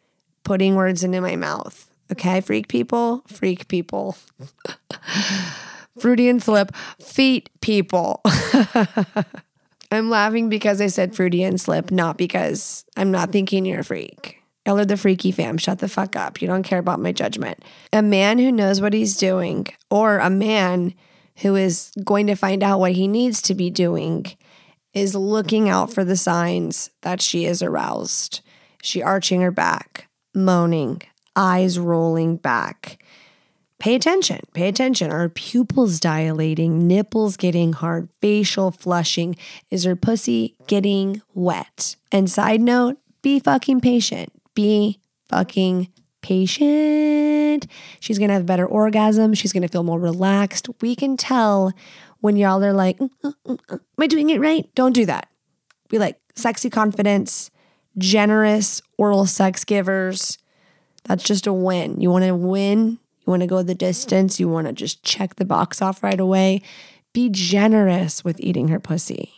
putting 0.44 0.74
words 0.74 1.02
into 1.04 1.20
my 1.20 1.36
mouth. 1.36 1.90
Okay, 2.10 2.40
freak 2.40 2.68
people, 2.68 3.24
freak 3.26 3.68
people. 3.68 4.16
Freudian 5.98 6.40
slip, 6.40 6.74
feet 7.00 7.50
people. 7.60 8.20
I'm 9.90 10.10
laughing 10.10 10.48
because 10.48 10.80
I 10.80 10.88
said 10.88 11.16
Freudian 11.16 11.58
slip, 11.58 11.90
not 11.90 12.16
because 12.16 12.84
I'm 12.96 13.10
not 13.10 13.32
thinking 13.32 13.64
you're 13.64 13.80
a 13.80 13.84
freak. 13.84 14.42
Y'all 14.66 14.78
are 14.78 14.84
the 14.84 14.96
freaky 14.96 15.30
fam. 15.30 15.58
Shut 15.58 15.78
the 15.78 15.88
fuck 15.88 16.16
up. 16.16 16.42
You 16.42 16.48
don't 16.48 16.64
care 16.64 16.80
about 16.80 17.00
my 17.00 17.12
judgment. 17.12 17.64
A 17.92 18.02
man 18.02 18.38
who 18.38 18.50
knows 18.50 18.80
what 18.80 18.92
he's 18.92 19.16
doing, 19.16 19.66
or 19.90 20.18
a 20.18 20.28
man 20.28 20.92
who 21.38 21.56
is 21.56 21.92
going 22.04 22.26
to 22.26 22.34
find 22.34 22.62
out 22.62 22.80
what 22.80 22.92
he 22.92 23.08
needs 23.08 23.42
to 23.42 23.54
be 23.54 23.70
doing, 23.70 24.26
is 24.92 25.14
looking 25.14 25.68
out 25.68 25.92
for 25.92 26.04
the 26.04 26.16
signs 26.16 26.90
that 27.02 27.20
she 27.20 27.44
is 27.44 27.62
aroused. 27.62 28.40
She 28.82 29.02
arching 29.02 29.42
her 29.42 29.50
back, 29.50 30.08
moaning, 30.34 31.02
eyes 31.34 31.78
rolling 31.78 32.36
back, 32.36 33.02
pay 33.78 33.94
attention, 33.94 34.40
pay 34.54 34.68
attention. 34.68 35.10
Are 35.10 35.28
pupils 35.28 36.00
dilating, 36.00 36.86
nipples 36.86 37.36
getting 37.36 37.74
hard, 37.74 38.08
facial 38.20 38.70
flushing? 38.70 39.36
Is 39.70 39.84
her 39.84 39.96
pussy 39.96 40.56
getting 40.66 41.20
wet? 41.34 41.96
And 42.10 42.30
side 42.30 42.60
note, 42.60 42.96
be 43.22 43.38
fucking 43.38 43.80
patient. 43.80 44.32
Be 44.54 45.00
fucking 45.28 45.88
patient. 46.26 47.68
She's 48.00 48.18
gonna 48.18 48.32
have 48.32 48.42
a 48.42 48.46
better 48.46 48.66
orgasm. 48.66 49.32
She's 49.34 49.52
gonna 49.52 49.68
feel 49.68 49.84
more 49.84 50.00
relaxed. 50.00 50.68
We 50.80 50.96
can 50.96 51.16
tell 51.16 51.72
when 52.20 52.36
y'all 52.36 52.64
are 52.64 52.72
like, 52.72 52.98
mm, 52.98 53.10
mm, 53.24 53.34
mm. 53.44 53.58
Am 53.70 53.80
I 54.00 54.08
doing 54.08 54.30
it 54.30 54.40
right? 54.40 54.68
Don't 54.74 54.92
do 54.92 55.06
that. 55.06 55.28
Be 55.88 55.98
like 55.98 56.18
sexy 56.34 56.68
confidence, 56.68 57.52
generous 57.96 58.82
oral 58.98 59.26
sex 59.26 59.64
givers. 59.64 60.38
That's 61.04 61.22
just 61.22 61.46
a 61.46 61.52
win. 61.52 62.00
You 62.00 62.10
wanna 62.10 62.34
win, 62.34 62.98
you 63.24 63.30
wanna 63.30 63.46
go 63.46 63.62
the 63.62 63.74
distance, 63.76 64.40
you 64.40 64.48
wanna 64.48 64.72
just 64.72 65.04
check 65.04 65.36
the 65.36 65.44
box 65.44 65.80
off 65.80 66.02
right 66.02 66.18
away. 66.18 66.60
Be 67.12 67.30
generous 67.30 68.24
with 68.24 68.40
eating 68.40 68.68
her 68.68 68.80
pussy. 68.80 69.32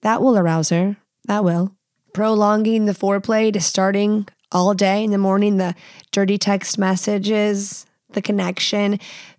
That 0.00 0.22
will 0.22 0.38
arouse 0.38 0.70
her. 0.70 0.96
That 1.26 1.44
will. 1.44 1.76
Prolonging 2.14 2.86
the 2.86 2.92
foreplay 2.92 3.52
to 3.52 3.60
starting 3.60 4.26
all 4.54 4.72
day 4.72 5.04
in 5.04 5.10
the 5.10 5.18
morning, 5.18 5.58
the 5.58 5.74
dirty 6.12 6.38
text 6.38 6.78
messages, 6.78 7.84
the 8.12 8.22
connection. 8.22 8.98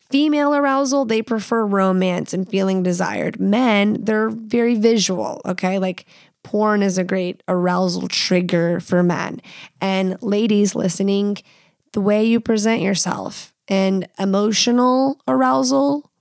Female 0.09 0.53
arousal, 0.53 1.05
they 1.05 1.21
prefer 1.21 1.65
romance 1.65 2.33
and 2.33 2.47
feeling 2.47 2.83
desired. 2.83 3.39
Men, 3.39 3.97
they're 4.03 4.29
very 4.29 4.75
visual, 4.75 5.41
okay? 5.45 5.79
Like 5.79 6.05
porn 6.43 6.83
is 6.83 6.97
a 6.99 7.03
great 7.03 7.41
arousal 7.47 8.07
trigger 8.07 8.79
for 8.79 9.01
men. 9.01 9.41
And 9.81 10.21
ladies 10.21 10.75
listening, 10.75 11.37
the 11.93 12.01
way 12.01 12.23
you 12.23 12.39
present 12.39 12.81
yourself 12.81 13.53
and 13.67 14.07
emotional 14.19 15.19
arousal 15.27 16.11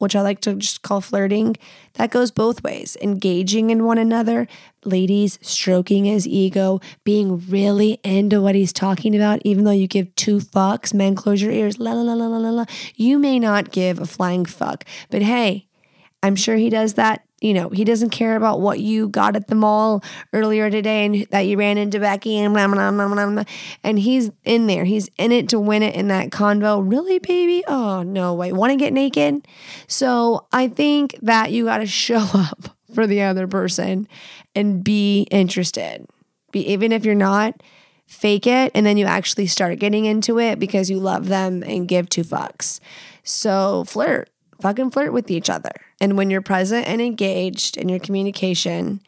which 0.00 0.16
I 0.16 0.22
like 0.22 0.40
to 0.40 0.54
just 0.54 0.80
call 0.80 1.00
flirting, 1.00 1.56
that 1.94 2.10
goes 2.10 2.30
both 2.30 2.64
ways. 2.64 2.96
Engaging 3.02 3.68
in 3.68 3.84
one 3.84 3.98
another, 3.98 4.48
ladies 4.84 5.38
stroking 5.42 6.06
his 6.06 6.26
ego, 6.26 6.80
being 7.04 7.38
really 7.48 8.00
into 8.02 8.40
what 8.40 8.54
he's 8.54 8.72
talking 8.72 9.14
about, 9.14 9.42
even 9.44 9.64
though 9.64 9.70
you 9.70 9.86
give 9.86 10.14
two 10.16 10.38
fucks, 10.38 10.94
men 10.94 11.14
close 11.14 11.42
your 11.42 11.52
ears, 11.52 11.78
la 11.78 11.92
la 11.92 12.14
la 12.14 12.14
la 12.14 12.38
la 12.38 12.50
la. 12.50 12.64
You 12.96 13.18
may 13.18 13.38
not 13.38 13.70
give 13.72 13.98
a 13.98 14.06
flying 14.06 14.46
fuck, 14.46 14.84
but 15.10 15.20
hey, 15.20 15.66
I'm 16.22 16.34
sure 16.34 16.56
he 16.56 16.70
does 16.70 16.94
that 16.94 17.22
you 17.40 17.54
know, 17.54 17.70
he 17.70 17.84
doesn't 17.84 18.10
care 18.10 18.36
about 18.36 18.60
what 18.60 18.80
you 18.80 19.08
got 19.08 19.34
at 19.34 19.48
the 19.48 19.54
mall 19.54 20.04
earlier 20.32 20.70
today 20.70 21.06
and 21.06 21.26
that 21.30 21.40
you 21.40 21.56
ran 21.56 21.78
into 21.78 21.98
Becky 21.98 22.38
and 22.38 22.52
blah, 22.52 22.68
blah, 22.68 22.90
blah, 22.90 23.08
blah, 23.08 23.30
blah. 23.30 23.44
And 23.82 23.98
he's 23.98 24.30
in 24.44 24.66
there. 24.66 24.84
He's 24.84 25.08
in 25.16 25.32
it 25.32 25.48
to 25.50 25.58
win 25.58 25.82
it 25.82 25.94
in 25.94 26.08
that 26.08 26.30
convo. 26.30 26.82
Really, 26.88 27.18
baby? 27.18 27.64
Oh, 27.66 28.02
no 28.02 28.34
way. 28.34 28.52
Want 28.52 28.72
to 28.72 28.76
get 28.76 28.92
naked? 28.92 29.46
So 29.86 30.46
I 30.52 30.68
think 30.68 31.16
that 31.22 31.50
you 31.50 31.64
got 31.64 31.78
to 31.78 31.86
show 31.86 32.26
up 32.34 32.76
for 32.94 33.06
the 33.06 33.22
other 33.22 33.46
person 33.46 34.06
and 34.54 34.84
be 34.84 35.22
interested. 35.30 36.06
Be, 36.52 36.68
even 36.70 36.92
if 36.92 37.04
you're 37.04 37.14
not, 37.14 37.62
fake 38.06 38.46
it 38.46 38.72
and 38.74 38.84
then 38.84 38.96
you 38.96 39.06
actually 39.06 39.46
start 39.46 39.78
getting 39.78 40.04
into 40.04 40.38
it 40.38 40.58
because 40.58 40.90
you 40.90 40.98
love 40.98 41.28
them 41.28 41.62
and 41.62 41.88
give 41.88 42.08
two 42.08 42.24
fucks. 42.24 42.80
So 43.22 43.84
flirt 43.84 44.28
fucking 44.60 44.90
flirt 44.90 45.12
with 45.12 45.30
each 45.30 45.50
other. 45.50 45.72
And 46.00 46.16
when 46.16 46.30
you're 46.30 46.40
present 46.40 46.86
and 46.86 47.00
engaged 47.00 47.76
in 47.76 47.88
your 47.88 47.98
communication 47.98 49.02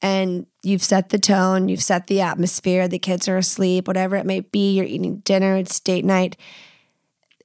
and 0.00 0.46
you've 0.62 0.82
set 0.82 1.08
the 1.08 1.18
tone, 1.18 1.68
you've 1.68 1.82
set 1.82 2.06
the 2.06 2.20
atmosphere, 2.20 2.86
the 2.86 2.98
kids 2.98 3.26
are 3.28 3.36
asleep, 3.36 3.88
whatever 3.88 4.16
it 4.16 4.26
may 4.26 4.40
be, 4.40 4.74
you're 4.74 4.84
eating 4.84 5.16
dinner, 5.18 5.56
it's 5.56 5.80
date 5.80 6.04
night, 6.04 6.36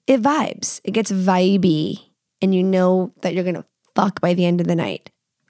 it 0.05 0.21
vibes. 0.21 0.81
It 0.83 0.91
gets 0.91 1.11
vibey 1.11 2.09
and 2.41 2.53
you 2.53 2.63
know 2.63 3.13
that 3.21 3.33
you're 3.33 3.43
going 3.43 3.55
to 3.55 3.65
fuck 3.95 4.21
by 4.21 4.33
the 4.33 4.45
end 4.45 4.61
of 4.61 4.67
the 4.67 4.75
night. 4.75 5.09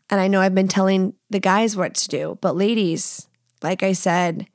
And 0.09 0.19
I 0.19 0.27
know 0.27 0.41
I've 0.41 0.55
been 0.55 0.67
telling 0.67 1.13
the 1.29 1.39
guys 1.39 1.75
what 1.75 1.93
to 1.95 2.07
do, 2.07 2.37
but 2.41 2.55
ladies, 2.55 3.27
like 3.61 3.83
I 3.83 3.93
said, 3.93 4.47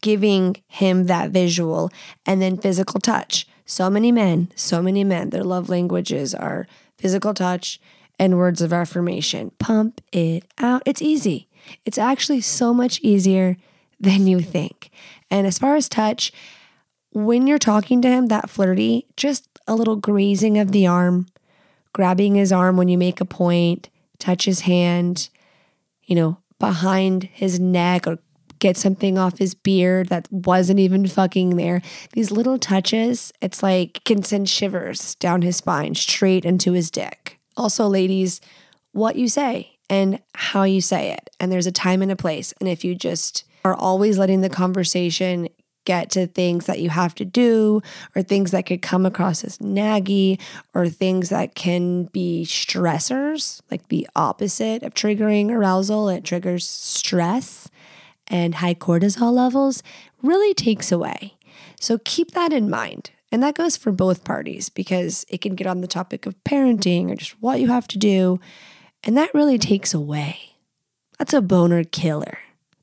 giving 0.00 0.56
him 0.66 1.06
that 1.06 1.30
visual 1.30 1.90
and 2.26 2.42
then 2.42 2.58
physical 2.58 3.00
touch. 3.00 3.46
So 3.64 3.88
many 3.88 4.12
men, 4.12 4.52
so 4.54 4.82
many 4.82 5.02
men, 5.02 5.30
their 5.30 5.44
love 5.44 5.68
languages 5.68 6.34
are 6.34 6.66
physical 6.98 7.34
touch 7.34 7.80
and 8.22 8.38
words 8.38 8.62
of 8.62 8.72
affirmation. 8.72 9.50
Pump 9.58 10.00
it 10.12 10.44
out. 10.58 10.80
It's 10.86 11.02
easy. 11.02 11.48
It's 11.84 11.98
actually 11.98 12.40
so 12.40 12.72
much 12.72 13.00
easier 13.00 13.56
than 13.98 14.28
you 14.28 14.38
think. 14.38 14.90
And 15.28 15.44
as 15.44 15.58
far 15.58 15.74
as 15.74 15.88
touch, 15.88 16.32
when 17.10 17.48
you're 17.48 17.58
talking 17.58 18.00
to 18.02 18.08
him 18.08 18.28
that 18.28 18.48
flirty, 18.48 19.08
just 19.16 19.48
a 19.66 19.74
little 19.74 19.96
grazing 19.96 20.56
of 20.56 20.70
the 20.70 20.86
arm, 20.86 21.26
grabbing 21.92 22.36
his 22.36 22.52
arm 22.52 22.76
when 22.76 22.86
you 22.86 22.96
make 22.96 23.20
a 23.20 23.24
point, 23.24 23.88
touch 24.20 24.44
his 24.44 24.60
hand, 24.60 25.28
you 26.04 26.14
know, 26.14 26.38
behind 26.60 27.24
his 27.24 27.58
neck 27.58 28.06
or 28.06 28.18
get 28.60 28.76
something 28.76 29.18
off 29.18 29.38
his 29.38 29.54
beard 29.54 30.10
that 30.10 30.30
wasn't 30.30 30.78
even 30.78 31.08
fucking 31.08 31.56
there. 31.56 31.82
These 32.12 32.30
little 32.30 32.56
touches, 32.56 33.32
it's 33.42 33.64
like 33.64 34.00
can 34.04 34.22
send 34.22 34.48
shivers 34.48 35.16
down 35.16 35.42
his 35.42 35.56
spine 35.56 35.96
straight 35.96 36.44
into 36.44 36.70
his 36.70 36.88
dick. 36.88 37.40
Also, 37.56 37.86
ladies, 37.86 38.40
what 38.92 39.16
you 39.16 39.28
say 39.28 39.78
and 39.88 40.20
how 40.34 40.62
you 40.62 40.80
say 40.80 41.12
it. 41.12 41.30
And 41.38 41.50
there's 41.50 41.66
a 41.66 41.72
time 41.72 42.02
and 42.02 42.12
a 42.12 42.16
place. 42.16 42.54
And 42.60 42.68
if 42.68 42.84
you 42.84 42.94
just 42.94 43.44
are 43.64 43.74
always 43.74 44.18
letting 44.18 44.40
the 44.40 44.48
conversation 44.48 45.48
get 45.84 46.10
to 46.10 46.26
things 46.26 46.66
that 46.66 46.80
you 46.80 46.90
have 46.90 47.14
to 47.16 47.24
do 47.24 47.82
or 48.14 48.22
things 48.22 48.52
that 48.52 48.66
could 48.66 48.82
come 48.82 49.04
across 49.04 49.42
as 49.42 49.58
naggy 49.58 50.40
or 50.74 50.88
things 50.88 51.28
that 51.28 51.54
can 51.54 52.04
be 52.04 52.44
stressors, 52.46 53.60
like 53.70 53.88
the 53.88 54.08
opposite 54.14 54.82
of 54.82 54.94
triggering 54.94 55.50
arousal, 55.50 56.08
it 56.08 56.24
triggers 56.24 56.68
stress 56.68 57.68
and 58.28 58.56
high 58.56 58.74
cortisol 58.74 59.32
levels 59.32 59.82
really 60.22 60.54
takes 60.54 60.92
away. 60.92 61.34
So 61.80 61.98
keep 62.04 62.30
that 62.32 62.52
in 62.52 62.70
mind. 62.70 63.10
And 63.32 63.42
that 63.42 63.54
goes 63.54 63.78
for 63.78 63.90
both 63.90 64.24
parties 64.24 64.68
because 64.68 65.24
it 65.30 65.40
can 65.40 65.54
get 65.54 65.66
on 65.66 65.80
the 65.80 65.86
topic 65.86 66.26
of 66.26 66.36
parenting 66.44 67.10
or 67.10 67.16
just 67.16 67.40
what 67.40 67.60
you 67.60 67.68
have 67.68 67.88
to 67.88 67.98
do. 67.98 68.38
And 69.02 69.16
that 69.16 69.32
really 69.34 69.58
takes 69.58 69.94
away. 69.94 70.56
That's 71.18 71.32
a 71.32 71.40
boner 71.40 71.82
killer. 71.82 72.38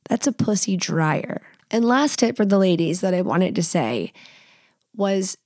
That's 0.09 0.25
a 0.25 0.31
pussy 0.31 0.75
dryer. 0.75 1.43
And 1.69 1.85
last 1.85 2.17
tip 2.17 2.35
for 2.35 2.45
the 2.45 2.57
ladies 2.57 3.01
that 3.01 3.13
I 3.13 3.21
wanted 3.21 3.53
to 3.55 3.63
say 3.63 4.11
was 4.95 5.37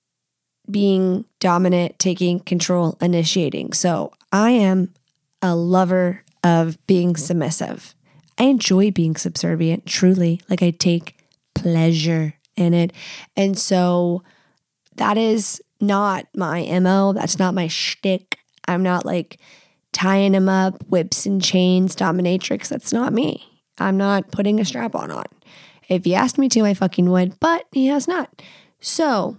being 0.72 1.26
dominant, 1.42 2.00
taking 2.00 2.40
control, 2.40 2.98
initiating. 3.02 3.74
So 3.74 4.14
I 4.32 4.52
am 4.52 4.94
a 5.42 5.54
lover 5.54 6.24
of 6.46 6.78
being 6.88 7.18
submissive. 7.18 7.94
I 8.38 8.46
enjoy 8.46 8.90
being 8.90 9.18
subservient, 9.18 9.86
truly. 9.86 10.40
Like 10.50 10.64
I 10.64 10.72
take 10.72 11.18
pleasure 11.54 12.36
in 12.56 12.74
it. 12.74 12.94
And 13.36 13.60
so 13.60 14.24
that 14.98 15.18
is 15.18 15.62
not 15.80 16.28
my 16.36 16.80
MO. 16.80 17.14
That's 17.14 17.40
not 17.40 17.54
my 17.54 17.68
shtick. 17.68 18.40
I'm 18.68 18.84
not 18.84 19.06
like 19.06 19.40
tying 19.92 20.34
him 20.34 20.50
up, 20.50 20.84
whips 20.88 21.26
and 21.26 21.42
chains, 21.44 21.96
dominatrix. 21.96 22.68
That's 22.68 22.94
not 22.94 23.14
me. 23.14 23.62
I'm 23.80 23.98
not 23.98 24.32
putting 24.32 24.60
a 24.60 24.66
strap 24.66 24.96
on 24.96 25.12
on. 25.12 25.26
If 25.90 26.06
he 26.06 26.16
asked 26.16 26.38
me 26.38 26.50
to, 26.50 26.66
I 26.66 26.74
fucking 26.74 27.10
would, 27.10 27.40
but 27.40 27.66
he 27.72 27.88
has 27.88 28.08
not. 28.08 28.42
So 28.80 29.38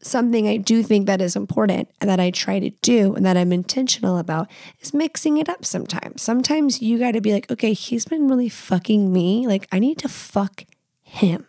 something 0.00 0.46
I 0.46 0.56
do 0.56 0.82
think 0.82 1.06
that 1.06 1.20
is 1.20 1.36
important 1.36 1.88
and 2.00 2.08
that 2.10 2.20
I 2.20 2.30
try 2.30 2.58
to 2.60 2.70
do 2.70 3.14
and 3.14 3.24
that 3.24 3.36
I'm 3.36 3.52
intentional 3.52 4.18
about 4.18 4.50
is 4.80 4.94
mixing 4.94 5.38
it 5.38 5.48
up 5.48 5.64
sometimes. 5.64 6.22
Sometimes 6.22 6.82
you 6.82 6.98
got 6.98 7.12
to 7.12 7.20
be 7.20 7.32
like, 7.32 7.50
okay, 7.50 7.72
he's 7.72 8.04
been 8.04 8.28
really 8.28 8.48
fucking 8.48 9.12
me. 9.12 9.46
Like, 9.46 9.66
I 9.72 9.78
need 9.78 9.98
to 9.98 10.08
fuck 10.08 10.64
him. 11.02 11.46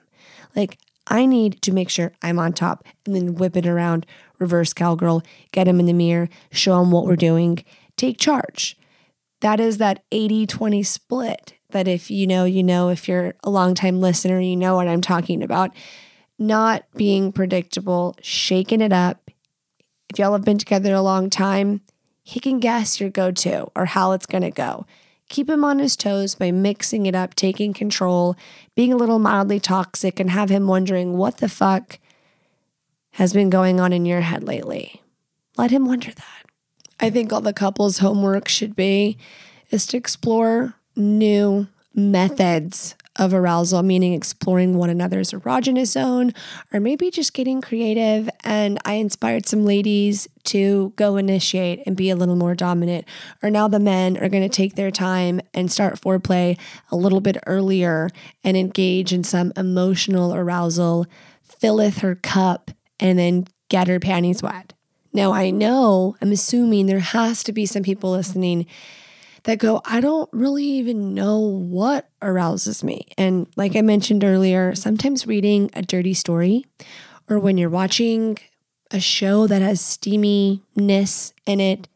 Like, 0.56 0.78
I 1.08 1.26
need 1.26 1.62
to 1.64 1.72
make 1.72 1.90
sure 1.90 2.14
I'm 2.22 2.40
on 2.40 2.54
top 2.54 2.84
and 3.06 3.16
then 3.16 3.36
whip 3.36 3.56
it 3.56 3.68
around, 3.68 4.06
reverse 4.40 4.74
cowgirl, 4.74 5.24
get 5.52 5.68
him 5.68 5.80
in 5.80 5.86
the 5.86 5.94
mirror, 5.94 6.30
show 6.52 6.82
him 6.82 6.92
what 6.92 7.06
we're 7.06 7.16
doing, 7.16 7.64
take 7.98 8.18
charge. 8.18 8.78
That 9.42 9.60
is 9.60 9.78
that 9.78 10.04
80 10.12 10.48
20 10.48 10.84
split 10.84 11.54
that 11.70 11.88
if 11.88 12.10
you 12.10 12.26
know, 12.26 12.46
you 12.46 12.64
know, 12.64 12.90
if 12.90 13.08
you're 13.08 13.34
a 13.44 13.50
longtime 13.50 14.02
listener, 14.02 14.40
you 14.40 14.56
know 14.56 14.76
what 14.76 14.88
I'm 14.88 15.02
talking 15.02 15.44
about 15.44 15.72
not 16.38 16.84
being 16.96 17.32
predictable, 17.32 18.16
shaking 18.22 18.82
it 18.82 18.92
up. 18.92 19.32
If 20.10 20.20
y'all 20.20 20.34
have 20.34 20.46
been 20.46 20.58
together 20.58 20.94
a 20.94 21.02
long 21.02 21.30
time, 21.30 21.82
he 22.24 22.40
can 22.40 22.60
guess 22.60 23.00
your 23.00 23.10
go 23.10 23.32
to 23.32 23.68
or 23.76 23.86
how 23.86 24.12
it's 24.12 24.26
going 24.26 24.44
to 24.44 24.52
go. 24.52 24.86
Keep 25.30 25.50
him 25.50 25.64
on 25.64 25.80
his 25.80 25.96
toes 25.96 26.36
by 26.36 26.52
mixing 26.52 27.06
it 27.06 27.16
up, 27.16 27.34
taking 27.36 27.74
control, 27.74 28.36
being 28.76 28.94
a 28.94 28.98
little 28.98 29.20
mildly 29.20 29.60
toxic, 29.60 30.20
and 30.20 30.30
have 30.30 30.50
him 30.50 30.68
wondering 30.68 31.18
what 31.18 31.38
the 31.38 31.50
fuck 31.50 32.00
has 33.14 33.34
been 33.34 33.50
going 33.50 33.80
on 33.80 33.92
in 33.92 34.06
your 34.06 34.22
head 34.22 34.44
lately. 34.44 35.02
Let 35.58 35.72
him 35.72 35.86
wonder 35.86 36.12
that. 36.12 36.46
I 37.00 37.10
think 37.10 37.32
all 37.32 37.42
the 37.42 37.54
couple's 37.54 38.00
homework 38.00 38.48
should 38.48 38.76
be 38.76 39.18
is 39.72 39.86
to 39.88 39.98
explore 39.98 40.76
new 40.96 41.68
methods 41.94 42.96
of 43.18 43.34
arousal, 43.34 43.84
meaning 43.84 44.14
exploring 44.14 44.76
one 44.76 44.90
another's 44.90 45.32
erogenous 45.32 45.88
zone, 45.88 46.34
or 46.74 46.80
maybe 46.80 47.10
just 47.10 47.34
getting 47.34 47.62
creative. 47.62 48.30
And 48.44 48.80
I 48.86 48.94
inspired 48.94 49.48
some 49.48 49.66
ladies 49.66 50.28
to 50.46 50.94
go 50.96 51.18
initiate 51.18 51.82
and 51.86 51.96
be 51.96 52.10
a 52.10 52.16
little 52.16 52.36
more 52.36 52.56
dominant. 52.56 53.06
Or 53.42 53.50
now 53.50 53.68
the 53.68 53.80
men 53.80 54.18
are 54.18 54.30
going 54.30 54.44
to 54.44 54.50
take 54.50 54.76
their 54.76 54.92
time 54.92 55.42
and 55.54 55.72
start 55.72 56.00
foreplay 56.00 56.58
a 56.92 56.96
little 56.96 57.22
bit 57.22 57.38
earlier 57.48 58.10
and 58.44 58.58
engage 58.58 59.14
in 59.14 59.24
some 59.24 59.54
emotional 59.56 60.36
arousal, 60.36 61.06
filleth 61.44 62.00
her 62.00 62.16
cup, 62.16 62.72
and 63.00 63.18
then 63.18 63.48
get 63.70 63.88
her 63.88 64.00
panties 64.00 64.44
wet. 64.44 64.74
Now, 65.14 65.32
I 65.32 65.50
know, 65.50 66.18
I'm 66.22 66.34
assuming 66.34 66.86
there 66.86 67.00
has 67.00 67.42
to 67.44 67.54
be 67.54 67.66
some 67.66 67.84
people 67.84 68.12
listening 68.12 68.66
that 69.46 69.60
go, 69.60 69.82
I 69.86 70.02
don't 70.02 70.30
really 70.34 70.64
even 70.64 71.14
know 71.14 71.40
what 71.40 72.10
arouses 72.22 72.84
me. 72.84 73.08
And 73.18 73.48
like 73.56 73.76
I 73.76 73.82
mentioned 73.82 74.24
earlier, 74.24 74.76
sometimes 74.76 75.28
reading 75.28 75.70
a 75.74 75.82
dirty 75.82 76.14
story 76.14 76.66
or 77.30 77.40
when 77.40 77.58
you're 77.58 77.70
watching 77.70 78.38
a 78.92 79.00
show 79.00 79.48
that 79.48 79.62
has 79.62 79.82
steaminess 79.82 81.32
in 81.46 81.60
it, 81.60 81.88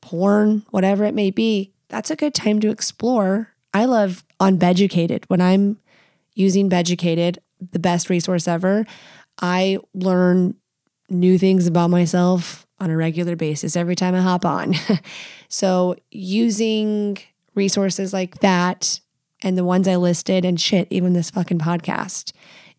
porn, 0.00 0.64
whatever 0.70 1.04
it 1.04 1.14
may 1.14 1.30
be, 1.30 1.72
that's 1.88 2.10
a 2.10 2.16
good 2.16 2.34
time 2.34 2.60
to 2.60 2.70
explore. 2.70 3.54
I 3.74 3.84
love 3.84 4.24
on 4.38 4.58
Beducated 4.58 5.24
when 5.28 5.40
I'm 5.40 5.78
using 6.34 6.68
Beducated, 6.68 7.40
the 7.60 7.78
best 7.80 8.08
resource 8.08 8.46
ever. 8.46 8.86
I 9.40 9.78
learn 9.92 10.54
new 11.10 11.36
things 11.36 11.66
about 11.66 11.90
myself 11.90 12.67
on 12.80 12.90
a 12.90 12.96
regular 12.96 13.36
basis 13.36 13.76
every 13.76 13.96
time 13.96 14.14
I 14.14 14.20
hop 14.20 14.44
on. 14.44 14.74
so, 15.48 15.96
using 16.10 17.18
resources 17.54 18.12
like 18.12 18.40
that 18.40 19.00
and 19.42 19.56
the 19.56 19.64
ones 19.64 19.86
I 19.86 19.96
listed, 19.96 20.44
and 20.44 20.60
shit, 20.60 20.88
even 20.90 21.12
this 21.12 21.30
fucking 21.30 21.58
podcast, 21.58 22.32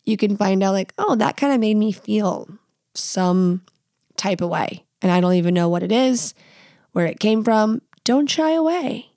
you 0.04 0.16
can 0.16 0.36
find 0.36 0.62
out, 0.62 0.72
like, 0.72 0.92
oh, 0.98 1.14
that 1.16 1.36
kind 1.36 1.52
of 1.52 1.60
made 1.60 1.76
me 1.76 1.92
feel 1.92 2.48
some 2.94 3.62
type 4.16 4.40
of 4.40 4.50
way. 4.50 4.84
And 5.02 5.10
I 5.10 5.20
don't 5.20 5.34
even 5.34 5.54
know 5.54 5.68
what 5.68 5.82
it 5.82 5.92
is, 5.92 6.34
where 6.92 7.06
it 7.06 7.20
came 7.20 7.42
from. 7.42 7.80
Don't 8.04 8.28
shy 8.28 8.52
away. 8.52 9.12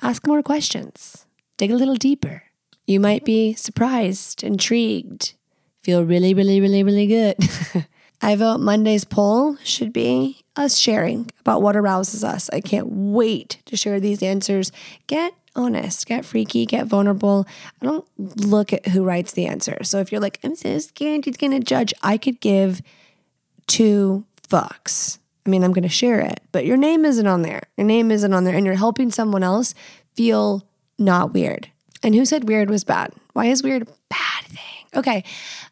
Ask 0.00 0.26
more 0.26 0.42
questions, 0.42 1.26
dig 1.56 1.70
a 1.70 1.76
little 1.76 1.94
deeper. 1.94 2.44
You 2.86 2.98
might 2.98 3.24
be 3.24 3.54
surprised, 3.54 4.42
intrigued, 4.42 5.34
feel 5.82 6.04
really, 6.04 6.34
really, 6.34 6.60
really, 6.60 6.82
really 6.82 7.06
good. 7.06 7.36
I 8.24 8.36
vote 8.36 8.58
Monday's 8.60 9.04
poll 9.04 9.56
should 9.64 9.92
be 9.92 10.44
us 10.54 10.78
sharing 10.78 11.28
about 11.40 11.60
what 11.60 11.76
arouses 11.76 12.22
us. 12.22 12.48
I 12.52 12.60
can't 12.60 12.86
wait 12.88 13.60
to 13.66 13.76
share 13.76 13.98
these 13.98 14.22
answers. 14.22 14.70
Get 15.08 15.34
honest, 15.56 16.06
get 16.06 16.24
freaky, 16.24 16.64
get 16.64 16.86
vulnerable. 16.86 17.46
I 17.80 17.86
don't 17.86 18.06
look 18.16 18.72
at 18.72 18.86
who 18.86 19.04
writes 19.04 19.32
the 19.32 19.46
answer. 19.46 19.82
So 19.82 19.98
if 19.98 20.12
you're 20.12 20.20
like, 20.20 20.38
I'm 20.44 20.54
so 20.54 20.78
scared 20.78 21.24
he's 21.24 21.36
going 21.36 21.52
to 21.52 21.60
judge, 21.60 21.92
I 22.02 22.16
could 22.16 22.40
give 22.40 22.80
two 23.66 24.24
fucks. 24.48 25.18
I 25.44 25.50
mean, 25.50 25.64
I'm 25.64 25.72
going 25.72 25.82
to 25.82 25.88
share 25.88 26.20
it, 26.20 26.40
but 26.52 26.64
your 26.64 26.76
name 26.76 27.04
isn't 27.04 27.26
on 27.26 27.42
there. 27.42 27.64
Your 27.76 27.86
name 27.86 28.12
isn't 28.12 28.32
on 28.32 28.44
there, 28.44 28.54
and 28.54 28.64
you're 28.64 28.76
helping 28.76 29.10
someone 29.10 29.42
else 29.42 29.74
feel 30.14 30.64
not 30.98 31.32
weird. 31.32 31.68
And 32.00 32.14
who 32.14 32.24
said 32.24 32.48
weird 32.48 32.70
was 32.70 32.84
bad? 32.84 33.12
Why 33.32 33.46
is 33.46 33.64
weird 33.64 33.88
bad 34.08 34.44
thing? 34.44 34.71
Okay. 34.94 35.24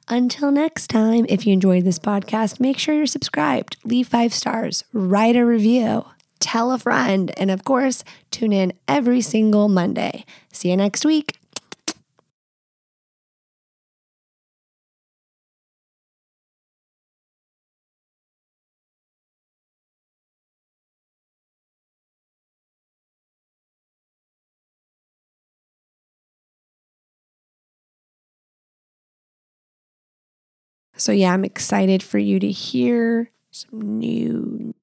Until 0.09 0.51
next 0.51 0.89
time, 0.89 1.27
if 1.29 1.47
you 1.47 1.53
enjoyed 1.53 1.85
this 1.85 1.99
podcast, 1.99 2.61
make 2.61 2.79
sure 2.79 2.95
you're 2.95 3.07
subscribed, 3.07 3.77
leave 3.85 4.09
five 4.09 4.33
stars, 4.33 4.85
write 4.93 5.37
a 5.37 5.45
review, 5.45 6.07
tell 6.39 6.73
a 6.73 6.79
friend, 6.79 7.33
and 7.37 7.51
of 7.51 7.65
course, 7.65 8.03
tune 8.31 8.53
in 8.53 8.73
every 8.89 9.21
single 9.21 9.69
Monday. 9.69 10.25
See 10.53 10.71
you 10.71 10.77
next 10.77 11.05
week. 11.05 11.40
So, 31.01 31.13
yeah, 31.13 31.33
I'm 31.33 31.45
excited 31.45 32.03
for 32.03 32.19
you 32.19 32.39
to 32.41 32.51
hear 32.51 33.31
some 33.51 33.99
new 33.99 34.75